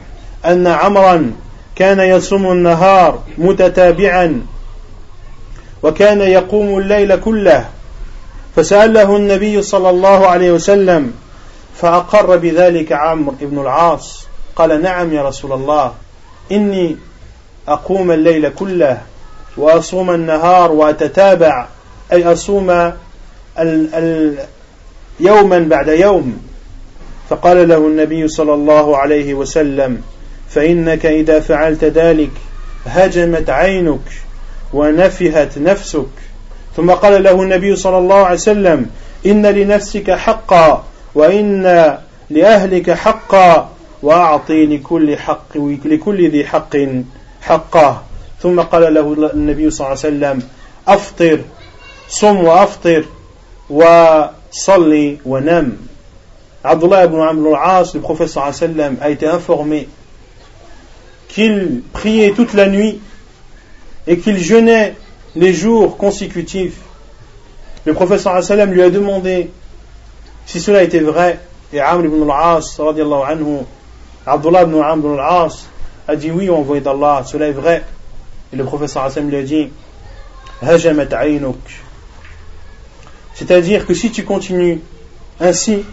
أن 0.46 0.68
عمرا 0.68 1.32
كان 1.76 2.00
يصوم 2.00 2.52
النهار 2.52 3.20
متتابعا 3.38 4.42
وكان 5.84 6.22
يقوم 6.22 6.78
الليل 6.78 7.16
كله 7.16 7.66
فسأله 8.57 9.17
النبي 9.17 9.63
صلى 9.63 9.91
الله 9.91 10.27
عليه 10.27 10.53
وسلم 10.53 11.13
فأقر 11.77 12.37
بذلك 12.37 12.93
عمرو 12.93 13.35
بن 13.41 13.59
العاص 13.59 14.27
قال 14.57 14.83
نعم 14.83 15.13
يا 15.13 15.23
رسول 15.23 15.53
الله 15.53 15.93
إني 16.53 16.97
أقوم 17.69 18.11
الليل 18.11 18.49
كله 18.49 19.03
وأصوم 19.57 20.11
النهار 20.11 20.73
وأتتابع 20.73 21.67
أي 22.13 22.33
أصوم 22.33 22.71
ال 22.71 22.95
ال 23.59 24.39
يوما 25.21 25.59
بعد 25.59 25.89
يوم. 25.89 26.43
فقال 27.31 27.69
له 27.69 27.77
النبي 27.77 28.29
صلى 28.29 28.55
الله 28.55 28.97
عليه 28.97 29.35
وسلم 29.35 30.03
فإنك 30.49 31.07
إذا 31.07 31.41
فعلت 31.41 31.85
ذلك 31.85 32.31
هجمت 32.87 33.51
عينك 33.51 34.01
ونفهت 34.73 35.59
نفسك 35.59 36.30
ثم 36.81 36.91
قال 36.91 37.23
له 37.23 37.43
النبي 37.43 37.77
صلى 37.77 37.99
الله 37.99 38.17
عليه 38.17 38.41
وسلم 38.41 38.87
إن 39.27 39.47
لنفسك 39.47 40.11
حقا 40.11 40.85
وإن 41.15 41.63
لأهلك 42.31 42.91
حقا 42.91 43.71
وأعطي 44.03 44.67
لكل 44.67 45.17
حق 45.19 45.57
لكل 45.85 46.31
ذي 46.31 46.47
حق 46.47 46.77
حقه. 47.43 48.03
ثم 48.43 48.61
قال 48.61 48.95
له 48.95 49.31
النبي 49.35 49.71
صلى 49.71 49.87
الله 49.87 49.99
عليه 49.99 50.09
وسلم 50.09 50.43
أفطر 50.89 51.39
صم 52.09 52.37
وأفطر 52.37 53.05
وصلي 53.71 55.19
ونم. 55.27 55.77
Abdullah 56.65 57.05
ibn 57.05 57.21
Amr 57.21 57.57
al-As, 57.57 57.95
le 57.95 58.01
prophète 58.01 58.29
sallallahu 58.29 58.57
alayhi 58.57 58.73
wa 58.73 58.85
sallam, 58.85 58.97
a 59.03 59.11
été 59.11 59.27
informé 59.27 59.89
qu'il 61.29 61.83
priait 61.93 62.33
toute 62.33 62.55
la 62.55 62.69
nuit 62.69 63.01
et 64.07 64.19
qu'il 64.19 64.39
jeûnait 64.39 64.95
les 65.37 65.53
jours 65.53 65.97
consécutifs, 65.97 66.81
le 67.85 67.95
professeur 67.95 68.43
sallam 68.43 68.73
lui 68.73 68.83
a 68.83 68.91
demandé 68.91 69.51
si 70.47 70.61
cela 70.61 70.83
était 70.83 71.01
vrai, 71.01 71.39
et 71.73 71.81
Amr 71.81 72.07
ibn 72.07 72.29
al-As, 72.31 72.79
Abdullah 74.27 75.49
a 76.09 76.17
dit 76.17 76.31
oui, 76.31 76.51
envoyé 76.51 76.81
d'Allah, 76.81 77.23
cela 77.25 77.49
est 77.49 77.53
vrai. 77.53 77.85
Et 78.53 78.57
le 78.57 78.65
professeur 78.65 79.11
sallam 79.11 79.31
lui 79.31 79.37
a 79.37 79.43
dit, 79.43 79.71
c'est-à-dire 83.35 83.87
que 83.87 83.95
si 83.95 84.11
tu 84.11 84.25
continues 84.25 84.81
ainsi, 85.41 85.85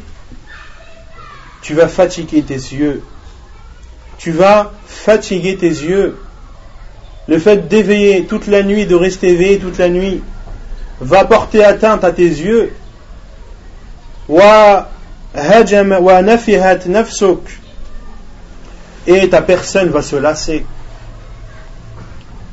tu 1.62 1.74
vas 1.74 1.88
fatiguer 1.88 2.44
tes 2.44 2.56
yeux. 2.56 3.02
Tu 4.18 4.32
vas 4.32 4.74
fatiguer 4.88 5.56
tes 5.56 5.70
yeux 5.70 6.18
le 7.28 7.40
fait 7.40 7.68
d'éveiller 7.68 8.26
toute 8.26 8.48
la 8.48 8.64
nuit, 8.64 8.86
de 8.86 8.96
rester 8.96 9.30
éveillé 9.30 9.60
toute 9.60 9.78
la 9.78 9.90
nuit, 9.90 10.22
va 11.02 11.26
porter 11.26 11.64
atteinte 11.64 12.04
à 12.04 12.12
tes 12.12 12.24
yeux. 12.24 12.72
Et 19.08 19.30
ta 19.30 19.42
personne 19.42 19.90
va 19.90 20.02
se 20.02 20.16
lasser. 20.16 20.66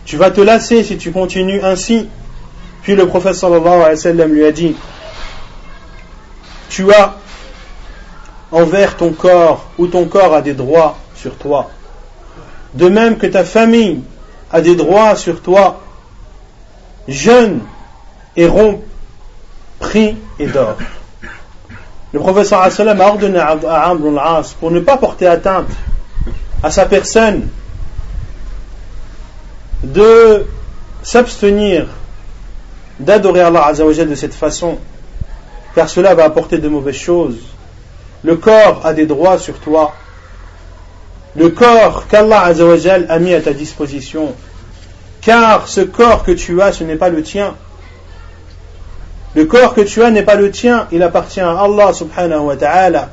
Tu 0.05 0.17
vas 0.17 0.31
te 0.31 0.41
lasser 0.41 0.85
si 0.85 0.99
tu 0.99 1.13
continues 1.13 1.63
ainsi. 1.63 2.09
Puis 2.83 2.95
le 2.95 3.07
prophète 3.07 3.35
sallallahu 3.35 3.67
alayhi 3.67 3.91
wa 3.91 3.97
sallam 3.97 4.33
lui 4.33 4.45
a 4.45 4.53
dit 4.53 4.77
Tu 6.69 6.93
as 6.93 7.15
envers 8.53 8.97
ton 8.97 9.13
corps, 9.13 9.71
ou 9.79 9.87
ton 9.87 10.05
corps 10.05 10.35
a 10.35 10.43
des 10.43 10.53
droits 10.53 10.99
sur 11.17 11.35
toi. 11.37 11.71
De 12.75 12.89
même 12.89 13.17
que 13.17 13.27
ta 13.27 13.45
famille 13.45 14.03
a 14.55 14.61
des 14.61 14.77
droits 14.77 15.17
sur 15.17 15.43
toi. 15.43 15.81
Jeûne 17.09 17.61
et 18.37 18.49
prie 19.81 20.17
et 20.39 20.47
dors. 20.47 20.79
Le 22.13 22.21
professeur 22.21 22.61
a 22.63 22.71
ordonné 23.05 23.41
à 23.41 23.51
Amr 23.89 24.21
al-As 24.21 24.55
pour 24.55 24.71
ne 24.71 24.79
pas 24.79 24.97
porter 24.97 25.27
atteinte 25.27 25.69
à 26.63 26.71
sa 26.71 26.87
personne 26.87 27.49
de 29.83 30.47
s'abstenir 31.03 31.89
d'adorer 33.01 33.41
Allah 33.41 33.67
Azzawajal 33.67 34.09
de 34.09 34.15
cette 34.15 34.35
façon, 34.35 34.79
car 35.75 35.89
cela 35.89 36.15
va 36.15 36.25
apporter 36.25 36.59
de 36.59 36.69
mauvaises 36.69 36.95
choses. 36.95 37.41
Le 38.23 38.37
corps 38.37 38.83
a 38.85 38.93
des 38.93 39.05
droits 39.05 39.37
sur 39.37 39.59
toi, 39.59 39.95
le 41.37 41.51
corps 41.51 42.07
qu'Allah 42.09 42.53
a 43.09 43.19
mis 43.19 43.35
à 43.35 43.41
ta 43.41 43.53
disposition, 43.53 44.35
car 45.21 45.69
ce 45.69 45.81
corps 45.81 46.23
que 46.23 46.33
tu 46.33 46.61
as, 46.63 46.73
ce 46.73 46.85
n'est 46.85 46.97
pas 46.97 47.09
le 47.09 47.23
tien. 47.23 47.55
Le 49.35 49.45
corps 49.47 49.75
que 49.75 49.81
tu 49.81 50.03
as 50.03 50.11
n'est 50.11 50.23
pas 50.23 50.37
le 50.37 50.51
tien, 50.51 50.87
il 50.93 51.03
appartient 51.03 51.41
à 51.41 51.59
Allah 51.59 51.93
subhanahu 51.93 52.41
wa 52.41 52.57
ta'ala. 52.57 53.11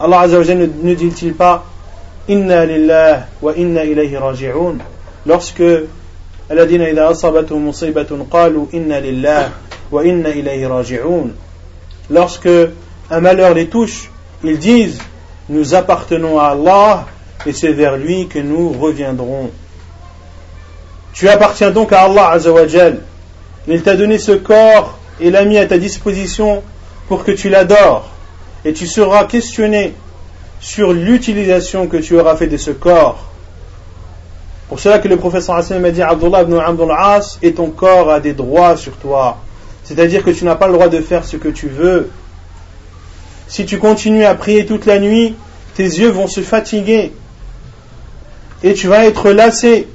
Allah 0.00 0.20
Azzawajal 0.20 0.70
ne 0.82 0.94
dit-il 0.94 1.34
pas 1.34 1.64
Inna 2.26 2.64
lillah 2.64 3.26
wa 3.42 3.52
inna 3.54 3.84
ilayhi 3.84 4.16
raji'un 4.16 4.78
Lorsque 5.26 5.62
Aladina 6.50 6.88
idha 6.90 7.08
asabatu 7.08 7.54
musibatun 7.56 8.24
qalu 8.30 8.66
inna 8.72 8.98
lillah 9.00 9.50
wa 9.90 10.04
inna 10.04 10.30
Lorsque 12.10 12.48
un 13.10 13.20
malheur 13.20 13.54
les 13.54 13.68
touche, 13.68 14.10
ils 14.42 14.58
disent 14.58 14.98
nous 15.48 15.74
appartenons 15.74 16.38
à 16.38 16.48
Allah 16.48 17.06
et 17.46 17.52
c'est 17.52 17.72
vers 17.72 17.96
lui 17.96 18.28
que 18.28 18.38
nous 18.38 18.72
reviendrons. 18.72 19.50
Tu 21.12 21.28
appartiens 21.28 21.70
donc 21.70 21.92
à 21.92 22.02
Allah 22.02 22.30
Azzawajal. 22.30 23.00
Il 23.68 23.82
t'a 23.82 23.96
donné 23.96 24.18
ce 24.18 24.32
corps 24.32 24.98
et 25.20 25.30
l'a 25.30 25.44
mis 25.44 25.58
à 25.58 25.66
ta 25.66 25.78
disposition 25.78 26.62
pour 27.08 27.24
que 27.24 27.32
tu 27.32 27.48
l'adores. 27.48 28.08
Et 28.64 28.72
tu 28.72 28.86
seras 28.86 29.24
questionné 29.24 29.94
sur 30.60 30.92
l'utilisation 30.92 31.86
que 31.86 31.98
tu 31.98 32.18
auras 32.18 32.36
fait 32.36 32.46
de 32.46 32.56
ce 32.56 32.70
corps. 32.70 33.26
Pour 34.68 34.80
cela 34.80 34.98
que 34.98 35.08
le 35.08 35.18
professeur 35.18 35.56
Hassan 35.56 35.80
m'a 35.80 35.90
dit 35.90 36.02
Abdullah 36.02 36.42
ibn 36.42 36.58
Abdul 36.58 36.90
As 36.90 37.38
et 37.42 37.52
ton 37.52 37.70
corps 37.70 38.10
a 38.10 38.20
des 38.20 38.32
droits 38.32 38.76
sur 38.76 38.96
toi. 38.96 39.38
C'est-à-dire 39.84 40.24
que 40.24 40.30
tu 40.30 40.44
n'as 40.44 40.54
pas 40.54 40.66
le 40.66 40.72
droit 40.72 40.88
de 40.88 41.00
faire 41.00 41.24
ce 41.24 41.36
que 41.36 41.48
tu 41.48 41.68
veux. 41.68 42.10
Si 43.54 43.64
tu 43.66 43.78
continues 43.78 44.24
à 44.24 44.34
prier 44.34 44.66
toute 44.66 44.84
la 44.84 44.98
nuit, 44.98 45.36
tes 45.76 45.84
yeux 45.84 46.08
vont 46.08 46.26
se 46.26 46.40
fatiguer 46.40 47.12
et 48.64 48.74
tu 48.74 48.88
vas 48.88 49.04
être 49.04 49.30
lassé. 49.30 49.86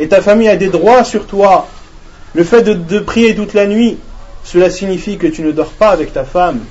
Et 0.00 0.08
ta 0.08 0.20
famille 0.20 0.48
a 0.48 0.56
des 0.56 0.66
droits 0.66 1.04
sur 1.04 1.28
toi. 1.28 1.68
Le 2.34 2.42
fait 2.42 2.64
de, 2.64 2.98
prier 2.98 3.36
toute 3.36 3.54
la 3.54 3.68
nuit, 3.68 3.98
cela 4.42 4.68
signifie 4.68 5.16
que 5.16 5.28
tu 5.28 5.42
ne 5.42 5.52
dors 5.52 5.70
pas 5.70 5.90
avec 5.90 6.12
ta 6.12 6.24
femme. 6.24 6.64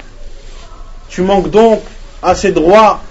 Tu 1.08 1.22
manques 1.22 1.50
donc 1.50 1.82
à 2.22 2.36
ces 2.36 2.52
droits, 2.52 3.02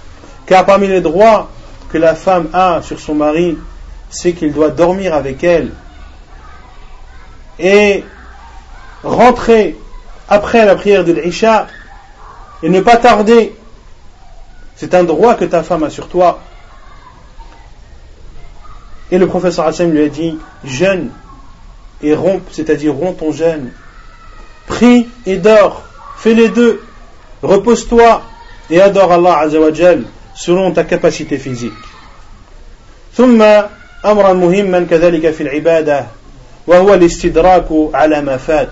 car 0.45 0.63
parmi 0.63 0.87
les 0.87 1.01
droits 1.01 1.49
que 1.89 1.97
la 1.97 2.13
femme 2.13 2.49
a 2.53 2.83
sur 2.83 2.99
son 2.99 3.15
mari, 3.15 3.57
c'est 4.11 4.33
qu'il 4.33 4.53
doit 4.53 4.69
dormir 4.69 5.15
avec 5.15 5.43
elle. 5.43 5.71
Et 7.57 8.03
rentrer 9.03 9.75
après 10.29 10.67
la 10.67 10.75
prière 10.75 11.03
de 11.03 11.13
l'Isha 11.13 11.65
et 12.62 12.68
ne 12.68 12.80
pas 12.80 12.96
tarder. 12.96 13.54
C'est 14.76 14.94
un 14.94 15.04
droit 15.04 15.34
que 15.34 15.44
ta 15.44 15.62
femme 15.62 15.84
a 15.84 15.90
sur 15.90 16.08
toi. 16.08 16.40
Et 19.10 19.18
le 19.18 19.26
professeur 19.26 19.66
Hassan 19.66 19.90
lui 19.90 20.04
a 20.04 20.08
dit 20.08 20.38
jeûne 20.64 21.10
et 22.02 22.14
rompe, 22.14 22.48
c'est-à-dire 22.50 22.94
romps 22.94 23.12
ton 23.12 23.32
jeûne. 23.32 23.72
Prie 24.66 25.08
et 25.26 25.36
dors. 25.36 25.82
Fais 26.16 26.34
les 26.34 26.48
deux. 26.48 26.82
Repose-toi 27.42 28.22
et 28.70 28.80
adore 28.80 29.12
Allah 29.12 29.38
Azzawajal 29.38 30.04
selon 30.34 30.72
ta 30.72 30.84
capacité 30.84 31.38
physique. 31.38 31.72
ثم 33.16 33.42
أمرا 34.04 34.32
مهما 34.32 34.86
كذلك 34.90 35.30
في 35.30 35.42
العبادة 35.42 36.06
وهو 36.66 36.94
الاستدراك 36.94 37.68
على 37.94 38.22
ما 38.22 38.36
فات 38.36 38.70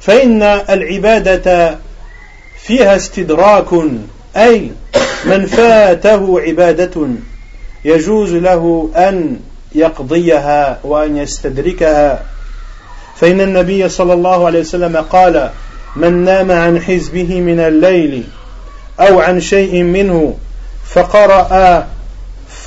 فإن 0.00 0.42
العبادة 0.42 1.78
فيها 2.63 2.95
استدراك 2.95 3.65
أي 4.37 4.71
من 5.25 5.45
فاته 5.45 6.41
عبادة 6.41 7.07
يجوز 7.85 8.33
له 8.33 8.89
أن 8.95 9.39
يقضيها 9.75 10.79
وأن 10.83 11.17
يستدركها. 11.17 12.23
فإن 13.15 13.41
النبي 13.41 13.89
صلى 13.89 14.13
الله 14.13 14.45
عليه 14.45 14.59
وسلم 14.59 14.97
قال 14.97 15.49
من 15.95 16.13
نام 16.13 16.51
عن 16.51 16.81
حزبه 16.81 17.41
من 17.41 17.59
الليل 17.59 18.23
أو 18.99 19.19
عن 19.19 19.41
شيء 19.41 19.83
منه 19.83 20.35
فقرأ 20.85 21.87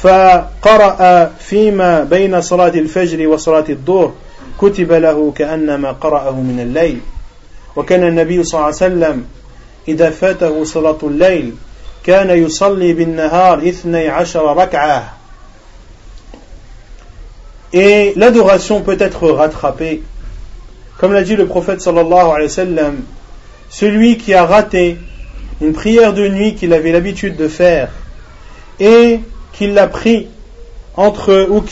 فقرأ 0.02 1.30
فيما 1.38 2.04
بين 2.04 2.40
صلاة 2.40 2.68
الفجر 2.68 3.26
وصلاة 3.28 3.64
الظهر 3.68 4.12
كتب 4.60 4.92
له 4.92 5.32
كأنما 5.36 5.92
قرأه 5.92 6.40
من 6.40 6.60
الليل. 6.60 6.98
وكان 7.76 8.02
النبي 8.02 8.44
صلى 8.44 8.54
الله 8.54 8.66
عليه 8.66 8.76
وسلم 8.76 9.24
إذا 9.87 10.09
فاته 10.09 10.63
صلاة 10.63 10.97
الليل 11.03 11.53
كان 12.03 12.29
يصلي 12.29 12.93
بالنهار 12.93 13.69
اثني 13.69 14.09
عشر 14.09 14.57
ركعة 14.57 15.13
Et 17.73 18.13
l'adoration 18.15 18.81
peut 18.81 18.97
être 18.97 19.29
rattrapée. 19.29 20.01
Comme 20.97 21.11
l'a 21.11 21.23
dit 21.23 21.35
le 21.35 21.45
prophète 21.45 21.81
sallallahu 21.81 22.29
alayhi 22.31 22.43
wa 22.43 22.49
sallam, 22.49 22.95
celui 23.69 24.17
qui 24.17 24.33
a 24.33 24.45
raté 24.45 24.97
une 25.61 25.73
prière 25.73 26.13
de 26.13 26.27
nuit 26.27 26.55
qu'il 26.55 26.73
avait 26.73 26.93
l'habitude 26.93 27.35
de 27.35 27.47
faire 27.47 27.89
et 28.79 29.19
qu'il 29.51 29.73
l'a 29.73 29.87
pris 29.87 30.27
entre 30.95 31.47
ou 31.49 31.63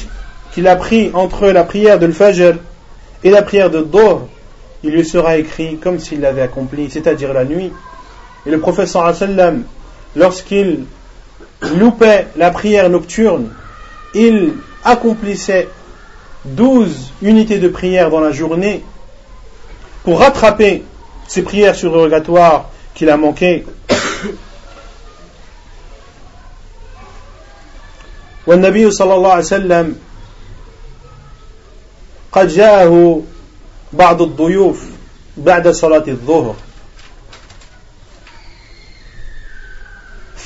qu'il 0.53 0.67
a 0.67 0.75
pris 0.75 1.11
entre 1.13 1.47
la 1.47 1.63
prière 1.63 1.97
de 1.97 2.07
l'Fajr 2.07 2.55
et 3.23 3.29
la 3.29 3.41
prière 3.41 3.69
de 3.69 3.81
Dor, 3.81 4.27
il 4.83 4.91
lui 4.91 5.05
sera 5.05 5.37
écrit 5.37 5.77
comme 5.77 5.99
s'il 5.99 6.21
l'avait 6.21 6.41
accompli, 6.41 6.89
c'est-à-dire 6.89 7.33
la 7.33 7.45
nuit. 7.45 7.71
Et 8.45 8.51
le 8.51 8.59
prophète 8.59 8.87
sallam, 8.87 9.63
lorsqu'il 10.15 10.85
loupait 11.61 12.27
la 12.35 12.51
prière 12.51 12.89
nocturne, 12.89 13.49
il 14.13 14.53
accomplissait 14.83 15.67
12 16.45 17.13
unités 17.21 17.57
de 17.57 17.67
prière 17.67 18.09
dans 18.09 18.19
la 18.19 18.31
journée 18.31 18.83
pour 20.03 20.19
rattraper 20.19 20.83
ces 21.27 21.41
prières 21.41 21.75
surrogatoires 21.75 22.69
qu'il 22.93 23.09
a 23.09 23.17
manquées. 23.17 23.65
والنبي 28.47 28.91
صلى 28.91 29.13
الله 29.15 29.31
عليه 29.31 29.43
وسلم 29.43 29.95
قد 32.31 32.47
جاءه 32.47 33.21
بعض 33.93 34.21
الضيوف 34.21 34.85
بعد 35.37 35.67
صلاة 35.67 36.03
الظهر 36.07 36.55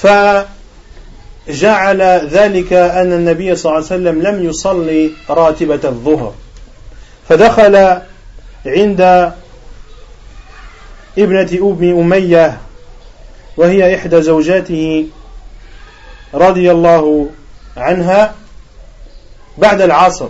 فجعل 0.05 2.03
ذلك 2.29 2.73
أن 2.73 3.13
النبي 3.13 3.57
صلى 3.57 3.73
الله 3.73 3.77
عليه 3.77 3.87
وسلم 3.87 4.23
لم 4.23 4.45
يصلي 4.45 5.11
راتبة 5.31 5.81
الظهر. 5.85 6.35
فدخل 7.29 8.01
عند 8.67 9.33
ابنة 11.19 11.51
أم 11.63 11.99
أمية 11.99 12.61
وهي 13.57 13.95
إحدى 13.95 14.23
زوجاته 14.23 15.07
رضي 16.35 16.71
الله 16.71 17.29
عنها 17.77 18.35
بعد 19.59 19.81
العصر. 19.81 20.29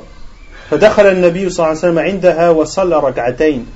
فدخل 0.71 1.07
النبي 1.07 1.51
صلى 1.51 1.67
الله 1.67 1.69
عليه 1.69 1.79
وسلم 1.79 1.99
عندها 1.99 2.51
وصلى 2.51 2.97
ركعتين. 2.99 3.67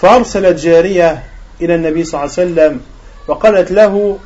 فأرسلت 0.00 0.60
جارية 0.60 1.22
إلى 1.60 1.74
النبي 1.74 2.04
صلى 2.04 2.20
الله 2.20 2.34
عليه 2.38 2.50
وسلم 2.52 2.80
وقالت 3.28 3.70
له 3.70 4.18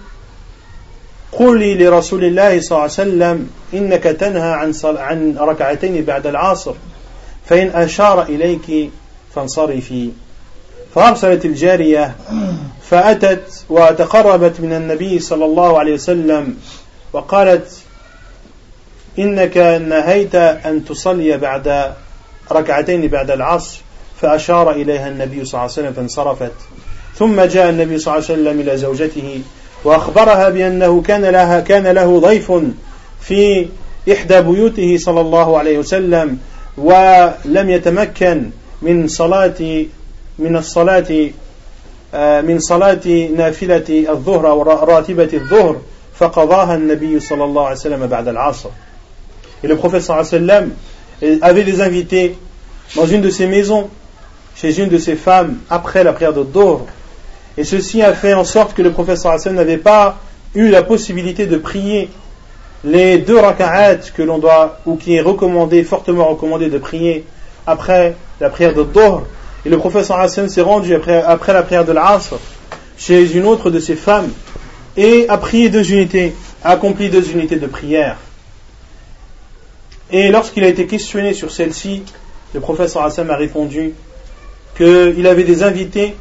قولي 1.38 1.74
لرسول 1.74 2.24
الله 2.24 2.60
صلى 2.60 2.70
الله 2.70 2.80
عليه 2.80 2.92
وسلم 2.92 3.50
إنك 3.74 4.02
تنهى 4.02 4.52
عن, 4.52 4.74
عن 4.84 5.36
ركعتين 5.38 6.04
بعد 6.04 6.26
العصر 6.26 6.74
فإن 7.46 7.68
أشار 7.68 8.22
إليك 8.22 8.90
فانصرفي 9.34 10.10
فأرسلت 10.94 11.44
الجارية 11.44 12.16
فأتت 12.90 13.64
وتقربت 13.68 14.60
من 14.60 14.72
النبي 14.72 15.18
صلى 15.18 15.44
الله 15.44 15.78
عليه 15.78 15.94
وسلم 15.94 16.56
وقالت 17.12 17.78
إنك 19.18 19.56
نهيت 19.88 20.34
أن 20.34 20.84
تصلي 20.84 21.36
بعد 21.36 21.92
ركعتين 22.52 23.08
بعد 23.08 23.30
العصر 23.30 23.80
فأشار 24.20 24.70
إليها 24.70 25.08
النبي 25.08 25.44
صلى 25.44 25.52
الله 25.52 25.60
عليه 25.60 25.72
وسلم 25.72 25.92
فانصرفت. 25.92 26.52
ثم 27.18 27.40
جاء 27.40 27.70
النبي 27.70 27.98
صلى 27.98 28.14
الله 28.14 28.24
عليه 28.24 28.34
وسلم 28.34 28.60
إلى 28.60 28.76
زوجته 28.76 29.40
وأخبرها 29.84 30.48
بأنه 30.48 31.02
كان 31.02 31.24
لها 31.24 31.60
كان 31.60 31.86
له 31.86 32.20
ضيف 32.20 32.52
في 33.20 33.68
إحدى 34.12 34.40
بيوته 34.40 34.96
صلى 34.98 35.20
الله 35.20 35.58
عليه 35.58 35.78
وسلم 35.78 36.38
ولم 36.78 37.70
يتمكن 37.70 38.50
من 38.82 39.08
صلاة 39.08 39.84
من 40.38 40.56
الصلاة 40.56 41.30
من 42.42 42.58
صلاة 42.58 43.28
نافلة 43.36 44.04
الظهر 44.10 44.50
أو 44.50 44.62
راتبة 44.62 45.28
الظهر 45.32 45.76
فقضاها 46.14 46.74
النبي 46.74 47.20
صلى 47.20 47.44
الله 47.44 47.64
عليه 47.64 47.76
وسلم 47.76 48.06
بعد 48.06 48.28
العصر 48.28 48.70
Et 49.62 49.66
le 49.66 49.76
prophète 49.76 50.02
sallam 50.02 50.70
avait 51.40 51.64
des 51.64 51.80
invités 51.80 52.36
dans 52.96 53.06
une 53.06 53.22
de 53.22 53.30
ses 53.30 53.46
maisons, 53.46 53.88
chez 54.54 54.78
une 54.78 54.90
de 54.90 54.98
ses 54.98 55.16
femmes, 55.16 55.56
après 55.70 56.04
la 56.04 56.12
prière 56.12 56.34
de 56.34 56.42
Dor. 56.42 56.86
Et 57.56 57.64
ceci 57.64 58.02
a 58.02 58.12
fait 58.14 58.34
en 58.34 58.44
sorte 58.44 58.74
que 58.74 58.82
le 58.82 58.90
prophète 58.90 59.18
sallam 59.18 59.54
n'avait 59.54 59.76
pas 59.76 60.18
eu 60.54 60.68
la 60.68 60.82
possibilité 60.82 61.46
de 61.46 61.56
prier 61.56 62.10
les 62.84 63.18
deux 63.18 63.38
raka'at 63.38 63.96
que 64.14 64.22
l'on 64.22 64.38
doit, 64.38 64.80
ou 64.86 64.96
qui 64.96 65.16
est 65.16 65.84
fortement 65.84 66.28
recommandé 66.28 66.68
de 66.68 66.78
prier 66.78 67.24
après 67.66 68.14
la 68.40 68.50
prière 68.50 68.74
de 68.74 68.82
Dor. 68.82 69.22
Et 69.64 69.68
le 69.68 69.78
prophète 69.78 70.04
sallam 70.04 70.48
s'est 70.48 70.60
rendu 70.60 70.94
après, 70.94 71.22
après 71.22 71.52
la 71.52 71.62
prière 71.62 71.84
de 71.84 71.92
l'Asr 71.92 72.34
chez 72.96 73.36
une 73.36 73.46
autre 73.46 73.70
de 73.70 73.80
ses 73.80 73.96
femmes 73.96 74.30
et 74.96 75.26
a 75.28 75.38
prié 75.38 75.68
deux 75.68 75.92
unités, 75.92 76.34
a 76.62 76.70
accompli 76.70 77.10
deux 77.10 77.32
unités 77.32 77.56
de 77.56 77.66
prière. 77.66 78.16
Et 80.10 80.30
lorsqu'il 80.30 80.64
a 80.64 80.68
été 80.68 80.86
questionné 80.86 81.32
sur 81.32 81.50
celle-ci, 81.50 82.02
le 82.52 82.60
professeur 82.60 83.02
Hassan 83.02 83.30
a 83.30 83.36
répondu 83.36 83.94
qu'il 84.76 85.26
avait 85.26 85.44
des 85.44 85.62
invités 85.62 86.14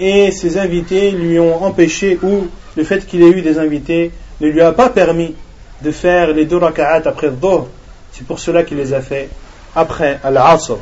et 0.00 0.30
ces 0.30 0.58
invités 0.58 1.10
lui 1.10 1.38
ont 1.38 1.64
empêché, 1.64 2.18
ou 2.22 2.46
le 2.76 2.84
fait 2.84 3.06
qu'il 3.06 3.22
ait 3.22 3.30
eu 3.30 3.42
des 3.42 3.58
invités 3.58 4.10
ne 4.40 4.48
lui 4.48 4.60
a 4.60 4.72
pas 4.72 4.90
permis 4.90 5.34
de 5.82 5.90
faire 5.90 6.32
les 6.32 6.44
deux 6.44 6.58
raka'at 6.58 7.02
après 7.06 7.28
le 7.28 7.32
dhuhr. 7.34 7.68
C'est 8.12 8.26
pour 8.26 8.38
cela 8.38 8.62
qu'il 8.62 8.76
les 8.76 8.92
a 8.92 9.00
fait 9.00 9.28
après 9.74 10.20
al-asr. 10.22 10.78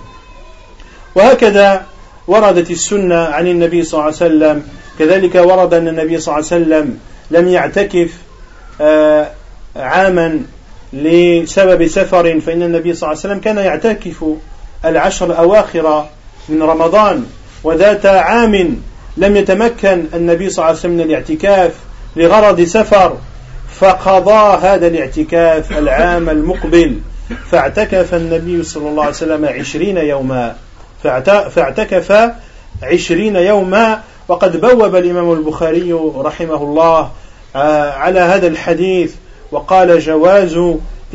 وهكذا 1.14 1.86
وردت 2.26 2.70
السنة 2.70 3.14
عن 3.14 3.46
النبي 3.46 3.84
صلى 3.84 3.94
الله 3.94 4.04
عليه 4.04 4.16
وسلم 4.16 4.62
كذلك 4.98 5.34
ورد 5.34 5.74
أن 5.74 5.88
النبي 5.88 6.20
صلى 6.20 6.34
الله 6.34 6.46
عليه 6.52 6.64
وسلم 6.64 6.98
لم 7.30 7.48
يعتكف 7.48 8.10
عاما 9.76 10.40
لسبب 10.92 11.86
سفر 11.86 12.40
فإن 12.40 12.62
النبي 12.62 12.94
صلى 12.94 13.06
الله 13.12 13.20
عليه 13.20 13.28
وسلم 13.30 13.40
كان 13.40 13.58
يعتكف 13.58 14.24
العشر 14.84 15.26
الأواخر 15.26 16.06
من 16.48 16.62
رمضان 16.62 17.26
وذات 17.64 18.06
عام 18.06 18.76
لم 19.19 19.35
يتمكن 19.35 20.05
النبي 20.13 20.49
صلى 20.49 20.57
الله 20.57 20.67
عليه 20.67 20.79
وسلم 20.79 20.91
من 20.91 21.01
الاعتكاف 21.01 21.71
لغرض 22.15 22.61
سفر 22.61 23.17
فقضى 23.79 24.67
هذا 24.67 24.87
الاعتكاف 24.87 25.77
العام 25.77 26.29
المقبل. 26.29 26.99
فاعتكف 27.51 28.13
النبي 28.13 28.63
صلى 28.63 28.89
الله 28.89 29.03
عليه 29.03 29.13
وسلم 29.13 29.45
عشرين 29.45 29.97
يوما. 29.97 30.55
فاعتكف 31.03 32.31
عشرين 32.83 33.35
يوما. 33.35 34.01
وقد 34.27 34.61
بوب 34.61 34.95
الإمام 34.95 35.31
البخاري 35.33 35.93
رحمه 36.15 36.63
الله 36.63 37.11
آه، 37.55 37.91
على 37.91 38.19
هذا 38.19 38.47
الحديث. 38.47 39.13
وقال 39.51 39.99
جواز 39.99 40.59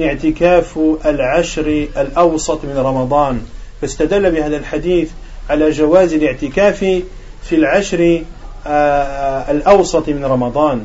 اعتكاف 0.01 0.79
العشر 1.07 1.87
الأوسط 1.97 2.65
من 2.65 2.79
رمضان. 2.79 3.41
فاستدل 3.81 4.31
بهذا 4.31 4.57
الحديث 4.57 5.11
على 5.51 5.71
جواز 5.71 6.15
الاعتكاف 6.15 7.03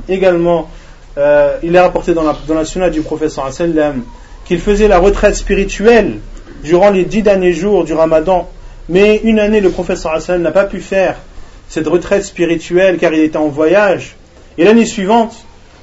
Également, 0.09 0.69
euh، 1.17 1.57
il 1.63 1.75
est 1.75 1.79
rapporté 1.79 2.13
dans 2.13 2.23
la, 2.23 2.35
dans 2.47 2.55
la 2.55 2.65
sunna 2.65 2.89
du 2.89 3.01
professeur 3.01 3.51
sallam 3.51 4.03
qu'il 4.45 4.59
faisait 4.59 4.87
la 4.87 4.99
retraite 4.99 5.35
spirituelle 5.35 6.19
durant 6.63 6.89
les 6.89 7.05
dix 7.05 7.21
derniers 7.21 7.53
jours 7.53 7.83
du 7.85 7.93
ramadan. 7.93 8.49
Mais 8.89 9.17
une 9.23 9.39
année, 9.39 9.61
le 9.61 9.69
professeur 9.69 10.21
sallam 10.21 10.41
n'a 10.41 10.51
pas 10.51 10.65
pu 10.65 10.79
faire 10.81 11.15
cette 11.69 11.87
retraite 11.87 12.25
spirituelle 12.25 12.97
car 12.97 13.13
il 13.13 13.21
était 13.21 13.37
en 13.37 13.47
voyage. 13.47 14.15
Et 14.57 14.63
l'année 14.65 14.85
suivante, 14.85 15.35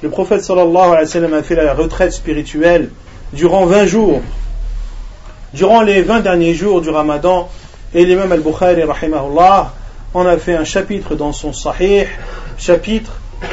le 0.03 0.09
prophète 0.09 0.43
sallallahu 0.43 0.89
alayhi 0.89 1.05
wa 1.05 1.05
sallam 1.05 1.33
a 1.33 1.43
fait 1.43 1.55
la 1.55 1.73
retraite 1.73 2.13
spirituelle 2.13 2.89
durant 3.33 3.65
20 3.65 3.85
jours. 3.85 4.21
Durant 5.53 5.81
les 5.81 6.01
20 6.01 6.19
derniers 6.19 6.53
jours 6.53 6.81
du 6.81 6.89
ramadan, 6.89 7.49
et 7.95 8.05
l'imam 8.05 8.31
al-Bukhari, 8.31 8.83
rahimahullah, 8.83 9.73
en 10.14 10.26
a 10.26 10.36
fait 10.36 10.54
un 10.54 10.64
chapitre 10.64 11.14
dans 11.14 11.32
son 11.32 11.52
Sahih, 11.52 12.06
chapitre 12.58 13.12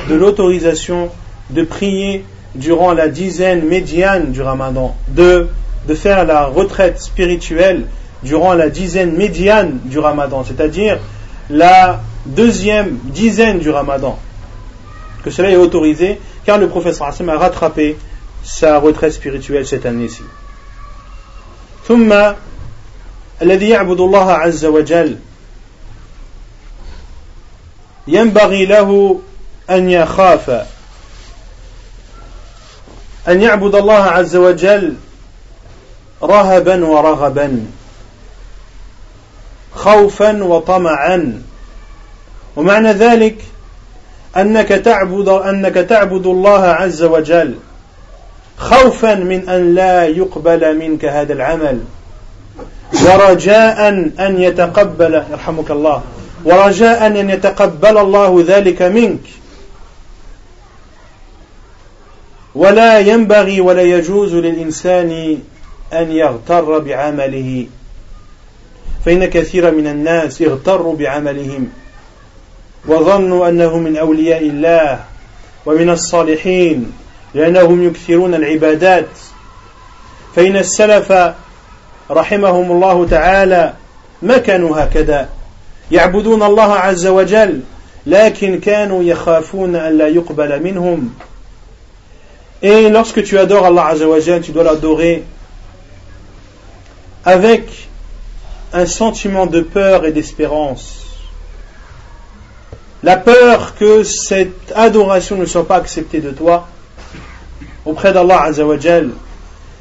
de 0.09 0.15
l'autorisation 0.15 1.09
de 1.49 1.63
prier 1.63 2.25
durant 2.55 2.93
la 2.93 3.07
dizaine 3.07 3.65
médiane 3.65 4.31
du 4.31 4.41
Ramadan, 4.41 4.95
de, 5.09 5.47
de 5.87 5.95
faire 5.95 6.25
la 6.25 6.45
retraite 6.45 6.99
spirituelle 6.99 7.85
durant 8.23 8.53
la 8.53 8.69
dizaine 8.69 9.15
médiane 9.15 9.79
du 9.85 9.99
Ramadan, 9.99 10.43
c'est-à-dire 10.43 10.99
la 11.49 12.01
deuxième 12.25 12.97
dizaine 13.05 13.59
du 13.59 13.69
Ramadan, 13.69 14.19
que 15.23 15.29
cela 15.31 15.49
est 15.49 15.55
autorisé, 15.55 16.19
car 16.45 16.57
le 16.57 16.67
professeur 16.67 17.07
Hassan 17.07 17.29
a 17.29 17.37
rattrapé 17.37 17.97
sa 18.43 18.79
retraite 18.79 19.13
spirituelle 19.13 19.65
cette 19.65 19.85
année-ci. 19.85 20.23
ثم 21.89 22.13
الذي 23.41 23.69
يعبد 23.69 23.99
الله 23.99 24.31
عز 24.31 24.65
وجل 24.65 25.17
ينبغي 28.06 28.66
له 28.66 29.20
أن 29.70 29.90
يخاف. 29.90 30.50
أن 33.28 33.42
يعبد 33.42 33.74
الله 33.74 34.02
عز 34.02 34.36
وجل 34.36 34.94
رهبا 36.22 36.84
ورغبا. 36.84 37.66
خوفا 39.74 40.44
وطمعا. 40.44 41.42
ومعنى 42.56 42.92
ذلك 42.92 43.36
أنك 44.36 44.68
تعبد 44.68 45.28
أنك 45.28 45.74
تعبد 45.74 46.26
الله 46.26 46.64
عز 46.64 47.02
وجل 47.02 47.54
خوفا 48.58 49.14
من 49.14 49.48
أن 49.48 49.74
لا 49.74 50.06
يقبل 50.06 50.78
منك 50.78 51.04
هذا 51.04 51.32
العمل. 51.32 51.80
ورجاء 53.04 53.88
أن 54.18 54.42
يتقبل. 54.42 55.14
يرحمك 55.30 55.70
الله. 55.70 56.02
ورجاء 56.44 57.06
أن 57.06 57.30
يتقبل 57.30 57.98
الله 57.98 58.44
ذلك 58.46 58.82
منك. 58.82 59.20
ولا 62.54 62.98
ينبغي 62.98 63.60
ولا 63.60 63.82
يجوز 63.82 64.34
للإنسان 64.34 65.38
أن 65.92 66.12
يغتر 66.12 66.78
بعمله. 66.78 67.66
فإن 69.04 69.24
كثيرا 69.24 69.70
من 69.70 69.86
الناس 69.86 70.42
اغتروا 70.42 70.96
بعملهم 70.96 71.68
وظنوا 72.86 73.48
أنهم 73.48 73.82
من 73.82 73.96
أولياء 73.96 74.42
الله 74.42 75.04
ومن 75.66 75.90
الصالحين 75.90 76.92
لأنهم 77.34 77.86
يكثرون 77.86 78.34
العبادات. 78.34 79.08
فإن 80.36 80.56
السلف 80.56 81.12
رحمهم 82.10 82.72
الله 82.72 83.06
تعالى 83.06 83.72
ما 84.22 84.38
كانوا 84.38 84.84
هكذا. 84.84 85.28
يعبدون 85.91 86.43
الله 86.43 86.73
عز 86.73 87.07
وجل 87.07 87.61
لكن 88.05 88.59
كانوا 88.59 89.03
يخافون 89.03 89.75
أن 89.75 89.97
لا 89.97 90.07
يقبل 90.07 90.63
منهم 90.63 91.09
Et 92.61 92.89
lorsque 92.89 93.23
tu 93.23 93.37
adores 93.37 93.65
Allah 93.65 93.85
Azzawajal, 93.87 94.41
tu 94.41 94.51
dois 94.51 94.65
l'adorer 94.65 95.23
avec 97.23 97.87
un 98.73 98.85
sentiment 98.85 99.45
de 99.45 99.61
peur 99.61 100.05
et 100.05 100.11
d'espérance. 100.11 101.05
La 103.01 103.15
peur 103.15 103.75
que 103.75 104.03
cette 104.03 104.73
adoration 104.75 105.37
ne 105.37 105.45
soit 105.45 105.65
pas 105.65 105.77
acceptée 105.77 106.19
de 106.19 106.31
toi 106.31 106.67
auprès 107.85 108.11
d'Allah 108.11 108.41
Azzawajal 108.41 109.11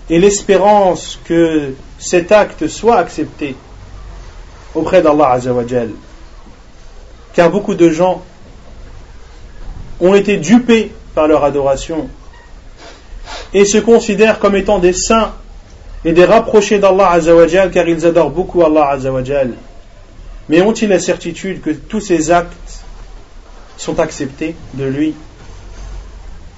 et 0.09 0.19
l'espérance 0.21 1.19
que 1.25 1.75
cet 1.99 2.31
acte 2.31 2.69
soit 2.69 2.97
accepté 2.97 3.57
auprès 4.76 5.02
d'Allah 5.02 5.32
Azzawajal. 5.32 5.90
Car 7.34 7.50
beaucoup 7.50 7.76
de 7.76 7.90
gens 7.90 8.24
ont 10.00 10.14
été 10.14 10.38
dupés 10.38 10.92
par 11.16 11.28
leur 11.28 11.44
adoration 11.44 12.10
et 13.54 13.66
se 13.66 13.78
considèrent 13.78 14.40
comme 14.40 14.56
étant 14.56 14.80
des 14.80 14.94
saints 14.94 15.32
et 16.06 16.12
des 16.12 16.26
rapprochés 16.26 16.80
d'Allah 16.80 17.12
Azzawajal 17.12 17.72
car 17.72 17.88
ils 17.88 18.06
adorent 18.06 18.32
beaucoup 18.32 18.64
Allah 18.64 18.90
Azzawajal. 18.90 19.54
Mais 20.50 20.62
ont-ils 20.62 20.90
la 20.90 21.00
certitude 21.00 21.62
que 21.62 21.70
tous 21.70 22.02
ces 22.02 22.32
actes 22.32 22.84
sont 23.78 24.00
acceptés 24.00 24.56
de 24.74 24.86
lui? 24.86 25.14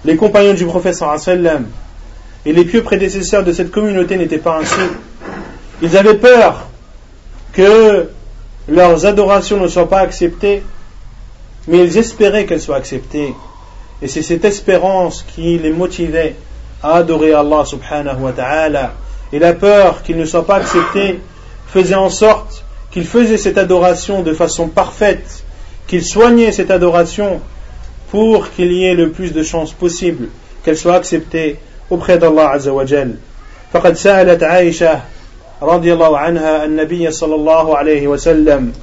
Les 0.06 0.16
compagnons 0.16 0.54
du 0.54 0.66
prophète 0.66 0.98
et 2.46 2.54
les 2.54 2.66
pieux 2.66 2.84
prédécesseurs 2.84 3.44
de 3.44 3.52
cette 3.52 3.72
communauté 3.72 4.18
n'étaient 4.18 4.38
pas 4.38 4.60
ainsi. 4.60 4.82
Ils 5.82 5.98
avaient 5.98 6.16
peur 6.16 6.68
que 7.56 8.10
leurs 8.68 9.06
adorations 9.06 9.60
ne 9.60 9.68
soient 9.68 9.90
pas 9.90 10.00
acceptées, 10.00 10.62
mais 11.68 11.86
ils 11.86 11.98
espéraient 11.98 12.46
qu'elles 12.46 12.62
soient 12.62 12.76
acceptées. 12.76 13.34
Et 14.02 14.08
c'est 14.08 14.22
cette 14.22 14.46
espérance 14.46 15.24
qui 15.24 15.58
les 15.58 15.72
motivait 15.72 16.36
à 16.84 16.96
adorer 16.96 17.34
Allah 17.34 17.64
subhanahu 17.66 18.22
wa 18.22 18.34
ta'ala. 18.34 18.94
Et 19.32 19.40
la 19.40 19.54
peur 19.54 20.04
qu'ils 20.04 20.18
ne 20.18 20.26
soient 20.26 20.46
pas 20.46 20.58
acceptés 20.58 21.20
faisait 21.68 21.96
en 21.96 22.10
sorte 22.10 22.66
qu'ils 22.92 23.06
faisaient 23.06 23.38
cette 23.38 23.58
adoration 23.58 24.22
de 24.22 24.34
façon 24.34 24.68
parfaite, 24.68 25.44
qu'ils 25.88 26.04
soignaient 26.04 26.52
cette 26.52 26.72
adoration 26.72 27.42
pour 28.12 28.52
qu'il 28.52 28.72
y 28.72 28.86
ait 28.86 28.94
le 28.94 29.12
plus 29.12 29.34
de 29.34 29.44
chances 29.44 29.72
possible 29.72 30.28
qu'elle 30.64 30.78
soit 30.78 30.96
acceptée 30.96 31.58
auprès 31.90 32.18
d'Allah 32.18 32.52
Azza 32.52 32.74
wa 32.74 32.86
رضي 35.62 35.94
الله 35.94 36.18
عنها 36.18 36.66
النبي 36.66 37.12
صلى 37.12 37.36
الله 37.36 37.78
عليه 37.78 38.08
وسلم 38.08 38.74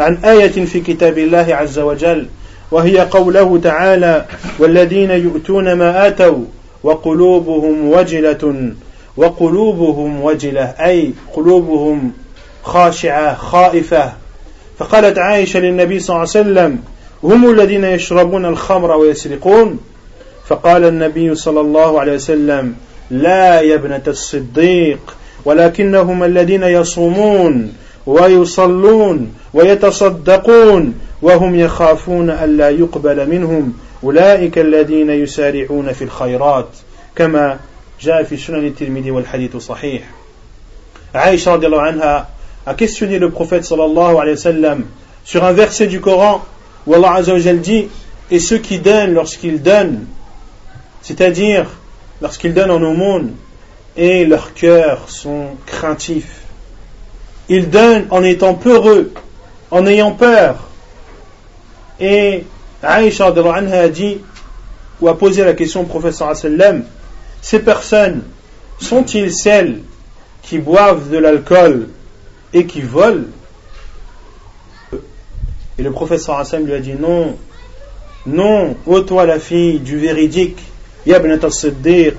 عن 0.00 0.16
آية 0.24 0.64
في 0.64 0.80
كتاب 0.80 1.18
الله 1.18 1.46
عز 1.50 1.78
وجل 1.78 2.26
وهي 2.70 3.00
قوله 3.00 3.58
تعالى 3.62 4.24
والذين 4.58 5.10
يؤتون 5.10 5.72
ما 5.72 6.08
آتوا 6.08 6.44
وقلوبهم 6.82 7.88
وجلة 7.90 8.72
وقلوبهم 9.16 10.22
وجلة 10.22 10.74
أي 10.80 11.10
قلوبهم 11.34 12.12
خاشعة 12.62 13.34
خائفة. 13.34 14.12
فقالت 14.78 15.18
عائشة 15.18 15.60
للنبي 15.60 16.00
صلى 16.00 16.16
الله 16.16 16.28
عليه 16.34 16.40
وسلم 16.40 16.78
هم 17.24 17.50
الذين 17.50 17.84
يشربون 17.84 18.44
الخمر 18.46 18.90
ويسرقون؟ 18.90 19.78
فقال 20.46 20.84
النبي 20.84 21.34
صلى 21.34 21.60
الله 21.60 22.00
عليه 22.00 22.14
وسلم 22.14 22.74
لا 23.10 23.60
يا 23.60 23.74
ابنة 23.74 24.02
الصديق 24.06 25.16
ولكنهم 25.44 26.24
الذين 26.24 26.62
يصومون 26.62 27.72
ويصلون 28.06 29.34
ويتصدقون 29.54 30.94
وهم 31.22 31.56
يخافون 31.56 32.30
ألا 32.30 32.70
يقبل 32.70 33.30
منهم 33.30 33.74
أولئك 34.04 34.58
الذين 34.58 35.10
يسارعون 35.10 35.92
في 35.92 36.04
الخيرات 36.04 36.68
كما 37.16 37.58
جاء 38.00 38.22
في 38.22 38.36
سنن 38.36 38.66
الترمذي 38.66 39.10
والحديث 39.10 39.56
صحيح 39.56 40.02
Aïcha 41.14 41.52
anha 41.54 42.28
a 42.66 42.74
questionné 42.74 43.20
le 43.20 43.30
prophète 43.30 43.64
sallallahu 43.64 44.16
alayhi 44.16 44.36
wa 44.36 44.36
sallam 44.36 44.84
sur 45.24 45.44
un 45.44 45.52
verset 45.52 45.86
du 45.86 46.00
Coran 46.00 46.44
où 46.88 46.94
Allah 46.94 47.12
azza 47.14 47.34
wa 47.34 47.38
dit 47.40 47.86
et 48.32 48.40
ceux 48.40 48.58
qui 48.58 48.80
donnent 48.80 49.14
lorsqu'ils 49.14 49.62
donnent 49.62 50.06
c'est-à-dire 51.02 51.66
lorsqu'ils 52.20 52.52
donnent 52.52 52.72
en 52.72 52.82
aumône 52.82 53.34
et 53.96 54.24
leurs 54.24 54.54
cœurs 54.54 55.08
sont 55.08 55.56
craintifs. 55.66 56.42
Ils 57.48 57.70
donnent 57.70 58.06
en 58.10 58.22
étant 58.22 58.54
peureux 58.54 59.12
en 59.70 59.86
ayant 59.86 60.12
peur. 60.12 60.68
Et 62.00 62.44
Aïcha 62.82 63.26
a 63.26 63.88
dit 63.88 64.18
ou 65.00 65.08
a 65.08 65.18
posé 65.18 65.44
la 65.44 65.54
question 65.54 65.88
au 65.88 66.00
wa 66.00 66.12
sallam 66.12 66.84
ces 67.44 67.58
personnes 67.58 68.22
sont-ils 68.80 69.32
celles 69.32 69.80
qui 70.42 70.58
boivent 70.58 71.10
de 71.10 71.18
l'alcool 71.18 71.88
et 72.52 72.64
qui 72.64 72.80
volent? 72.80 73.26
Et 75.76 75.82
le 75.82 75.90
professeur 75.90 76.38
Hassan 76.38 76.64
lui 76.64 76.72
a 76.72 76.78
dit 76.78 76.94
non, 76.94 77.36
non, 78.26 78.76
ô 78.86 79.00
toi 79.00 79.26
la 79.26 79.40
fille 79.40 79.80
du 79.80 79.98
véridique, 79.98 80.58
Yabnat 81.04 81.38
al-Siddiq, 81.42 82.14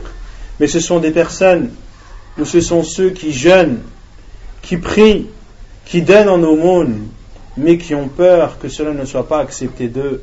mais 0.58 0.66
ce 0.66 0.80
sont 0.80 0.98
des 0.98 1.10
personnes, 1.10 1.70
ou 2.38 2.44
ce 2.44 2.60
sont 2.60 2.82
ceux 2.82 3.10
qui 3.10 3.32
jeûnent, 3.32 3.80
qui 4.62 4.76
prient, 4.76 5.26
qui 5.84 6.02
donnent 6.02 6.28
en 6.28 6.42
aumône, 6.42 7.08
mais 7.56 7.78
qui 7.78 7.94
ont 7.94 8.08
peur 8.08 8.58
que 8.58 8.68
cela 8.68 8.92
ne 8.92 9.04
soit 9.04 9.26
pas 9.26 9.40
accepté 9.40 9.88
d'eux. 9.88 10.22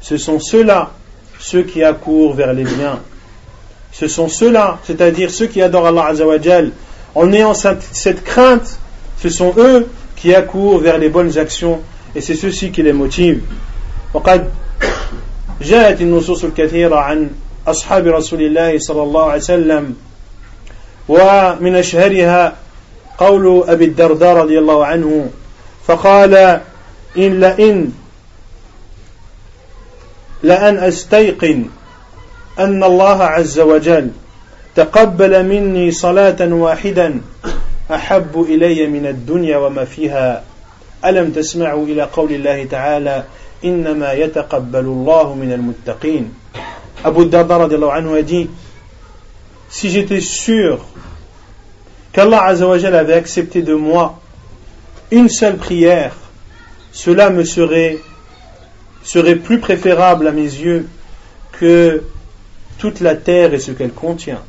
Ce 0.00 0.16
sont 0.16 0.38
ceux-là, 0.38 0.92
ceux 1.38 1.62
qui 1.62 1.82
accourent 1.82 2.34
vers 2.34 2.52
les 2.52 2.64
biens 2.64 3.00
ce 3.92 4.08
sont 4.08 4.28
ceux-là, 4.28 4.78
c'est-à-dire 4.84 5.30
ceux 5.30 5.46
qui 5.46 5.62
adorent 5.62 5.86
Allah 5.86 6.06
Azzawajal, 6.06 6.70
en 7.14 7.32
ayant 7.32 7.54
cette, 7.54 8.24
crainte, 8.24 8.78
ce 9.18 9.28
sont 9.28 9.52
eux 9.58 9.88
qui 10.16 10.34
accourent 10.34 10.78
vers 10.78 10.98
les 10.98 11.08
bonnes 11.08 11.38
actions 11.38 11.80
et 12.14 12.20
c'est 12.20 12.34
ceux-ci 12.34 12.70
qui 12.70 12.82
les 12.82 12.92
motivent. 12.92 13.42
وقد 14.14 14.50
جاءت 15.62 16.00
النصوص 16.00 16.44
الكثيرة 16.44 16.96
عن 16.96 17.30
أصحاب 17.67 18.07
رسول 18.07 18.41
الله 18.41 18.79
صلى 18.79 19.03
الله 19.03 19.23
عليه 19.23 19.41
وسلم 19.41 19.95
ومن 21.07 21.75
أشهرها 21.75 22.55
قول 23.17 23.63
أبي 23.67 23.85
الدرداء 23.85 24.35
رضي 24.35 24.59
الله 24.59 24.85
عنه 24.85 25.29
فقال 25.87 26.33
إن 27.17 27.39
لئن 27.39 27.91
لأن 30.43 30.77
أستيقن 30.77 31.65
أن 32.59 32.83
الله 32.83 33.23
عز 33.23 33.59
وجل 33.59 34.11
تقبل 34.75 35.45
مني 35.45 35.91
صلاة 35.91 36.53
واحدا 36.53 37.21
أحب 37.91 38.45
إلي 38.49 38.87
من 38.87 39.05
الدنيا 39.05 39.57
وما 39.57 39.85
فيها. 39.85 40.43
ألم 41.05 41.31
تسمعوا 41.31 41.85
إلى 41.85 42.03
قول 42.03 42.31
الله 42.31 42.65
تعالى 42.65 43.23
إنما 43.65 44.13
يتقبل 44.13 44.79
الله 44.79 45.33
من 45.33 45.51
المتقين؟ 45.53 46.33
Abu 47.05 47.27
Darda 47.27 47.55
anhu 47.55 48.17
a 48.17 48.21
dit 48.23 48.49
Si 49.69 49.91
j'étais 49.91 50.21
sûr 50.21 50.83
qu'Allah 52.11 52.45
Azzawajal 52.45 52.95
avait 52.95 53.13
accepté 53.13 53.61
de 53.61 53.75
moi 53.75 54.19
une 55.11 55.29
seule 55.29 55.57
prière, 55.57 56.15
cela 56.91 57.29
me 57.29 57.43
serait, 57.43 57.99
serait 59.03 59.35
plus 59.35 59.59
préférable 59.59 60.27
à 60.27 60.31
mes 60.31 60.41
yeux 60.41 60.87
que 61.51 62.01
toute 62.79 63.01
la 63.01 63.15
terre 63.15 63.53
et 63.53 63.59
ce 63.59 63.71
qu'elle 63.71 63.93
contient. 63.93 64.41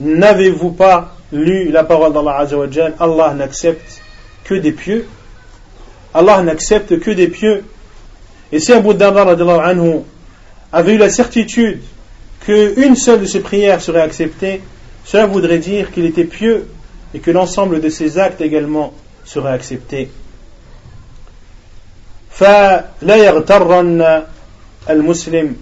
N'avez-vous 0.00 0.72
pas 0.72 1.14
lu 1.30 1.70
la 1.70 1.84
parole 1.84 2.12
d'Allah 2.12 2.38
Azzawajal? 2.38 2.94
Allah 2.98 3.32
n'accepte 3.34 4.00
que 4.42 4.54
des 4.54 4.72
pieux 4.72 5.06
Allah 6.14 6.42
n'accepte 6.42 6.98
que 6.98 7.12
des 7.12 7.28
pieux. 7.28 7.62
Et 8.50 8.58
si 8.58 8.72
Abu 8.72 8.94
Darda 8.94 9.22
anhu 9.22 10.00
avait 10.71 10.93
eu 10.93 10.97
la 10.97 11.09
certitude 11.09 11.81
qu'une 12.45 12.95
seule 12.95 13.21
de 13.21 13.25
ses 13.25 13.39
prières 13.39 13.81
serait 13.81 14.01
acceptée, 14.01 14.61
cela 15.05 15.25
voudrait 15.25 15.59
dire 15.59 15.91
qu'il 15.91 16.05
était 16.05 16.25
pieux 16.25 16.67
et 17.13 17.19
que 17.19 17.31
l'ensemble 17.31 17.79
de 17.81 17.89
ses 17.89 18.17
actes 18.17 18.41
également 18.41 18.93
seraient 19.25 19.53
acceptés. 19.53 20.09
فلا 22.33 23.15
يغترن 23.15 24.23
المسلم 24.89 25.55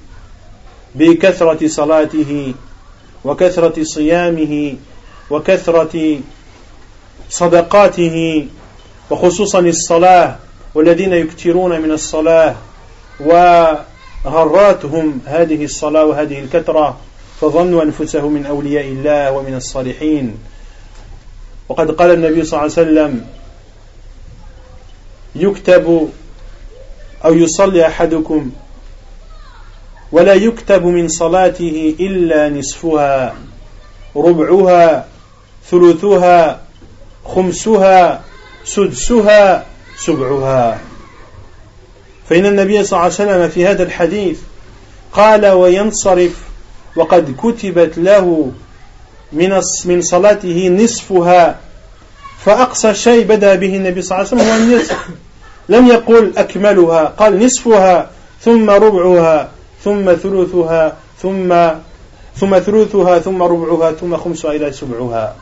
بكثرة 0.96 1.68
صلاته 1.68 2.54
وكثرة 3.26 3.84
صيامه 3.84 4.76
وكثرة 5.30 6.20
صدقاته 7.30 8.48
وخصوصا 9.10 9.60
الصلاة 9.60 10.36
والذين 10.76 11.14
يكثرون 11.14 11.82
من 11.82 11.92
الصلاة 11.92 12.56
وغراتهم 14.25 15.21
هذه 15.27 15.65
الصلاة 15.65 16.05
وهذه 16.05 16.41
الكثرة 16.41 16.97
فظنوا 17.41 17.83
أنفسهم 17.83 18.33
من 18.33 18.47
أولياء 18.47 18.85
الله 18.85 19.33
ومن 19.33 19.55
الصالحين. 19.55 20.39
وقد 21.69 21.91
قال 21.91 22.11
النبي 22.11 22.45
صلى 22.45 22.61
الله 22.61 22.73
عليه 22.73 22.73
وسلم 22.73 23.27
يكتب 25.35 26.09
أو 27.25 27.35
يصلي 27.35 27.87
أحدكم 27.87 28.51
ولا 30.13 30.35
يكتب 30.35 30.85
من 30.85 31.09
صلاته 31.09 31.95
إلا 32.01 32.49
نصفها 32.49 33.35
ربعها 34.17 35.07
ثلثها 35.71 36.61
خمسها 37.25 38.25
سدسها 38.65 39.67
سبعها. 39.99 40.81
فإن 42.29 42.47
النبي 42.47 42.85
صلى 42.85 42.93
الله 42.93 43.03
عليه 43.03 43.15
وسلم 43.15 43.49
في 43.49 43.67
هذا 43.67 43.83
الحديث 43.83 44.39
قال 45.13 45.47
وينصرف 45.47 46.33
وقد 46.97 47.37
كتبت 47.37 47.99
له 47.99 48.53
من 49.33 49.61
من 49.85 50.03
صلاته 50.03 50.69
نصفها 50.69 51.59
فأقصى 52.45 52.95
شيء 52.95 53.25
بدأ 53.27 53.55
به 53.55 53.77
النبي 53.77 54.03
صلى 54.03 54.19
الله 54.19 54.29
عليه 54.33 54.43
وسلم 54.43 54.53
هو 54.53 54.57
النصف. 54.57 55.09
لم 55.69 55.87
يقل 55.87 56.33
أكملها 56.37 57.05
قال 57.05 57.45
نصفها 57.45 58.11
ثم 58.41 58.71
ربعها 58.71 59.51
ثم 59.85 60.15
ثلثها 60.15 60.97
ثم 61.23 61.71
ثم 62.37 62.59
ثلثها 62.59 63.19
ثم 63.19 63.43
ربعها 63.43 63.93
ثم 63.93 64.17
خمسها 64.17 64.53
إلى 64.53 64.73
سبعها. 64.73 65.37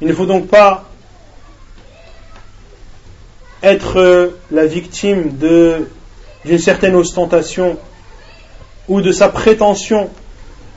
Il 0.00 0.08
ne 0.08 0.12
faut 0.12 0.26
donc 0.26 0.48
pas 0.48 0.84
être 3.64 4.32
la 4.50 4.66
victime 4.66 5.30
d'une 6.44 6.58
certaine 6.58 6.94
ostentation 6.94 7.76
ou 8.88 9.00
de 9.00 9.10
sa 9.10 9.28
prétention 9.28 10.10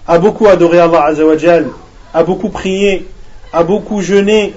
à 0.08 0.20
beaucoup 0.20 0.48
adorer 0.48 0.80
Allah 0.80 1.04
Azzawajal, 1.06 1.68
à 2.14 2.24
beaucoup 2.24 2.50
prier, 2.50 3.06
à 3.52 3.64
beaucoup 3.64 4.02
jeûner, 4.02 4.54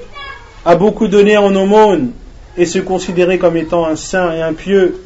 à 0.65 0.77
beaucoup 0.77 1.09
donner 1.09 1.37
en 1.37 1.55
aumône 1.55 2.13
et 2.57 2.67
se 2.67 2.79
considérer 2.79 3.39
comme 3.39 3.57
étant 3.57 3.85
un 3.87 3.97
saint 3.97 4.33
et 4.33 4.43
un 4.43 4.53
pieux 4.53 5.03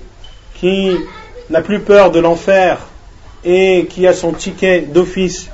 qui 0.55 0.93
n'a 1.49 1.63
plus 1.63 1.81
peur 1.81 2.11
de 2.11 2.21
l'enfer 2.21 2.79
et 3.45 3.87
qui 3.89 4.07
a 4.07 4.13
son 4.13 4.33
ticket 4.33 4.83
d'office, 4.83 5.49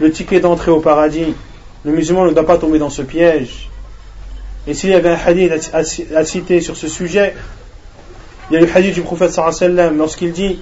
le 0.00 0.10
ticket 0.10 0.40
d'entrée 0.40 0.70
au 0.72 0.80
paradis, 0.80 1.34
le 1.84 1.92
musulman 1.92 2.24
ne 2.24 2.32
doit 2.32 2.46
pas 2.46 2.58
tomber 2.58 2.78
dans 2.78 2.90
ce 2.90 3.02
piège. 3.02 3.68
Et 4.66 4.74
s'il 4.74 4.90
y 4.90 4.94
avait 4.94 5.10
un 5.10 5.18
hadith 5.26 5.70
à, 5.72 6.24
citer 6.24 6.60
sur 6.60 6.76
ce 6.76 6.88
sujet, 6.88 7.34
il 8.50 8.54
y 8.54 8.56
a 8.56 8.60
le 8.60 8.68
hadith 8.74 8.94
du 8.94 9.02
prophète 9.02 9.32
sallam 9.32 9.98
lorsqu'il 9.98 10.32
dit 10.32 10.58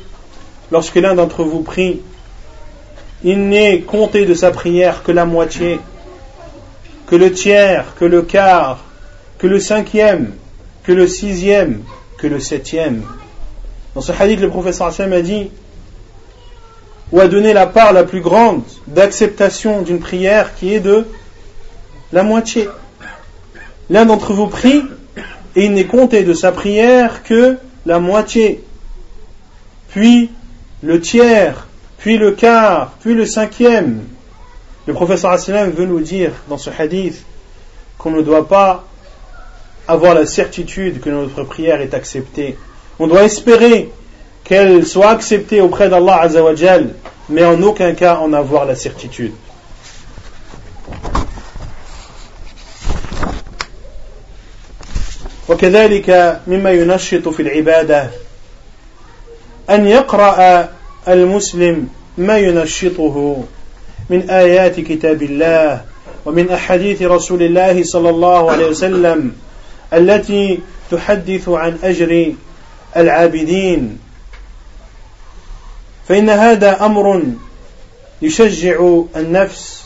lorsque 0.71 0.97
l'un 0.97 1.15
d'entre 1.15 1.45
vous 1.45 1.63
prie, 1.63 2.01
il 3.23 3.49
n'est 3.49 3.81
compté 3.81 4.27
de 4.27 4.35
sa 4.35 4.51
prière 4.51 5.03
que 5.05 5.13
la 5.13 5.25
moitié, 5.25 5.79
que 7.07 7.15
le 7.15 7.31
tiers, 7.31 7.95
que 7.99 8.05
le 8.05 8.23
quart, 8.23 8.85
que 9.39 9.47
le 9.47 9.61
cinquième, 9.61 10.35
que 10.83 10.93
le 10.93 11.07
sixième, 11.07 11.83
que 12.19 12.27
le 12.27 12.41
septième. 12.41 13.05
Dans 13.95 14.01
ce 14.01 14.13
hadith, 14.13 14.41
le 14.41 14.49
professeur 14.49 14.89
Hashem 14.89 15.13
a 15.13 15.21
dit 15.21 15.51
ou 17.13 17.21
a 17.21 17.29
donné 17.29 17.53
la 17.53 17.67
part 17.67 17.93
la 17.93 18.05
plus 18.05 18.23
grande 18.23 18.63
d'acceptation 18.87 19.83
d'une 19.83 20.01
prière 20.01 20.55
qui 20.57 20.75
est 20.75 20.81
de 20.81 21.07
la 22.13 22.23
moitié. 22.23 22.69
L'un 23.91 24.07
d'entre 24.07 24.33
vous 24.33 24.49
prie 24.49 24.83
et 25.57 25.67
il 25.67 25.73
n'est 25.73 25.87
compté 25.87 26.25
de 26.25 26.35
sa 26.35 26.53
prière 26.53 27.23
que 27.23 27.59
la 27.85 27.99
moitié, 27.99 28.63
puis 29.91 30.31
le 30.83 31.01
tiers, 31.01 31.67
puis 31.99 32.17
le 32.17 32.33
quart, 32.33 32.95
puis 33.01 33.15
le 33.15 33.27
cinquième. 33.27 34.05
Le 34.87 34.95
professeur 34.95 35.33
Hashem 35.33 35.71
veut 35.71 35.87
nous 35.87 36.01
dire 36.01 36.33
dans 36.49 36.59
ce 36.59 36.71
hadith 36.77 37.25
qu'on 37.99 38.11
ne 38.11 38.23
doit 38.23 38.49
pas 38.49 38.85
avoir 39.87 40.15
la 40.15 40.27
certitude 40.27 41.01
que 41.01 41.11
notre 41.11 41.45
prière 41.45 41.81
est 41.81 41.95
acceptée 41.95 42.57
on 42.99 43.07
doit 43.07 43.25
espérer 43.25 43.91
qu'elle 44.45 44.87
soit 44.87 45.11
acceptée 45.11 45.61
auprès 45.61 45.89
d'Allah 45.89 46.21
Azzawajal, 46.21 46.91
mais 47.29 47.45
en 47.45 47.61
aucun 47.63 47.95
cas 47.95 48.19
en 48.19 48.33
avoir 48.33 48.65
la 48.65 48.75
certitude. 48.75 49.33
وكذلك 55.53 56.41
مما 56.47 56.71
ينشط 56.71 57.29
في 57.29 57.43
العبادة. 57.43 58.11
أن 59.71 59.87
يقرأ 59.87 60.69
المسلم 61.09 61.89
ما 62.19 62.39
ينشطه 62.39 63.45
من 64.11 64.31
آيات 64.31 64.81
كتاب 64.81 65.23
الله 65.23 65.85
ومن 66.25 66.51
أحاديث 66.51 67.03
رسول 67.03 67.43
الله 67.43 67.85
صلى 67.85 68.11
الله 68.11 68.51
عليه 68.51 68.67
وسلم 68.67 69.33
التي 69.93 70.61
تحدث 70.91 71.49
عن 71.49 71.79
أجر 71.85 72.33
العابدين. 72.97 73.99
فإن 76.09 76.31
هذا 76.31 76.85
أمر 76.85 77.23
يشجع 78.23 79.03
النفس 79.17 79.85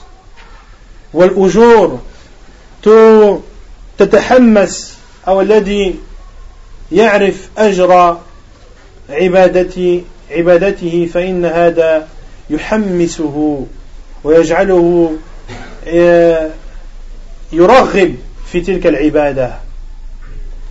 والأجور 1.12 2.01
تتحمس 3.99 4.95
أو 5.29 5.41
الذي 5.41 5.95
يعرف 6.93 7.49
أجر 7.59 8.16
عبادته 9.11 10.03
عبادته 10.31 11.09
فإن 11.14 11.45
هذا 11.45 12.09
يحمسه 12.51 13.66
ويجعله 14.24 15.12
يرغب 17.53 18.14
في 18.53 18.61
تلك 18.61 18.87
العبادة 18.87 19.53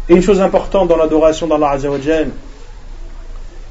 une 0.08 0.22
chose 0.22 0.40
importante 0.40 0.88
dans 0.88 0.98
l'adoration 0.98 1.48
d'Allah 1.48 1.72
Azzawajal 1.72 2.30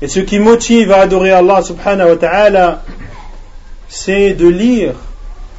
et 0.03 0.09
ce 0.09 0.19
qui 0.21 0.41
motive 0.41 0.91
à 0.91 1.03
adorer 1.03 1.31
Allah 1.31 1.63
subhanahu 1.63 2.09
wa 2.09 2.17
ta'ala 2.17 2.83
c'est 3.89 4.33
de 4.35 4.49
lire 4.49 4.95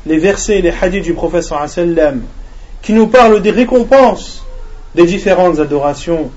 les 0.06 0.18
versets 0.18 0.60
et 0.60 0.62
les 0.62 0.74
hadiths 0.82 1.04
du 1.04 1.14
prophète 1.14 1.44
sallam 1.44 2.24
qui 2.82 2.94
nous 2.94 3.08
parlent 3.08 3.42
des 3.42 3.52
récompenses 3.52 4.45
des 4.96 5.06
différentes 5.06 5.60
adorations 5.60 6.32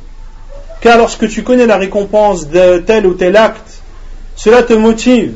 car 0.81 0.99
lorsque 0.99 1.29
tu 1.29 1.43
connais 1.43 1.67
la 1.67 1.77
récompense 1.77 2.49
de 2.49 2.79
tel 2.79 3.07
ou 3.07 3.15
tel 3.15 3.37
acte 3.37 3.83
cela 4.37 4.63
te 4.63 4.73
motive 4.75 5.33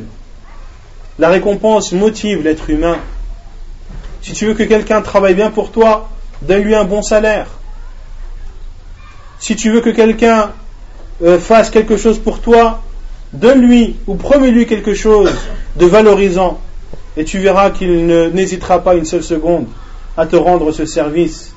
la 1.18 1.28
récompense 1.28 1.92
motive 1.92 2.42
l'être 2.42 2.70
humain. 2.70 2.98
Si 4.22 4.32
tu 4.32 4.46
veux 4.46 4.54
que 4.54 4.62
quelqu'un 4.62 5.02
travaille 5.02 5.34
bien 5.34 5.50
pour 5.50 5.70
toi, 5.70 6.08
donne-lui 6.42 6.74
un 6.74 6.84
bon 6.84 7.02
salaire. 7.02 7.46
Si 9.38 9.56
tu 9.56 9.70
veux 9.70 9.80
que 9.80 9.90
quelqu'un 9.90 10.52
euh, 11.22 11.38
fasse 11.38 11.70
quelque 11.70 11.96
chose 11.96 12.18
pour 12.18 12.40
toi, 12.40 12.82
donne-lui 13.32 13.96
ou 14.06 14.14
promets-lui 14.14 14.66
quelque 14.66 14.94
chose 14.94 15.30
de 15.76 15.86
valorisant. 15.86 16.60
Et 17.16 17.24
tu 17.24 17.38
verras 17.38 17.70
qu'il 17.70 18.06
n'hésitera 18.06 18.82
pas 18.82 18.94
une 18.94 19.04
seule 19.04 19.24
seconde 19.24 19.66
à 20.16 20.26
te 20.26 20.36
rendre 20.36 20.72
ce 20.72 20.86
service. 20.86 21.51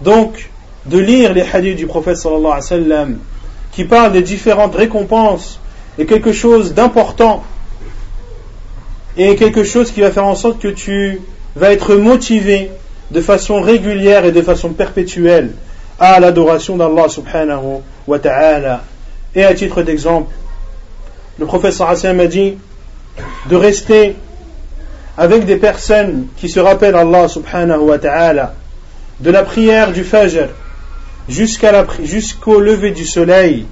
Donc, 0.00 0.50
de 0.86 0.98
lire 0.98 1.32
les 1.34 1.42
hadiths 1.42 1.76
du 1.76 1.86
prophète 1.86 2.16
sallallahu 2.16 2.46
alayhi 2.46 2.56
wa 2.56 2.62
sallam, 2.62 3.18
qui 3.72 3.84
parlent 3.84 4.12
des 4.12 4.22
différentes 4.22 4.74
récompenses, 4.74 5.60
est 5.98 6.06
quelque 6.06 6.32
chose 6.32 6.74
d'important 6.74 7.42
et 9.16 9.36
quelque 9.36 9.64
chose 9.64 9.90
qui 9.90 10.00
va 10.00 10.10
faire 10.10 10.24
en 10.24 10.34
sorte 10.34 10.60
que 10.60 10.68
tu 10.68 11.20
vas 11.56 11.72
être 11.72 11.96
motivé 11.96 12.70
de 13.10 13.20
façon 13.20 13.60
régulière 13.60 14.24
et 14.24 14.32
de 14.32 14.40
façon 14.40 14.70
perpétuelle 14.70 15.52
à 15.98 16.20
l'adoration 16.20 16.76
d'Allah 16.76 17.08
subhanahu 17.08 17.80
wa 18.06 18.18
ta'ala. 18.18 18.82
Et 19.34 19.44
à 19.44 19.52
titre 19.54 19.82
d'exemple, 19.82 20.32
le 21.38 21.46
professeur 21.46 21.90
Hassan 21.90 22.18
a 22.20 22.26
dit 22.26 22.54
de 23.48 23.56
rester 23.56 24.16
avec 25.18 25.44
des 25.44 25.56
personnes 25.56 26.26
qui 26.36 26.48
se 26.48 26.60
rappellent 26.60 26.94
Allah 26.94 27.28
subhanahu 27.28 27.80
wa 27.80 27.98
ta'ala 27.98 28.54
de 29.20 29.30
la 29.30 29.42
prière 29.42 29.92
du 29.92 30.04
Fajr 30.04 30.48
jusqu'au 31.28 32.60
lever 32.60 32.90
du 32.90 33.04
soleil 33.04 33.66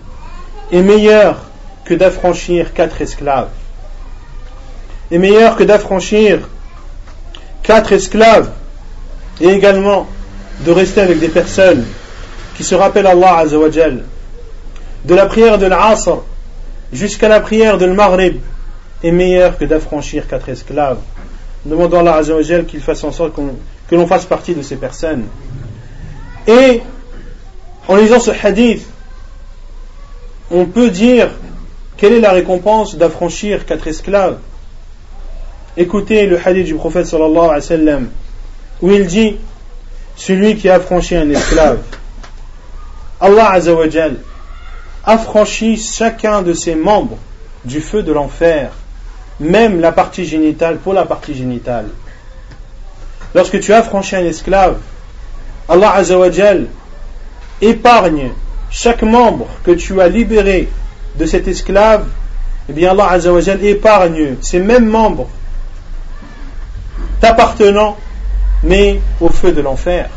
est 0.71 0.83
meilleur 0.83 1.45
que 1.85 1.95
d'affranchir 1.95 2.73
quatre 2.75 3.01
esclaves 3.01 3.49
est 5.11 5.19
meilleur 5.19 5.57
que 5.57 5.65
d'affranchir 5.65 6.49
quatre 7.63 7.93
esclaves 7.93 8.51
et 9.41 9.49
également 9.49 10.07
de 10.65 10.71
rester 10.71 11.01
avec 11.01 11.19
des 11.19 11.29
personnes 11.29 11.85
qui 12.57 12.65
se 12.65 12.75
rappellent 12.75 13.07
Allah 13.07 13.39
Azzawajal. 13.39 14.05
De 15.05 15.15
la 15.15 15.27
prière 15.27 15.59
de 15.59 15.67
l'Asr 15.67 16.23
jusqu'à 16.93 17.29
la 17.29 17.41
prière 17.41 17.79
de 17.79 17.87
l'Maghrib 17.87 18.39
est 19.03 19.13
meilleur 19.13 19.57
que 19.57 19.65
d'affranchir 19.65 20.27
quatre 20.27 20.49
esclaves. 20.49 20.99
Demandons 21.65 21.99
à 21.99 22.01
Allah 22.01 22.15
Azzawajal 22.17 22.67
qu'il 22.67 22.81
fasse 22.81 23.05
en 23.05 23.13
sorte 23.13 23.35
que 23.89 23.95
l'on 23.95 24.07
fasse 24.07 24.27
partie 24.27 24.55
de 24.55 24.63
ces 24.63 24.77
personnes. 24.77 25.27
Et 26.47 26.83
en 27.89 27.97
lisant 27.97 28.21
ce 28.21 28.31
hadith, 28.31 28.87
on 30.51 30.67
peut 30.67 30.91
dire 30.91 31.31
quelle 31.97 32.13
est 32.13 32.21
la 32.21 32.33
récompense 32.33 32.97
d'affranchir 32.97 33.67
quatre 33.67 33.87
esclaves? 33.89 34.39
Écoutez 35.77 36.27
le 36.27 36.39
hadith 36.45 36.67
du 36.67 36.75
prophète 36.75 37.07
sallallahu 37.07 37.45
alayhi 37.45 37.55
wa 37.55 37.61
sallam, 37.61 38.09
où 38.83 38.91
il 38.91 39.07
dit 39.07 39.37
Celui 40.17 40.57
qui 40.57 40.69
a 40.69 40.81
franchi 40.81 41.17
un 41.17 41.29
esclave, 41.31 41.81
Allah 43.21 43.51
azawajal 43.51 44.17
affranchit 45.05 45.77
chacun 45.77 46.43
de 46.43 46.53
ses 46.53 46.75
membres 46.75 47.17
du 47.65 47.81
feu 47.81 48.03
de 48.03 48.13
l'enfer, 48.13 48.71
même 49.41 49.81
la 49.81 49.93
partie 49.93 50.25
génitale 50.25 50.79
pour 50.79 50.93
la 50.93 51.05
partie 51.05 51.35
génitale. 51.35 51.87
Lorsque 53.35 53.61
tu 53.61 53.73
as 53.73 53.83
franchi 53.83 54.17
un 54.17 54.25
esclave, 54.25 54.79
Allah 55.69 55.93
azawajal 55.93 56.67
épargne 57.61 58.31
chaque 58.71 59.03
membre 59.03 59.47
que 59.65 59.73
tu 59.73 60.01
as 60.01 60.09
libéré 60.09 60.69
de 61.17 61.27
cet 61.27 61.49
esclave, 61.49 62.07
et 62.69 62.71
eh 62.71 62.73
bien 62.75 62.91
Allah 62.91 63.11
azawajal 63.11 63.65
épargne 63.65 64.37
ces 64.41 64.59
mêmes 64.59 64.89
membres 64.89 65.29
t'appartenant, 67.21 67.97
mais 68.63 69.01
au 69.21 69.29
feu 69.29 69.53
de 69.53 69.61
l'enfer. 69.61 70.09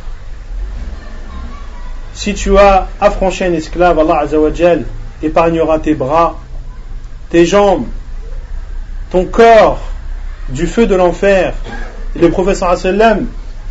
Si 2.13 2.33
tu 2.33 2.57
as 2.57 2.87
affranchi 2.99 3.43
un 3.43 3.53
esclave, 3.53 3.97
Allah 3.99 4.19
Azzawajal 4.19 4.85
épargnera 5.23 5.79
tes 5.79 5.93
bras, 5.93 6.37
tes 7.29 7.45
jambes, 7.45 7.87
ton 9.09 9.25
corps 9.25 9.79
du 10.49 10.67
feu 10.67 10.87
de 10.87 10.95
l'enfer. 10.95 11.53
Le 12.21 12.29
professeur 12.29 12.75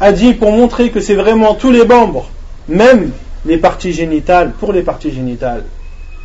a 0.01 0.12
dit 0.12 0.35
pour 0.35 0.51
montrer 0.51 0.90
que 0.90 1.01
c'est 1.01 1.14
vraiment 1.14 1.55
tous 1.55 1.70
les 1.70 1.85
membres, 1.85 2.28
même 2.66 3.12
les 3.47 3.59
parties 3.59 3.93
génitales, 3.93 4.51
pour 4.59 4.72
les 4.72 4.82
parties 4.82 5.12
génitales. 5.12 5.64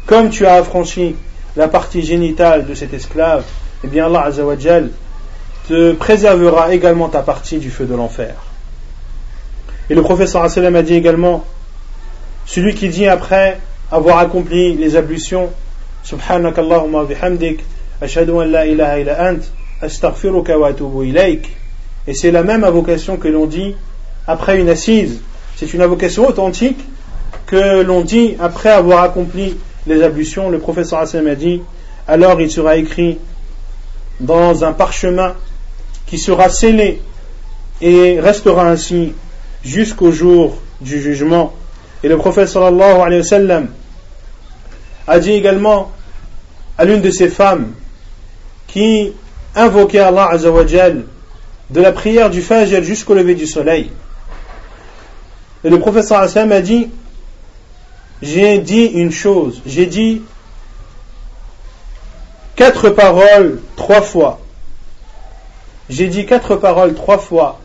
Comme 0.08 0.32
tu 0.32 0.48
as 0.48 0.56
affranchi 0.56 1.16
la 1.56 1.68
partie 1.68 2.02
génitale 2.02 2.66
de 2.66 2.74
cet 2.74 2.96
esclave, 2.96 3.44
eh 3.84 3.88
bien 3.88 4.08
Allah 4.08 4.24
Azzawajal 4.24 4.90
te 5.68 5.94
préservera 5.94 6.74
également 6.74 7.10
ta 7.10 7.22
partie 7.22 7.60
du 7.60 7.70
feu 7.70 7.86
de 7.86 7.94
l'enfer. 7.94 8.34
Et 9.92 9.94
le 9.94 10.02
professeur 10.02 10.42
a 10.44 10.82
dit 10.82 10.96
également 10.96 11.46
celui 12.48 12.74
qui 12.74 12.90
dit 12.90 13.08
après 13.08 13.60
avoir 13.92 14.18
accompli 14.18 14.74
les 14.74 14.96
ablutions 14.96 15.52
Subhanak 16.02 16.58
Allahumma 16.58 17.04
bihamdik 17.04 17.64
ashhadu 18.02 18.32
an 18.32 18.46
la 18.46 18.66
ilaha 18.66 19.00
illa 19.00 19.32
ant 19.32 19.42
astaghfiruka 19.82 20.58
wa 20.58 20.70
atubu 20.70 21.04
ilaik 21.04 21.56
et 22.08 22.14
c'est 22.14 22.32
la 22.32 22.44
même 22.44 22.64
invocation 22.64 23.18
que 23.18 23.28
l'on 23.28 23.46
dit 23.46 23.76
après 24.28 24.60
une 24.60 24.70
assise 24.70 25.22
c'est 25.56 25.74
une 25.74 25.82
invocation 25.82 26.28
authentique 26.28 26.80
que 27.48 27.82
l'on 27.84 28.02
dit 28.02 28.36
après 28.40 28.70
avoir 28.70 29.04
accompli 29.04 29.58
les 29.88 30.04
ablutions 30.04 30.50
le 30.50 30.60
professeur 30.60 31.00
Hassan 31.00 31.28
a 31.28 31.36
dit 31.36 31.62
alors 32.08 32.40
il 32.42 32.52
sera 32.52 32.78
écrit 32.78 33.18
dans 34.20 34.64
un 34.64 34.74
parchemin 34.74 35.36
qui 36.06 36.18
sera 36.18 36.50
scellé 36.50 37.02
et 37.82 38.20
restera 38.20 38.70
ainsi 38.70 39.14
jusqu'au 39.64 40.12
jour 40.12 40.58
du 40.82 41.02
jugement. 41.02 41.54
Et 42.04 42.08
le 42.08 42.18
prophète 42.18 42.48
sallallahu 42.48 43.02
alayhi 43.02 43.22
wa 43.22 43.28
sallam 43.28 43.68
a 45.08 45.20
dit 45.20 45.32
également 45.32 45.92
à 46.78 46.86
l'une 46.86 47.02
de 47.02 47.10
ces 47.10 47.30
femmes 47.30 47.74
qui 48.68 49.12
invoquait 49.56 50.00
Allah 50.00 50.30
azawajal 50.32 51.04
de 51.70 51.82
la 51.82 51.92
prière 51.92 52.30
du 52.30 52.42
Fajr 52.42 52.84
jusqu'au 52.84 53.14
lever 53.14 53.36
du 53.36 53.48
soleil. 53.48 53.92
Et 55.64 55.70
le 55.70 55.78
wa 55.78 56.04
sallam 56.04 56.52
a 56.52 56.62
dit 56.62 56.90
j'ai 58.22 58.60
dit 58.60 58.86
une 58.86 59.12
chose, 59.12 59.62
j'ai 59.66 59.86
dit 59.86 60.22
quatre 62.56 62.90
paroles 62.90 63.62
trois 63.76 64.02
fois. 64.02 64.40
J'ai 65.90 66.08
dit 66.08 66.26
quatre 66.26 66.56
paroles 66.56 66.94
trois 66.94 67.18
fois. 67.18 67.60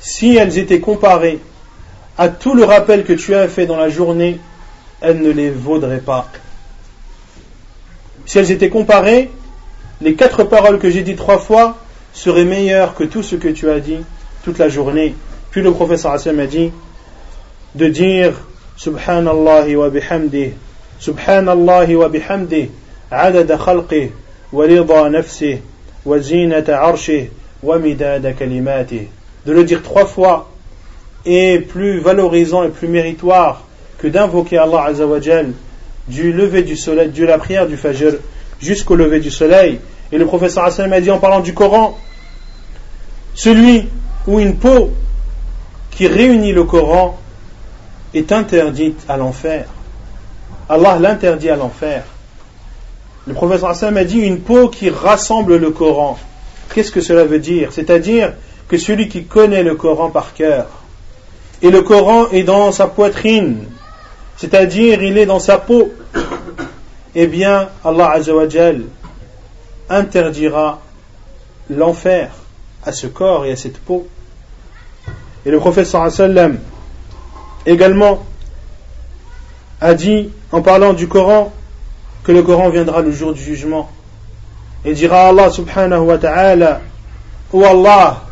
Si 0.00 0.36
elles 0.36 0.58
étaient 0.58 0.80
comparées 0.80 1.40
à 2.16 2.28
tout 2.28 2.54
le 2.54 2.64
rappel 2.64 3.04
que 3.04 3.12
tu 3.12 3.34
as 3.34 3.48
fait 3.48 3.66
dans 3.66 3.76
la 3.76 3.90
journée, 3.90 4.40
elles 5.00 5.20
ne 5.20 5.30
les 5.30 5.50
vaudraient 5.50 6.00
pas. 6.00 6.28
Si 8.26 8.38
elles 8.38 8.50
étaient 8.50 8.70
comparées, 8.70 9.30
les 10.00 10.14
quatre 10.14 10.44
paroles 10.44 10.78
que 10.78 10.90
j'ai 10.90 11.02
dit 11.02 11.16
trois 11.16 11.38
fois 11.38 11.76
serait 12.18 12.44
meilleur 12.44 12.94
que 12.96 13.04
tout 13.04 13.22
ce 13.22 13.36
que 13.36 13.46
tu 13.46 13.70
as 13.70 13.78
dit 13.78 14.00
toute 14.42 14.58
la 14.58 14.68
journée. 14.68 15.14
Puis 15.52 15.62
le 15.62 15.70
professeur 15.70 16.10
Hassan 16.10 16.40
a 16.40 16.46
dit 16.46 16.72
de 17.76 17.86
dire 17.86 18.32
Subhanallah 18.76 19.68
wa 19.76 19.88
Subhanallah 20.98 21.86
wa 21.86 22.08
bihamdi, 22.08 22.70
adada 23.08 23.56
wa 24.52 24.66
rida. 27.76 28.18
De 29.46 29.52
le 29.52 29.64
dire 29.64 29.82
trois 29.84 30.06
fois 30.06 30.50
est 31.24 31.60
plus 31.60 32.00
valorisant 32.00 32.64
et 32.64 32.70
plus 32.70 32.88
méritoire 32.88 33.62
que 33.98 34.08
d'invoquer 34.08 34.58
Allah 34.58 34.86
Azzawajal 34.86 35.52
du 36.08 36.32
lever 36.32 36.62
du 36.62 36.74
soleil, 36.76 37.10
de 37.10 37.24
la 37.24 37.38
prière 37.38 37.68
du 37.68 37.76
Fajr 37.76 38.14
jusqu'au 38.60 38.96
lever 38.96 39.20
du 39.20 39.30
soleil. 39.30 39.78
Et 40.10 40.18
le 40.18 40.26
professeur 40.26 40.64
Hassan 40.64 40.92
a 40.92 41.00
dit 41.00 41.12
en 41.12 41.18
parlant 41.18 41.38
du 41.40 41.54
Coran 41.54 41.96
celui 43.38 43.86
où 44.26 44.40
une 44.40 44.56
peau 44.56 44.90
qui 45.92 46.08
réunit 46.08 46.50
le 46.50 46.64
Coran 46.64 47.16
est 48.12 48.32
interdite 48.32 49.00
à 49.08 49.16
l'enfer. 49.16 49.66
Allah 50.68 50.98
l'interdit 50.98 51.48
à 51.48 51.54
l'enfer. 51.54 52.02
Le 53.28 53.64
Hassan 53.64 53.96
a 53.96 54.02
dit 54.02 54.18
une 54.18 54.40
peau 54.40 54.68
qui 54.68 54.90
rassemble 54.90 55.56
le 55.56 55.70
Coran. 55.70 56.18
Qu'est-ce 56.74 56.90
que 56.90 57.00
cela 57.00 57.22
veut 57.22 57.38
dire? 57.38 57.72
C'est-à-dire 57.72 58.32
que 58.66 58.76
celui 58.76 59.08
qui 59.08 59.22
connaît 59.22 59.62
le 59.62 59.76
Coran 59.76 60.10
par 60.10 60.34
cœur, 60.34 60.66
et 61.62 61.70
le 61.70 61.82
Coran 61.82 62.30
est 62.32 62.42
dans 62.42 62.72
sa 62.72 62.88
poitrine, 62.88 63.66
c'est-à-dire 64.36 65.00
il 65.00 65.16
est 65.16 65.26
dans 65.26 65.38
sa 65.38 65.58
peau, 65.58 65.92
eh 67.14 67.28
bien 67.28 67.68
Allah 67.84 68.18
interdira 69.88 70.80
l'enfer 71.70 72.30
à 72.84 72.92
ce 72.92 73.06
corps 73.06 73.44
et 73.44 73.52
à 73.52 73.56
cette 73.56 73.78
peau. 73.78 74.06
Et 75.44 75.50
le 75.50 75.58
prophète 75.58 75.86
sallam 75.86 76.58
également 77.66 78.24
a 79.80 79.94
dit 79.94 80.30
en 80.52 80.62
parlant 80.62 80.92
du 80.92 81.08
Coran 81.08 81.52
que 82.24 82.32
le 82.32 82.42
Coran 82.42 82.70
viendra 82.70 83.00
le 83.00 83.12
jour 83.12 83.32
du 83.32 83.42
jugement 83.42 83.90
et 84.84 84.92
dira 84.92 85.26
à 85.26 85.28
Allah 85.28 85.50
subhanahu 85.50 86.00
wa 86.00 86.18
ta'ala 86.18 86.80
ou 87.52 87.64
Allah 87.64 88.22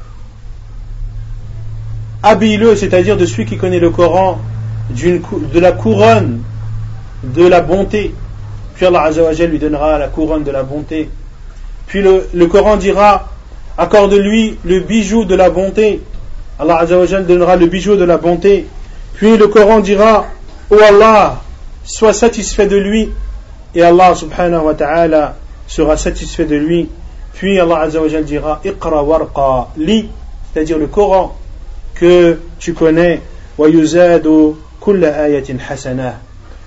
habille-le 2.23 2.77
c'est-à-dire 2.77 3.17
de 3.17 3.27
celui 3.27 3.47
qui 3.47 3.57
connaît 3.57 3.79
le 3.79 3.91
Coran 3.91 4.39
de 4.91 5.61
la 5.61 5.73
couronne 5.73 6.43
de 7.23 7.47
la 7.47 7.61
bonté. 7.61 8.15
Puis 8.75 8.87
Allah 8.87 9.03
Azzawajal 9.03 9.51
lui 9.51 9.59
donnera 9.59 9.99
la 9.99 10.09
couronne 10.09 10.45
de 10.45 10.51
la 10.51 10.63
bonté. 10.63 11.09
Puis 11.87 12.03
le, 12.03 12.47
Coran 12.47 12.77
dira 12.77 13.31
accorde-lui 13.79 14.59
le 14.65 14.81
bijou 14.81 15.25
de 15.25 15.35
la 15.35 15.51
bonté. 15.51 16.01
Allah 16.59 16.79
Azzawajal 16.79 17.27
donnera 17.27 17.57
le 17.57 17.67
bijou 17.67 17.97
de 17.97 18.05
la 18.05 18.17
bonté. 18.17 18.67
Puis 19.15 19.37
le 19.37 19.49
Coran 19.49 19.81
dira 19.81 20.27
Oh 20.71 20.79
Allah, 20.81 21.43
sois 21.85 22.13
satisfait 22.13 22.67
de 22.67 22.77
lui. 22.77 23.11
Et 23.75 23.83
Allah 23.83 24.15
subhanahu 24.15 24.65
wa 24.65 24.75
ta'ala 24.75 25.37
sera 25.67 25.97
satisfait 25.97 26.47
de 26.47 26.57
lui. 26.57 26.89
Puis 27.35 27.59
Allah 27.61 27.81
Azzawajal 27.81 28.25
dira 28.25 28.61
Iqra 28.65 29.03
warqa 29.03 29.69
li, 29.77 30.09
c'est-à-dire 30.53 30.79
le 30.79 30.87
Coran 30.87 31.37
que 31.95 32.39
tu 32.59 32.73
connais. 32.73 33.21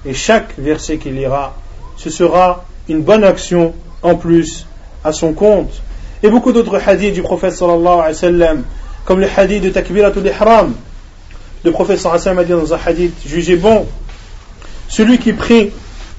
Et 0.06 0.14
chaque 0.14 0.58
verset 0.58 0.98
qu'il 0.98 1.16
lira, 1.16 1.56
ce 1.98 2.10
sera 2.10 2.66
une 2.88 3.02
bonne 3.02 3.24
action 3.24 3.74
en 4.02 4.16
plus 4.16 4.66
à 5.04 5.12
son 5.12 5.34
compte. 5.34 5.82
Et 6.24 6.30
beaucoup 6.30 6.52
d'autres 6.52 6.80
hadiths 6.86 7.14
du 7.14 7.22
prophète 7.22 7.54
sallallahu 7.54 8.00
alayhi 8.00 8.08
wa 8.08 8.14
sallam, 8.14 8.64
comme 9.06 9.20
le 9.20 9.28
hadith 9.36 9.64
de 9.64 9.70
Takbiratul 9.70 10.26
Ihram. 10.26 10.74
Le 11.64 11.72
prophète 11.72 12.00
sallallahu 12.00 12.22
alayhi 12.22 12.38
wa 12.38 12.40
sallam 12.40 12.40
a 12.40 12.44
dit 12.44 12.70
dans 12.70 12.74
un 12.74 12.80
hadith 12.86 13.28
jugé 13.28 13.56
bon, 13.56 13.86
celui 14.88 15.18
qui 15.18 15.34
prie 15.34 15.72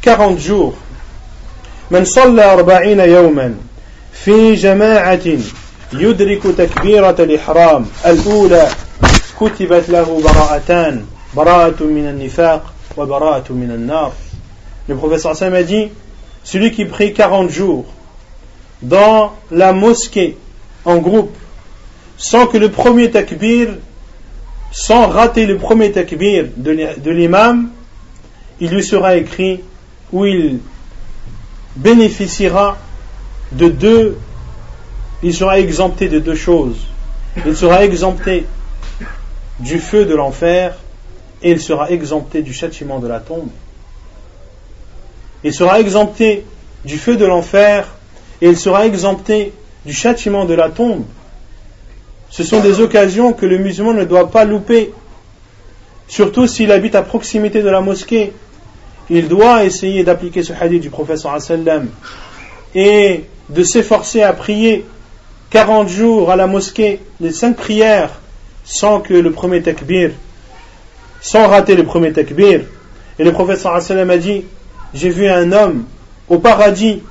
40 0.02 0.38
jours, 0.38 0.74
من 1.90 2.04
صلى 2.04 2.52
أربعين 2.52 3.00
يوما 3.00 3.54
في 4.12 4.54
جماعة 4.54 5.26
يدرك 5.92 6.42
تكبيرة 6.58 7.16
الإحرام 7.18 7.86
الأولى 8.06 8.68
كتبت 9.40 9.88
له 9.88 10.22
براءتان 10.24 11.04
le 11.36 11.44
professeur 14.96 15.36
Sam 15.36 15.54
a 15.54 15.62
dit 15.62 15.90
celui 16.42 16.72
qui 16.72 16.86
prie 16.86 17.12
40 17.12 17.50
jours 17.50 17.84
dans 18.82 19.34
la 19.50 19.72
mosquée 19.72 20.36
en 20.84 20.98
groupe 20.98 21.36
sans 22.16 22.46
que 22.46 22.58
le 22.58 22.70
premier 22.70 23.10
takbir 23.10 23.68
sans 24.72 25.08
rater 25.08 25.46
le 25.46 25.58
premier 25.58 25.92
takbir 25.92 26.46
de 26.56 27.10
l'imam 27.10 27.70
il 28.60 28.70
lui 28.70 28.84
sera 28.84 29.16
écrit 29.16 29.60
où 30.12 30.24
il 30.26 30.60
bénéficiera 31.76 32.78
de 33.52 33.68
deux 33.68 34.18
il 35.22 35.34
sera 35.34 35.58
exempté 35.58 36.08
de 36.08 36.18
deux 36.18 36.34
choses 36.34 36.86
il 37.46 37.56
sera 37.56 37.84
exempté 37.84 38.46
du 39.60 39.78
feu 39.78 40.04
de 40.04 40.14
l'enfer 40.14 40.76
et 41.42 41.50
il 41.50 41.60
sera 41.60 41.90
exempté 41.90 42.42
du 42.42 42.52
châtiment 42.52 42.98
de 42.98 43.08
la 43.08 43.20
tombe. 43.20 43.48
Il 45.44 45.54
sera 45.54 45.80
exempté 45.80 46.44
du 46.84 46.98
feu 46.98 47.16
de 47.16 47.24
l'enfer 47.24 47.86
et 48.40 48.48
il 48.48 48.56
sera 48.56 48.86
exempté 48.86 49.52
du 49.84 49.92
châtiment 49.92 50.44
de 50.44 50.54
la 50.54 50.68
tombe. 50.68 51.04
Ce 52.30 52.44
sont 52.44 52.60
des 52.60 52.80
occasions 52.80 53.32
que 53.32 53.46
le 53.46 53.58
musulman 53.58 53.92
ne 53.92 54.04
doit 54.04 54.30
pas 54.30 54.44
louper, 54.44 54.92
surtout 56.06 56.46
s'il 56.46 56.70
habite 56.70 56.94
à 56.94 57.02
proximité 57.02 57.62
de 57.62 57.68
la 57.68 57.80
mosquée. 57.80 58.32
Il 59.08 59.28
doit 59.28 59.64
essayer 59.64 60.04
d'appliquer 60.04 60.42
ce 60.42 60.52
hadith 60.52 60.82
du 60.82 60.90
professeur 60.90 61.36
et 62.74 63.24
de 63.48 63.62
s'efforcer 63.64 64.22
à 64.22 64.32
prier 64.32 64.86
40 65.50 65.88
jours 65.88 66.30
à 66.30 66.36
la 66.36 66.46
mosquée, 66.46 67.00
les 67.20 67.32
cinq 67.32 67.56
prières, 67.56 68.20
sans 68.64 69.00
que 69.00 69.14
le 69.14 69.32
premier 69.32 69.62
takbir 69.62 70.10
sans 71.20 71.48
rater 71.48 71.74
le 71.74 71.84
premier 71.84 72.12
takbir. 72.12 72.62
Et 73.18 73.24
le 73.24 73.32
prophète 73.32 73.58
sallam 73.58 74.10
a 74.10 74.16
dit 74.16 74.44
J'ai 74.94 75.10
vu 75.10 75.28
un 75.28 75.52
homme 75.52 75.84
au 76.28 76.38
paradis 76.38 77.02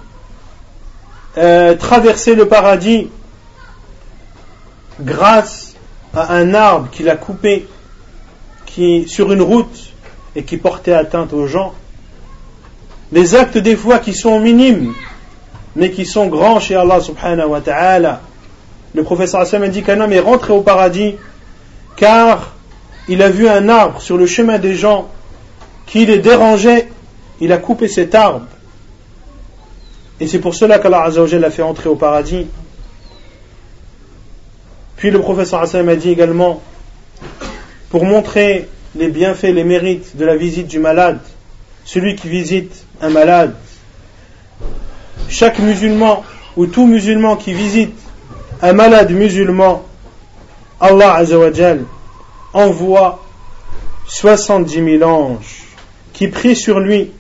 euh, 1.40 1.76
traverser 1.76 2.36
le 2.36 2.48
paradis 2.48 3.10
grâce 5.00 5.76
à 6.14 6.34
un 6.34 6.54
arbre 6.54 6.90
qu'il 6.92 7.10
a 7.10 7.16
coupé 7.16 7.66
qui, 8.66 9.08
sur 9.08 9.32
une 9.32 9.42
route 9.42 9.94
et 10.36 10.44
qui 10.44 10.58
portait 10.58 10.94
atteinte 10.94 11.32
aux 11.32 11.48
gens. 11.48 11.74
Les 13.14 13.36
actes 13.36 13.58
des 13.58 13.78
fois 13.78 14.00
qui 14.00 14.14
sont 14.14 14.40
minimes 14.40 14.94
mais 15.78 15.92
qui 15.92 16.06
sont 16.06 16.28
grands 16.28 16.60
chez 16.60 16.76
Allah 16.76 17.00
subhanahu 17.00 17.48
wa 17.48 17.62
ta'ala. 17.62 18.22
Le 18.94 19.04
professeur 19.04 19.48
sallam 19.48 19.70
a 19.70 19.72
dit 19.72 19.82
qu'un 19.82 20.02
homme 20.02 20.12
est 20.12 20.20
rentré 20.20 20.52
au 20.52 20.62
paradis 20.62 21.16
car 21.96 22.54
il 23.08 23.24
a 23.24 23.30
vu 23.30 23.48
un 23.48 23.70
arbre 23.70 24.02
sur 24.02 24.18
le 24.18 24.26
chemin 24.26 24.60
des 24.60 24.76
gens 24.76 25.08
qui 25.86 26.06
les 26.06 26.20
dérangeait, 26.20 26.90
il 27.40 27.54
a 27.54 27.58
coupé 27.58 27.88
cet 27.88 28.14
arbre. 28.14 28.46
Et 30.21 30.27
c'est 30.27 30.39
pour 30.39 30.55
cela 30.55 30.79
qu'Allah 30.79 31.03
Azzawajal 31.05 31.41
l'a 31.41 31.51
fait 31.51 31.63
entrer 31.63 31.89
au 31.89 31.97
paradis. 31.97 32.47
Puis 34.97 35.11
le 35.11 35.21
professeur 35.21 35.61
Hassan 35.61 35.89
a 35.89 35.97
dit 35.97 36.11
également, 36.11 36.63
pour 37.91 38.05
montrer 38.05 38.69
les 38.95 39.09
bienfaits, 39.09 39.53
les 39.53 39.65
mérites 39.65 40.17
de 40.17 40.25
la 40.25 40.37
visite 40.37 40.69
du 40.69 40.79
malade, 40.79 41.19
celui 41.85 42.15
qui 42.15 42.29
visite 42.29 42.85
un 43.01 43.11
malade, 43.11 43.55
chaque 45.29 45.59
musulman 45.59 46.23
ou 46.57 46.67
tout 46.67 46.87
musulman 46.87 47.37
qui 47.37 47.53
visite 47.53 47.99
un 48.63 48.73
malade 48.73 49.11
musulman, 49.11 49.85
Allah 50.81 51.15
Azzawajal 51.15 51.85
envoie 52.53 53.25
70 54.07 54.99
000 54.99 55.03
anges 55.03 55.65
qui 56.13 56.29
prient 56.29 56.57
sur 56.57 56.79
lui 56.79 57.11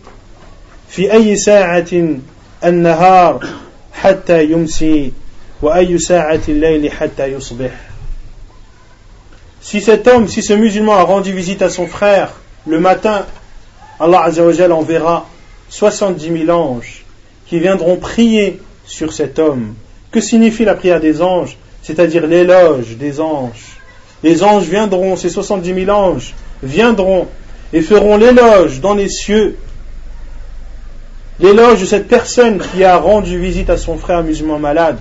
في 0.94 1.12
أي 1.12 1.36
ساعة 1.36 1.90
النهار 2.64 3.46
حتى 3.92 4.44
يمسي 4.44 5.12
وأي 5.62 5.98
ساعة 5.98 6.40
الليل 6.48 6.92
حتى 6.92 7.26
يصبح 7.26 7.70
Si 9.60 9.80
cet 9.80 10.06
homme, 10.06 10.28
si 10.28 10.42
ce 10.42 10.52
musulman 10.52 10.96
a 10.98 11.04
rendu 11.04 11.32
visite 11.32 11.62
à 11.62 11.70
son 11.70 11.86
frère 11.86 12.34
le 12.66 12.78
matin, 12.78 13.24
Allah 13.98 14.24
Azzawajal 14.24 14.72
enverra 14.72 15.26
70 15.70 16.44
000 16.44 16.50
anges 16.50 17.04
qui 17.46 17.58
viendront 17.60 17.96
prier 17.96 18.60
sur 18.84 19.14
cet 19.14 19.38
homme. 19.38 19.74
Que 20.10 20.20
signifie 20.20 20.66
la 20.66 20.74
prière 20.74 21.00
des 21.00 21.22
anges 21.22 21.56
C'est-à-dire 21.82 22.26
l'éloge 22.26 22.98
des 22.98 23.20
anges 23.20 23.74
les 24.24 24.42
anges 24.42 24.64
viendront, 24.64 25.16
ces 25.16 25.28
70 25.28 25.84
000 25.84 25.90
anges 25.90 26.34
viendront 26.62 27.28
et 27.74 27.82
feront 27.82 28.16
l'éloge 28.16 28.80
dans 28.80 28.94
les 28.94 29.10
cieux, 29.10 29.58
l'éloge 31.39 31.81
de 31.81 31.85
cette 31.85 32.07
personne 32.07 32.59
qui 32.59 32.83
a 32.83 32.97
rendu 32.97 33.39
visite 33.39 33.69
à 33.69 33.77
son 33.77 33.97
frère 33.97 34.23
musulman 34.23 34.59
malade. 34.59 34.99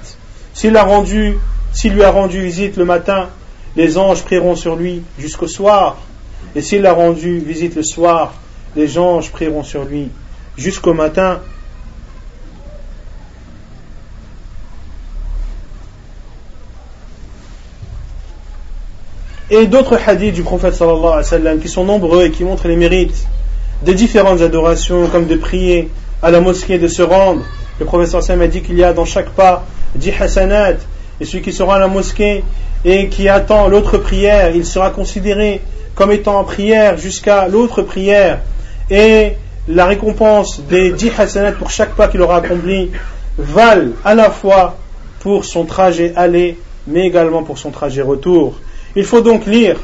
S'il 0.54 0.76
a 0.76 0.84
rendu, 0.84 1.36
s'il 1.72 1.94
lui 1.94 2.02
a 2.02 2.10
rendu 2.10 2.40
visite 2.40 2.76
le 2.76 2.84
matin, 2.84 3.28
les 3.76 3.98
anges 3.98 4.22
prieront 4.22 4.56
sur 4.56 4.76
lui 4.76 5.02
jusqu'au 5.18 5.48
soir. 5.48 5.98
Et 6.54 6.62
s'il 6.62 6.86
a 6.86 6.92
rendu 6.92 7.38
visite 7.38 7.74
le 7.76 7.82
soir, 7.82 8.34
les 8.76 8.98
anges 8.98 9.30
prieront 9.30 9.62
sur 9.62 9.84
lui 9.84 10.10
jusqu'au 10.56 10.94
matin. 10.94 11.40
Et 19.50 19.66
d'autres 19.66 19.98
hadiths 20.06 20.34
du 20.34 20.42
prophète 20.42 20.74
sallallahu 20.74 21.04
alayhi 21.04 21.16
wa 21.16 21.22
sallam 21.22 21.58
qui 21.58 21.68
sont 21.68 21.84
nombreux 21.84 22.24
et 22.24 22.30
qui 22.30 22.44
montrent 22.44 22.68
les 22.68 22.76
mérites 22.76 23.26
des 23.82 23.94
différentes 23.94 24.40
adorations, 24.40 25.06
comme 25.06 25.26
de 25.26 25.36
prier 25.36 25.88
à 26.22 26.30
la 26.30 26.40
mosquée, 26.40 26.78
de 26.78 26.88
se 26.88 27.02
rendre. 27.02 27.42
Le 27.80 27.86
wa 27.86 28.06
sallam 28.06 28.42
a 28.42 28.46
dit 28.48 28.62
qu'il 28.62 28.76
y 28.76 28.84
a 28.84 28.92
dans 28.92 29.04
chaque 29.04 29.30
pas 29.30 29.64
dix 29.94 30.12
hasanat, 30.18 30.74
et 31.20 31.24
celui 31.24 31.42
qui 31.42 31.52
sera 31.52 31.76
à 31.76 31.78
la 31.78 31.88
mosquée 31.88 32.44
et 32.84 33.08
qui 33.08 33.28
attend 33.28 33.68
l'autre 33.68 33.98
prière, 33.98 34.54
il 34.54 34.64
sera 34.64 34.90
considéré 34.90 35.60
comme 35.94 36.12
étant 36.12 36.38
en 36.38 36.44
prière 36.44 36.96
jusqu'à 36.96 37.48
l'autre 37.48 37.82
prière. 37.82 38.40
Et 38.90 39.32
la 39.68 39.86
récompense 39.86 40.60
des 40.68 40.92
dix 40.92 41.10
hasanat 41.16 41.52
pour 41.52 41.70
chaque 41.70 41.94
pas 41.94 42.08
qu'il 42.08 42.22
aura 42.22 42.36
accompli 42.36 42.90
valent 43.36 43.92
à 44.04 44.14
la 44.14 44.30
fois 44.30 44.76
pour 45.20 45.44
son 45.44 45.64
trajet 45.64 46.12
aller, 46.16 46.58
mais 46.86 47.06
également 47.06 47.42
pour 47.42 47.58
son 47.58 47.70
trajet 47.70 48.02
retour. 48.02 48.54
Il 48.96 49.04
faut 49.04 49.20
donc 49.20 49.46
lire 49.46 49.76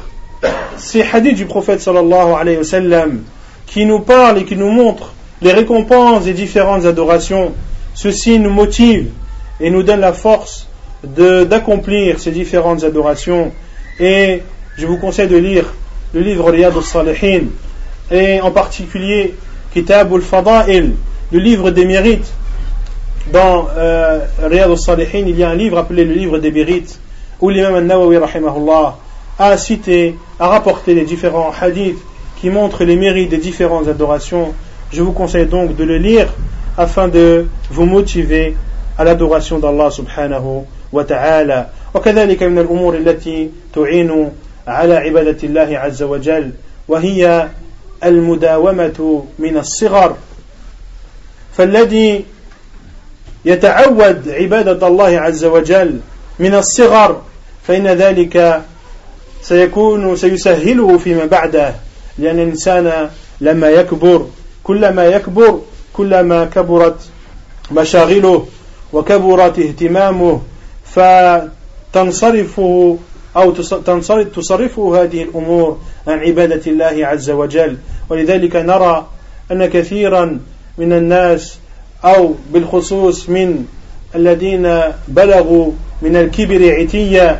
ces 0.77 1.01
hadiths 1.01 1.35
du 1.35 1.45
prophète 1.45 1.81
sallallahu 1.81 2.33
alayhi 2.39 2.57
wa 2.57 2.63
sallam 2.63 3.23
qui 3.65 3.85
nous 3.85 3.99
parlent 3.99 4.39
et 4.39 4.45
qui 4.45 4.55
nous 4.55 4.71
montrent 4.71 5.14
les 5.41 5.51
récompenses 5.51 6.25
des 6.25 6.33
différentes 6.33 6.85
adorations. 6.85 7.53
Ceci 7.93 8.39
nous 8.39 8.49
motive 8.49 9.09
et 9.59 9.69
nous 9.69 9.83
donne 9.83 10.01
la 10.01 10.13
force 10.13 10.67
d'accomplir 11.03 12.19
ces 12.19 12.31
différentes 12.31 12.83
adorations. 12.83 13.51
Et 13.99 14.41
je 14.77 14.85
vous 14.85 14.97
conseille 14.97 15.27
de 15.27 15.37
lire 15.37 15.65
le 16.13 16.21
livre 16.21 16.49
Riyad 16.49 16.75
al-Salihin 16.75 17.45
et 18.11 18.41
en 18.41 18.51
particulier 18.51 19.35
Kitab 19.73 20.13
al-Fada'il, 20.13 20.93
le 21.31 21.39
livre 21.39 21.71
des 21.71 21.85
mérites. 21.85 22.31
Dans 23.31 23.67
euh, 23.75 24.19
Riyad 24.41 24.69
al-Salihin, 24.69 25.25
il 25.27 25.37
y 25.37 25.43
a 25.43 25.49
un 25.49 25.55
livre 25.55 25.77
appelé 25.77 26.05
le 26.05 26.13
livre 26.13 26.37
des 26.39 26.51
mérites 26.51 26.99
où 27.41 27.49
l'imam 27.49 27.75
al-Nawawi 27.75 28.17
a 29.37 29.57
cité, 29.57 30.15
a 30.39 30.47
rapporté 30.47 30.93
les 30.93 31.03
différents 31.03 31.51
hadiths 31.59 31.99
qui 32.39 32.49
montrent 32.49 32.83
les 32.83 32.95
mérites 32.95 33.29
des 33.29 33.37
différentes 33.37 33.87
adorations. 33.87 34.53
Je 34.92 35.02
vous 35.02 35.12
conseille 35.12 35.46
donc 35.46 35.76
de 35.76 35.84
le 35.84 35.98
lire 35.98 36.28
afin 36.76 37.08
de 37.08 37.46
vous 37.70 37.84
motiver 37.84 38.56
à 38.98 39.04
l'adoration 39.04 39.58
d'Allah 39.58 39.90
subhanahu 39.90 40.64
wa 40.92 41.04
ta'ala. 41.04 41.70
وكذلك 41.94 42.42
من 42.42 42.58
الأمور 42.58 42.94
التي 42.96 43.50
تعين 43.74 44.30
على 44.66 44.96
عبادة 44.96 45.36
الله 45.42 45.78
عز 45.78 46.02
وجل 46.02 46.50
وهي 46.88 47.48
المداومة 48.04 49.24
من 49.38 49.56
الصغر 49.56 50.16
فالذي 51.52 52.24
يتعود 53.44 54.28
عبادة 54.28 54.86
الله 54.86 55.20
عز 55.20 55.44
وجل 55.44 56.00
من 56.38 56.54
الصغر 56.54 57.22
فإن 57.62 57.86
ذلك 57.86 58.62
سيكون 59.42 60.16
سيسهله 60.16 60.98
فيما 60.98 61.24
بعده 61.24 61.74
لأن 62.18 62.38
الإنسان 62.38 63.10
لما 63.40 63.68
يكبر 63.68 64.26
كلما 64.65 65.05
يكبر 65.05 65.59
كلما 65.93 66.45
كبرت 66.45 66.99
مشاغله 67.71 68.45
وكبرت 68.93 69.59
اهتمامه 69.59 70.41
فتنصرفه 71.93 72.97
أو 73.37 73.51
تصرفه 74.35 75.03
هذه 75.03 75.23
الأمور 75.23 75.77
عن 76.07 76.19
عبادة 76.19 76.61
الله 76.71 77.07
عز 77.07 77.29
وجل. 77.29 77.77
ولذلك 78.09 78.55
نرى 78.55 79.07
أن 79.51 79.65
كثيرا 79.65 80.39
من 80.77 80.93
الناس 80.93 81.57
أو 82.05 82.35
بالخصوص 82.53 83.29
من 83.29 83.65
الذين 84.15 84.81
بلغوا 85.07 85.71
من 86.01 86.15
الكبر 86.15 86.75
عتيا 86.75 87.39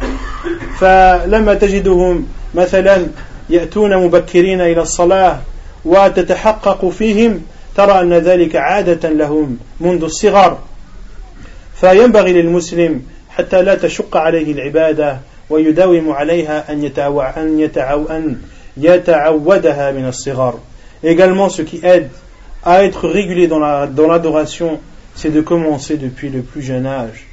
فلما 0.79 1.53
تجدهم 1.53 2.27
مثلا 2.55 3.07
يأتون 3.49 3.97
مبكرين 3.97 4.61
إلى 4.61 4.81
الصلاة 4.81 5.39
وتتحقق 5.85 6.89
فيهم 6.89 7.41
ترى 7.75 8.01
أن 8.01 8.13
ذلك 8.13 8.55
عادة 8.55 9.09
لهم 9.09 9.57
منذ 9.79 10.03
الصغر 10.03 10.59
فينبغي 11.75 12.33
للمسلم 12.33 13.01
حتى 13.29 13.61
لا 13.61 13.75
تشق 13.75 14.17
عليه 14.17 14.51
العبادة 14.51 15.19
ويداوم 15.49 16.11
عليها 16.11 16.71
أن, 16.71 16.83
يتعو 16.83 17.21
أن, 17.21 17.59
يتعو 17.59 18.05
أن 18.05 18.37
يتعودها 18.77 19.91
من 19.91 20.07
الصغر 20.07 20.59
Également, 21.03 21.49
ce 21.49 21.61
qui 21.61 21.81
aide 21.83 22.09
à 22.63 22.83
être 22.83 23.07
régulier 23.07 23.47
dans 23.47 23.59
l'adoration, 23.59 24.65
la, 24.65 24.71
dans 24.73 24.79
c'est 25.13 25.29
de 25.29 25.41
commencer 25.41 25.97
depuis 25.97 26.29
le 26.29 26.41
plus 26.41 26.63
jeune 26.63 26.87
âge. 26.87 27.27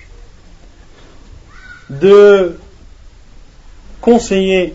De 1.89 2.59
conseiller 4.03 4.75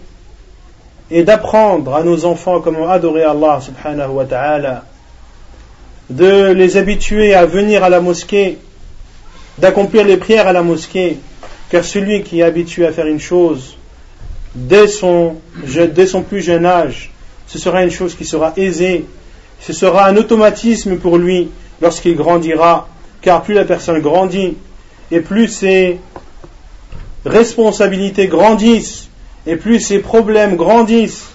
et 1.10 1.24
d'apprendre 1.24 1.96
à 1.96 2.04
nos 2.04 2.26
enfants 2.26 2.62
comment 2.62 2.90
adorer 2.90 3.24
Allah 3.24 3.60
subhanahu 3.62 4.12
wa 4.12 4.26
ta'ala, 4.26 4.84
de 6.10 6.52
les 6.52 6.78
habituer 6.78 7.34
à 7.34 7.46
venir 7.46 7.84
à 7.84 7.90
la 7.90 8.02
mosquée 8.02 8.58
d'accomplir 9.58 10.06
les 10.06 10.18
prières 10.18 10.48
à 10.48 10.54
la 10.54 10.62
mosquée, 10.62 11.18
car 11.70 11.84
celui 11.84 12.24
qui 12.24 12.40
est 12.40 12.44
habitué 12.44 12.86
à 12.86 12.92
faire 12.92 13.08
une 13.08 13.20
chose 13.20 13.78
dès 14.56 14.88
son, 14.88 15.36
dès 15.94 16.08
son 16.08 16.22
plus 16.22 16.42
jeune 16.42 16.66
âge, 16.66 17.12
ce 17.48 17.58
sera 17.58 17.84
une 17.84 17.92
chose 17.92 18.16
qui 18.16 18.26
sera 18.26 18.54
aisée, 18.58 19.06
ce 19.60 19.74
sera 19.74 20.08
un 20.08 20.16
automatisme 20.16 20.98
pour 20.98 21.18
lui 21.18 21.50
lorsqu'il 21.82 22.16
grandira, 22.16 22.88
car 23.22 23.44
plus 23.44 23.54
la 23.54 23.66
personne 23.66 24.00
grandit 24.00 24.56
et 25.12 25.22
plus 25.22 25.48
ses 25.48 26.00
responsabilités 27.26 28.28
grandissent 28.28 29.07
et 29.48 29.56
plus 29.56 29.80
ses 29.80 30.00
problèmes 30.00 30.58
grandissent, 30.58 31.30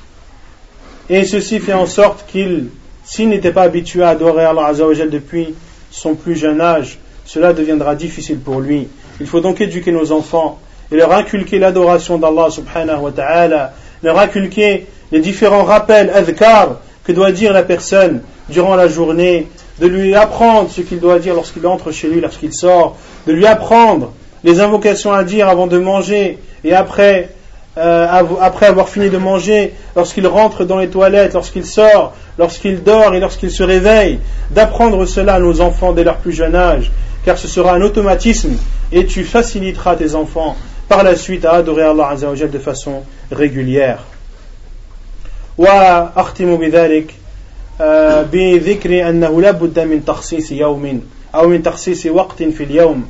et 1.08 1.24
ceci 1.24 1.58
fait 1.58 1.72
en 1.72 1.86
sorte 1.86 2.26
qu'il, 2.30 2.66
s'il 3.04 3.30
n'était 3.30 3.50
pas 3.50 3.62
habitué 3.62 4.02
à 4.02 4.10
adorer 4.10 4.44
Allah 4.44 4.72
depuis 5.10 5.54
son 5.90 6.14
plus 6.14 6.36
jeune 6.36 6.60
âge, 6.60 6.98
cela 7.24 7.52
deviendra 7.52 7.94
difficile 7.94 8.38
pour 8.38 8.60
lui. 8.60 8.88
Il 9.20 9.26
faut 9.26 9.40
donc 9.40 9.60
éduquer 9.60 9.92
nos 9.92 10.12
enfants 10.12 10.60
et 10.90 10.96
leur 10.96 11.12
inculquer 11.12 11.58
l'adoration 11.58 12.18
d'Allah 12.18 12.50
subhanahu 12.50 13.00
wa 13.00 13.12
ta'ala, 13.12 13.72
leur 14.02 14.18
inculquer 14.18 14.86
les 15.10 15.20
différents 15.20 15.64
rappels, 15.64 16.10
adhkar, 16.10 16.80
que 17.04 17.12
doit 17.12 17.32
dire 17.32 17.52
la 17.52 17.62
personne 17.62 18.22
durant 18.48 18.76
la 18.76 18.88
journée, 18.88 19.48
de 19.80 19.86
lui 19.86 20.14
apprendre 20.14 20.70
ce 20.70 20.82
qu'il 20.82 21.00
doit 21.00 21.18
dire 21.18 21.34
lorsqu'il 21.34 21.66
entre 21.66 21.92
chez 21.92 22.08
lui, 22.08 22.20
lorsqu'il 22.20 22.52
sort, 22.52 22.96
de 23.26 23.32
lui 23.32 23.46
apprendre 23.46 24.12
les 24.44 24.60
invocations 24.60 25.12
à 25.12 25.24
dire 25.24 25.48
avant 25.48 25.66
de 25.66 25.78
manger 25.78 26.38
et 26.62 26.74
après, 26.74 27.30
euh, 27.77 28.07
après 28.41 28.65
avoir 28.65 28.89
fini 28.89 29.09
de 29.09 29.17
manger, 29.17 29.73
lorsqu'il 29.95 30.25
rentre 30.25 30.65
dans 30.65 30.79
les 30.79 30.89
toilettes, 30.89 31.33
lorsqu'il 31.33 31.65
sort, 31.65 32.13
lorsqu'il 32.39 32.83
dort 32.83 33.13
et 33.13 33.19
lorsqu'il 33.19 33.51
se 33.51 33.63
réveille, 33.63 34.19
d'apprendre 34.51 35.05
cela 35.05 35.35
à 35.35 35.39
nos 35.39 35.61
enfants 35.61 35.93
dès 35.93 36.03
leur 36.03 36.17
plus 36.17 36.33
jeune 36.33 36.55
âge 36.55 36.91
car 37.27 37.37
ce 37.37 37.49
sera 37.49 37.73
un 37.73 37.81
automatisme 37.81 38.55
et 38.93 39.05
tu 39.05 39.25
faciliteras 39.25 39.97
tes 39.97 40.15
enfants 40.15 40.55
par 40.87 41.03
la 41.03 41.13
suite 41.17 41.43
à 41.43 41.51
adorer 41.55 41.83
Allah 41.83 42.07
Azzawajal 42.07 42.49
de 42.49 42.57
façon 42.57 43.03
régulière. 43.31 43.99
وأختم 45.57 46.55
بذلك 46.55 47.13
بذكر 48.31 49.09
أنه 49.09 49.41
لا 49.41 49.51
بد 49.51 49.79
من 49.79 50.05
تخصيص 50.05 50.51
يوم 50.51 51.01
أو 51.35 51.47
من 51.47 51.63
تخصيص 51.63 52.05
وقت 52.05 52.43
في 52.43 52.63
اليوم 52.63 53.05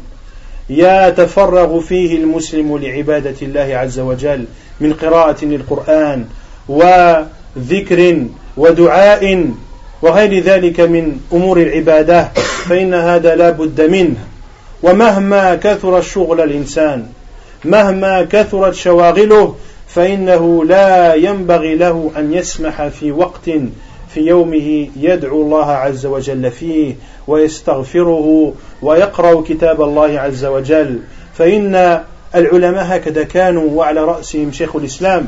يتفرغ 0.70 1.80
فيه 1.80 2.16
المسلم 2.16 2.78
لعبادة 2.78 3.34
الله 3.42 3.76
عز 3.76 4.00
وجل 4.00 4.44
من 4.80 4.92
قراءة 4.92 5.44
للقرآن 5.44 6.24
وذكر 6.68 8.26
ودعاء 8.56 9.50
وغير 10.02 10.42
ذلك 10.44 10.80
من 10.80 11.20
أمور 11.32 11.62
العبادة 11.62 12.28
فإن 12.68 12.94
هذا 12.94 13.34
لا 13.34 13.50
بد 13.50 13.80
منه. 13.80 14.16
ومهما 14.82 15.54
كثر 15.54 15.98
الشغل 15.98 16.40
الإنسان 16.40 17.06
مهما 17.64 18.22
كثرت 18.22 18.74
شواغله 18.74 19.54
فإنه 19.88 20.64
لا 20.64 21.14
ينبغي 21.14 21.74
له 21.74 22.10
أن 22.16 22.34
يسمح 22.34 22.86
في 22.86 23.12
وقت 23.12 23.50
في 24.14 24.20
يومه 24.20 24.88
يدعو 24.96 25.42
الله 25.42 25.66
عز 25.66 26.06
وجل 26.06 26.50
فيه 26.50 26.94
ويستغفره 27.28 28.52
ويقرأ 28.82 29.42
كتاب 29.42 29.82
الله 29.82 30.20
عز 30.20 30.44
وجل. 30.44 31.00
فإن 31.34 32.00
العلماء 32.34 32.96
هكذا 32.96 33.22
كانوا 33.22 33.70
وعلى 33.70 34.00
رأسهم 34.04 34.52
شيخ 34.52 34.76
الإسلام 34.76 35.26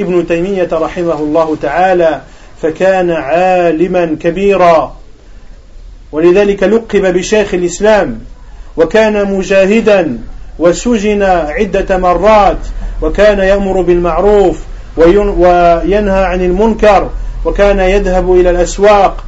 ابن 0.00 0.26
تيمية 0.26 0.68
رحمه 0.72 1.18
الله 1.18 1.56
تعالى 1.62 2.20
فكان 2.62 3.10
عالما 3.10 4.16
كبيرا. 4.20 4.96
ولذلك 6.12 6.62
لقب 6.62 7.14
بشيخ 7.14 7.54
الإسلام 7.54 8.18
وكان 8.76 9.32
مجاهدا 9.32 10.18
وسجن 10.58 11.22
عدة 11.22 11.98
مرات 11.98 12.58
وكان 13.02 13.38
يأمر 13.38 13.80
بالمعروف 13.80 14.60
وينهى 14.96 16.24
عن 16.24 16.40
المنكر 16.44 17.10
وكان 17.44 17.78
يذهب 17.78 18.32
إلى 18.32 18.50
الأسواق 18.50 19.24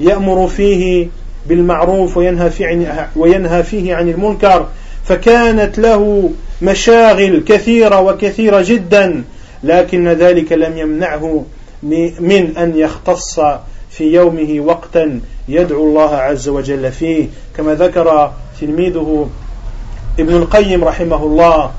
ويأمر 0.00 0.48
فيه 0.48 1.08
بالمعروف 1.46 2.16
وينهى 2.16 2.50
فيه, 2.50 3.08
وينهى 3.16 3.62
فيه 3.62 3.94
عن 3.94 4.08
المنكر 4.08 4.66
فكانت 5.04 5.78
له 5.78 6.30
مشاغل 6.62 7.42
كثيرة 7.46 8.00
وكثيرة 8.00 8.62
جدا 8.66 9.24
لكن 9.64 10.08
ذلك 10.08 10.52
لم 10.52 10.78
يمنعه 10.78 11.44
من 12.20 12.56
أن 12.56 12.72
يختص 12.76 13.40
في 13.90 14.04
يومه 14.04 14.60
وقتا 14.60 15.20
يدعو 15.48 15.88
الله 15.88 16.14
عز 16.14 16.48
وجل 16.48 16.92
فيه. 16.92 17.26
كما 17.56 17.74
ذكر 17.74 18.32
تلميذه 18.60 19.28
ابن 20.18 20.36
القيم 20.36 20.84
رحمه 20.84 21.24
الله 21.24 21.70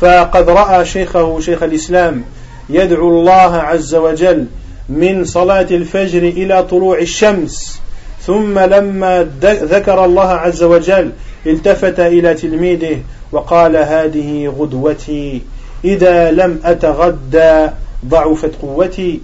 فقد 0.00 0.50
رأى 0.50 0.84
شيخه 0.84 1.40
شيخ 1.40 1.62
الإسلام 1.62 2.24
يدعو 2.70 3.08
الله 3.08 3.56
عز 3.56 3.94
وجل 3.94 4.46
من 4.88 5.24
صلاة 5.24 5.66
الفجر 5.70 6.22
إلى 6.22 6.62
طلوع 6.62 6.98
الشمس 6.98 7.80
ثم 8.22 8.58
لما 8.58 9.28
ذكر 9.42 10.04
الله 10.04 10.28
عز 10.28 10.62
وجل 10.62 11.12
التفت 11.46 12.00
إلى 12.00 12.34
تلميذه 12.34 13.00
وقال 13.32 13.76
هذه 13.76 14.54
غدوتي 14.58 15.42
إذا 15.84 16.30
لم 16.30 16.60
أتغدى 16.64 17.68
ضعفت 18.06 18.54
قوتي 18.62 19.20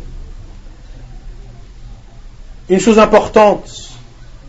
Une 2.69 2.79
chose 2.81 2.99
importante, 2.99 3.93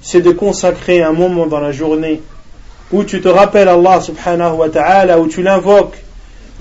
c'est 0.02 0.22
de 0.22 0.31
consacrer 0.31 1.02
un 1.02 1.11
moment 1.11 1.48
dans 1.48 1.60
la 1.60 1.72
journée 1.72 2.22
où 2.91 3.03
tu 3.03 3.19
te 3.19 3.27
rappelles 3.27 3.68
Allah 3.68 3.99
subhanahu 3.99 4.53
wa 4.53 4.69
ta'ala, 4.69 5.19
où 5.19 5.27
tu 5.27 5.41
l'invoques 5.41 5.98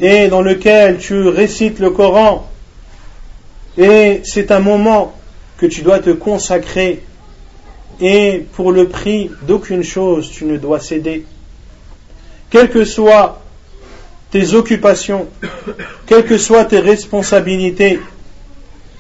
et 0.01 0.29
dans 0.29 0.41
lequel 0.41 0.99
tu 0.99 1.29
récites 1.29 1.79
le 1.79 1.91
Coran. 1.91 2.49
Et 3.79 4.21
c'est 4.25 4.51
un 4.51 4.61
moment 4.61 5.15
que 5.57 5.67
tu 5.67 5.83
dois 5.83 5.99
te 5.99 6.11
consacrer 6.11 7.03
et 8.01 8.45
pour 8.55 8.73
le 8.73 8.89
prix 8.89 9.31
d'aucune 9.43 9.85
chose 9.85 10.31
tu 10.31 10.45
ne 10.45 10.57
dois 10.57 10.81
céder. 10.81 11.25
Quelles 12.51 12.69
que 12.69 12.85
soient 12.85 13.41
tes 14.31 14.55
occupations, 14.55 15.29
quelles 16.07 16.25
que 16.25 16.39
soient 16.39 16.65
tes 16.65 16.81
responsabilités, 16.81 18.01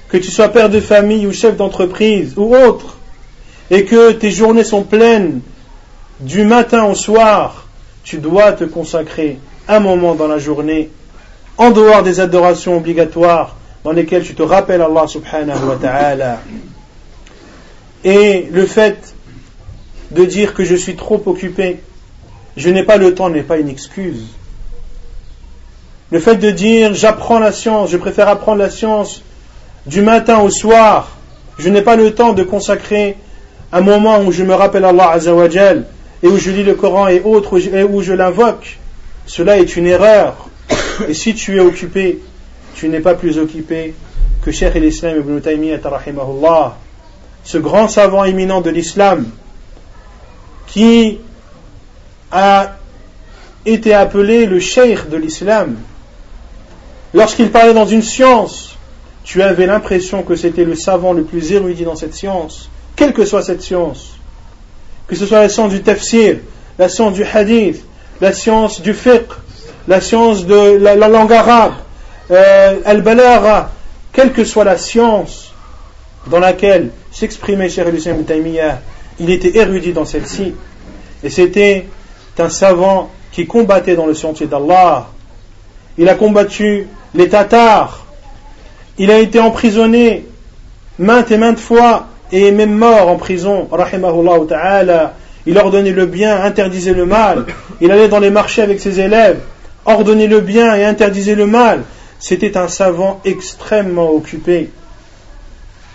que 0.08 0.18
tu 0.18 0.30
sois 0.30 0.48
père 0.48 0.68
de 0.68 0.80
famille 0.80 1.26
ou 1.26 1.32
chef 1.32 1.56
d'entreprise 1.56 2.34
ou 2.36 2.54
autre, 2.54 2.96
et 3.70 3.84
que 3.84 4.12
tes 4.12 4.30
journées 4.30 4.64
sont 4.64 4.82
pleines 4.82 5.40
du 6.20 6.44
matin 6.44 6.84
au 6.84 6.94
soir, 6.94 7.66
tu 8.04 8.18
dois 8.18 8.52
te 8.52 8.64
consacrer 8.64 9.38
un 9.68 9.80
moment 9.80 10.14
dans 10.14 10.28
la 10.28 10.38
journée, 10.38 10.90
en 11.56 11.70
dehors 11.70 12.02
des 12.02 12.20
adorations 12.20 12.76
obligatoires, 12.76 13.56
dans 13.84 13.92
lesquelles 13.92 14.22
tu 14.22 14.34
te 14.34 14.42
rappelles 14.42 14.82
Allah 14.82 15.06
subhanahu 15.06 15.66
wa 15.66 15.76
ta'ala. 15.76 16.40
Et 18.04 18.48
le 18.50 18.66
fait 18.66 19.14
de 20.10 20.24
dire 20.24 20.54
que 20.54 20.64
je 20.64 20.74
suis 20.74 20.96
trop 20.96 21.22
occupé, 21.26 21.80
je 22.56 22.68
n'ai 22.70 22.84
pas 22.84 22.96
le 22.96 23.14
temps 23.14 23.30
n'est 23.30 23.42
pas 23.42 23.58
une 23.58 23.68
excuse. 23.68 24.24
Le 26.10 26.20
fait 26.20 26.36
de 26.36 26.50
dire 26.50 26.94
j'apprends 26.94 27.38
la 27.38 27.52
science, 27.52 27.90
je 27.90 27.96
préfère 27.96 28.28
apprendre 28.28 28.58
la 28.58 28.70
science 28.70 29.22
du 29.86 30.02
matin 30.02 30.40
au 30.40 30.50
soir, 30.50 31.16
je 31.58 31.68
n'ai 31.68 31.82
pas 31.82 31.96
le 31.96 32.14
temps 32.14 32.32
de 32.34 32.42
consacrer 32.42 33.16
un 33.72 33.80
moment 33.80 34.20
où 34.20 34.32
je 34.32 34.42
me 34.44 34.54
rappelle 34.54 34.84
Allah 34.84 35.10
Azzawajal 35.10 35.86
et 36.22 36.28
où 36.28 36.38
je 36.38 36.50
lis 36.50 36.62
le 36.62 36.74
Coran 36.74 37.08
et 37.08 37.20
autres, 37.24 37.58
et 37.74 37.82
où 37.82 38.02
je 38.02 38.12
l'invoque, 38.12 38.78
cela 39.26 39.58
est 39.58 39.76
une 39.76 39.86
erreur. 39.86 40.48
Et 41.08 41.14
si 41.14 41.34
tu 41.34 41.56
es 41.56 41.60
occupé, 41.60 42.20
tu 42.74 42.88
n'es 42.88 43.00
pas 43.00 43.14
plus 43.14 43.38
occupé 43.38 43.94
que 44.42 44.50
Cheikh 44.50 44.74
l'Islam 44.74 45.18
ibn 45.18 45.40
Taymiyyah 45.40 45.80
rahimahullah, 45.82 46.76
ce 47.44 47.58
grand 47.58 47.88
savant 47.88 48.24
éminent 48.24 48.60
de 48.60 48.70
l'islam, 48.70 49.26
qui 50.66 51.18
a 52.30 52.76
été 53.66 53.94
appelé 53.94 54.46
le 54.46 54.58
cheikh 54.58 55.08
de 55.08 55.16
l'islam. 55.16 55.76
Lorsqu'il 57.14 57.50
parlait 57.50 57.74
dans 57.74 57.86
une 57.86 58.02
science, 58.02 58.76
tu 59.22 59.42
avais 59.42 59.66
l'impression 59.66 60.22
que 60.22 60.34
c'était 60.34 60.64
le 60.64 60.74
savant 60.74 61.12
le 61.12 61.24
plus 61.24 61.52
érudit 61.52 61.84
dans 61.84 61.94
cette 61.94 62.14
science, 62.14 62.70
quelle 62.96 63.12
que 63.12 63.24
soit 63.24 63.42
cette 63.42 63.62
science, 63.62 64.14
que 65.06 65.14
ce 65.14 65.26
soit 65.26 65.40
la 65.40 65.48
science 65.48 65.72
du 65.72 65.82
tafsir, 65.82 66.38
la 66.78 66.88
science 66.88 67.12
du 67.12 67.24
hadith, 67.24 67.84
la 68.20 68.32
science 68.32 68.80
du 68.80 68.94
fiqh, 68.94 69.28
la 69.88 70.00
science 70.00 70.46
de 70.46 70.78
la, 70.78 70.96
langue 71.08 71.32
arabe, 71.32 71.74
euh, 72.32 72.80
al-balara, 72.84 73.70
quelle 74.12 74.32
que 74.32 74.44
soit 74.44 74.64
la 74.64 74.76
science 74.76 75.52
dans 76.26 76.38
laquelle 76.38 76.90
s'exprimait 77.10 77.68
Cheikh 77.68 77.88
Hussein 77.92 78.14
Taymiyah, 78.26 78.80
il 79.18 79.30
était 79.30 79.56
érudit 79.58 79.92
dans 79.92 80.04
celle-ci. 80.04 80.54
Et 81.22 81.30
c'était 81.30 81.86
un 82.38 82.48
savant 82.48 83.10
qui 83.30 83.46
combattait 83.46 83.96
dans 83.96 84.06
le 84.06 84.14
sentier 84.14 84.46
d'Allah. 84.46 85.08
Il 85.98 86.08
a 86.08 86.14
combattu 86.14 86.86
les 87.14 87.28
Tatars. 87.28 88.06
Il 88.98 89.10
a 89.10 89.18
été 89.18 89.40
emprisonné 89.40 90.26
maintes 90.98 91.30
et 91.30 91.38
maintes 91.38 91.58
fois 91.58 92.08
et 92.30 92.50
même 92.50 92.74
mort 92.74 93.08
en 93.08 93.16
prison. 93.16 93.68
Il 95.44 95.58
ordonnait 95.58 95.90
le 95.90 96.06
bien, 96.06 96.42
interdisait 96.42 96.94
le 96.94 97.04
mal. 97.04 97.46
Il 97.80 97.90
allait 97.90 98.08
dans 98.08 98.20
les 98.20 98.30
marchés 98.30 98.62
avec 98.62 98.80
ses 98.80 99.00
élèves, 99.00 99.40
ordonnait 99.84 100.28
le 100.28 100.40
bien 100.40 100.74
et 100.76 100.84
interdisait 100.84 101.34
le 101.34 101.46
mal. 101.46 101.82
C'était 102.22 102.56
un 102.56 102.68
savant 102.68 103.20
extrêmement 103.24 104.12
occupé. 104.12 104.70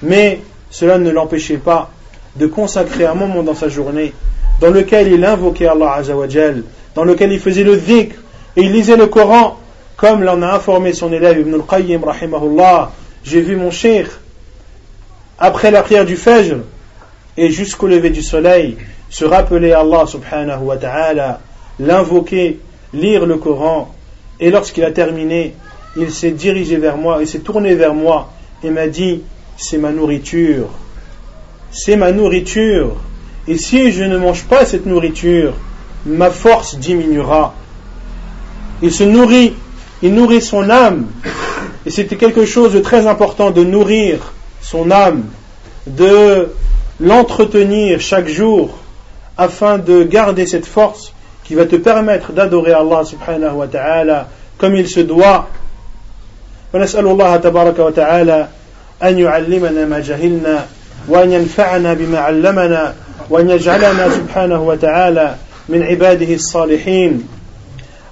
Mais 0.04 0.42
cela 0.70 0.98
ne 0.98 1.10
l'empêchait 1.10 1.56
pas 1.56 1.90
de 2.36 2.48
consacrer 2.48 3.06
un 3.06 3.14
moment 3.14 3.44
dans 3.44 3.56
sa 3.56 3.70
journée 3.70 4.14
dans 4.60 4.70
lequel 4.70 5.08
il 5.08 5.24
invoquait 5.24 5.68
Allah 5.68 5.94
Azzawajal, 5.94 6.64
dans 6.96 7.06
lequel 7.06 7.32
il 7.32 7.40
faisait 7.40 7.64
le 7.64 7.78
dhikr 7.78 8.18
et 8.58 8.64
il 8.64 8.74
lisait 8.74 8.98
le 8.98 9.08
Coran, 9.08 9.58
comme 9.96 10.22
l'en 10.22 10.42
a 10.42 10.54
informé 10.54 10.92
son 10.92 11.14
élève 11.14 11.40
Ibn 11.40 11.54
al-Qayyim. 11.54 12.02
J'ai 13.24 13.42
vu 13.42 13.56
mon 13.56 13.72
cheikh 13.72 14.08
après 15.40 15.72
la 15.72 15.82
prière 15.82 16.04
du 16.04 16.18
Fajr 16.18 16.58
et 17.38 17.50
jusqu'au 17.52 17.88
lever 17.88 18.10
du 18.10 18.22
soleil 18.22 18.76
se 19.10 19.24
rappeler 19.24 19.72
Allah 19.72 20.06
subhanahu 20.06 20.64
wa 20.64 20.76
ta'ala, 20.76 21.40
l'invoquer, 21.80 22.60
lire 22.94 23.26
le 23.26 23.38
Coran 23.38 23.96
et 24.42 24.52
lorsqu'il 24.52 24.84
a 24.84 24.92
terminé, 24.92 25.56
il 25.98 26.12
s'est 26.12 26.32
dirigé 26.32 26.78
vers 26.78 26.98
moi, 26.98 27.18
il 27.22 27.28
s'est 27.28 27.40
tourné 27.40 27.76
vers 27.76 27.94
moi 27.94 28.32
et 28.64 28.70
m'a 28.70 28.88
dit 28.88 29.22
c'est 29.58 29.78
ma 29.78 29.92
nourriture. 29.92 30.70
C'est 31.72 31.96
ma 31.96 32.12
nourriture. 32.12 32.96
Et 33.48 33.58
si 33.58 33.92
je 33.92 34.04
ne 34.04 34.18
mange 34.18 34.44
pas 34.44 34.66
cette 34.66 34.86
nourriture, 34.86 35.54
ma 36.06 36.30
force 36.30 36.78
diminuera. 36.78 37.54
Il 38.82 38.92
se 38.92 39.04
nourrit, 39.04 39.54
il 40.02 40.14
nourrit 40.14 40.42
son 40.42 40.70
âme. 40.70 41.08
Et 41.86 41.90
c'était 41.90 42.16
quelque 42.16 42.46
chose 42.46 42.74
de 42.74 42.80
très 42.80 43.08
important 43.08 43.52
de 43.52 43.64
nourrir 43.64 44.34
son 44.62 44.92
âme, 44.92 45.26
de 45.88 46.50
l'entretenir 47.00 48.02
chaque 48.02 48.28
jour 48.28 48.78
afin 49.38 49.78
de 49.78 50.04
garder 50.04 50.46
cette 50.46 50.66
force 50.66 51.14
qui 51.44 51.56
va 51.56 51.66
te 51.66 51.76
permettre 51.76 52.34
d'adorer 52.34 52.74
Allah 52.74 53.06
subhanahu 53.06 53.56
wa 53.56 53.68
ta'ala 53.68 54.28
comme 54.58 54.76
il 54.76 54.88
se 54.88 55.00
doit. 55.00 55.48
أن 59.04 59.20
يعلمنا 59.20 59.86
ما 59.86 60.00
جهلنا 60.00 60.66
وأن 61.08 61.32
ينفعنا 61.32 61.94
بما 61.94 62.20
علمنا 62.20 62.94
وأن 63.30 63.50
يجعلنا 63.50 64.10
سبحانه 64.10 64.62
وتعالى 64.62 65.36
من 65.70 65.84
عباده 65.84 66.34
الصالحين 66.34 67.28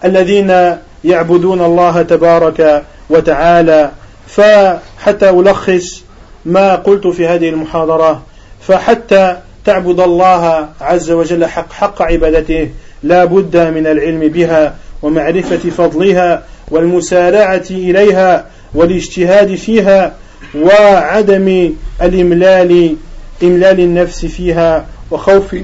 الذين 0.06 0.76
يعبدون 1.04 1.62
الله 1.62 2.02
تبارك 2.02 2.84
وتعالى. 3.10 3.92
فحتى 4.28 5.30
ألخص 5.30 6.04
ما 6.46 6.76
قلت 6.76 7.08
في 7.08 7.28
هذه 7.28 7.50
المحاضرة 7.50 8.24
فحتى 8.68 9.38
تعبد 9.66 10.00
الله 10.00 10.68
عز 10.82 11.12
وجل 11.12 11.46
حق 11.46 11.74
حق 11.74 12.02
عبادته 12.02 12.70
لا 13.04 13.26
بد 13.26 13.58
من 13.58 13.88
العلم 13.88 14.20
بها 14.20 14.76
ومعرفة 15.02 15.70
فضلها 15.70 16.44
والمسارعة 16.72 17.66
إليها 17.70 18.46
والاجتهاد 18.74 19.56
فيها 19.56 20.16
وعدم 20.56 21.74
الإملال 22.02 22.96
إملال 23.44 23.80
النفس 23.80 24.26
فيها 24.26 24.86
وخوف 25.12 25.56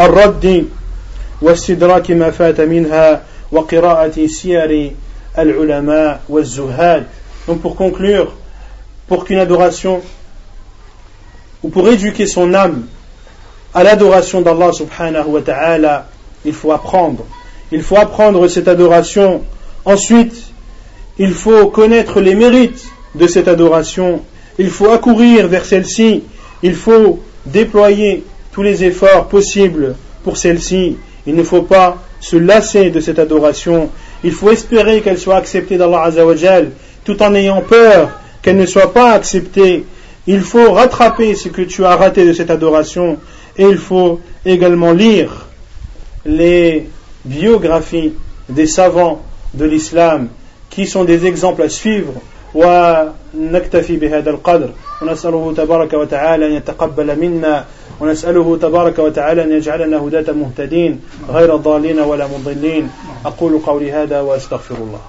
الرد 0.00 0.68
واستدراك 1.42 2.10
ما 2.10 2.30
فات 2.30 2.60
منها 2.60 3.22
وقراءة 3.52 4.26
سير 4.26 4.92
العلماء 5.38 6.20
والزهاد 6.28 7.06
Donc 7.48 7.62
pour 7.62 7.76
conclure, 7.76 8.34
pour 9.06 9.24
qu'une 9.24 9.38
adoration 9.38 10.02
ou 11.62 11.70
pour 11.70 11.88
éduquer 11.88 12.26
son 12.26 12.52
âme 12.52 12.86
à 13.74 13.82
l'adoration 13.82 14.42
d'Allah 14.42 14.70
subhanahu 14.72 15.26
wa 15.28 15.40
ta'ala, 15.40 16.08
il 16.44 16.52
faut 16.52 16.72
apprendre. 16.72 17.24
Il 17.72 17.82
faut 17.82 17.96
apprendre 17.96 18.46
cette 18.48 18.68
adoration. 18.68 19.42
Ensuite, 19.84 20.34
il 21.18 21.32
faut 21.32 21.66
connaître 21.68 22.20
les 22.20 22.34
mérites 22.34 22.84
de 23.14 23.26
cette 23.26 23.48
adoration, 23.48 24.22
il 24.58 24.70
faut 24.70 24.90
accourir 24.90 25.48
vers 25.48 25.64
celle-ci, 25.64 26.22
il 26.62 26.74
faut 26.74 27.20
déployer 27.46 28.24
tous 28.52 28.62
les 28.62 28.84
efforts 28.84 29.28
possibles 29.28 29.94
pour 30.24 30.36
celle-ci, 30.36 30.96
il 31.26 31.34
ne 31.34 31.42
faut 31.42 31.62
pas 31.62 32.02
se 32.20 32.36
lasser 32.36 32.90
de 32.90 33.00
cette 33.00 33.18
adoration, 33.18 33.90
il 34.24 34.32
faut 34.32 34.50
espérer 34.50 35.00
qu'elle 35.00 35.18
soit 35.18 35.36
acceptée 35.36 35.76
d'Allah 35.76 36.02
Azzawajal, 36.02 36.72
tout 37.04 37.22
en 37.22 37.34
ayant 37.34 37.62
peur 37.62 38.10
qu'elle 38.42 38.56
ne 38.56 38.66
soit 38.66 38.92
pas 38.92 39.12
acceptée. 39.12 39.84
Il 40.26 40.40
faut 40.40 40.72
rattraper 40.72 41.34
ce 41.34 41.48
que 41.48 41.62
tu 41.62 41.84
as 41.84 41.96
raté 41.96 42.26
de 42.26 42.32
cette 42.32 42.50
adoration. 42.50 43.18
Et 43.56 43.64
il 43.64 43.78
faut 43.78 44.20
également 44.44 44.92
lire 44.92 45.46
les 46.26 46.88
biographies 47.24 48.12
des 48.48 48.66
savants 48.66 49.22
de 49.54 49.64
l'islam 49.64 50.28
qui 50.70 50.86
sont 50.86 51.04
des 51.04 51.26
exemples 51.26 51.62
à 51.62 51.68
suivre. 51.68 52.14
ونكتفي 52.54 53.96
بهذا 53.96 54.30
القدر 54.30 54.70
ونسأله 55.02 55.54
تبارك 55.56 55.92
وتعالى 55.92 56.46
أن 56.46 56.52
يتقبل 56.52 57.18
منا 57.18 57.64
ونسأله 58.00 58.58
تبارك 58.62 58.98
وتعالى 58.98 59.44
أن 59.44 59.52
يجعلنا 59.52 59.96
هداة 59.96 60.32
مهتدين 60.32 61.00
غير 61.28 61.56
ضالين 61.56 62.00
ولا 62.00 62.26
مضلين 62.26 62.90
أقول 63.26 63.58
قولي 63.58 63.92
هذا 63.92 64.20
وأستغفر 64.20 64.74
الله 64.74 65.00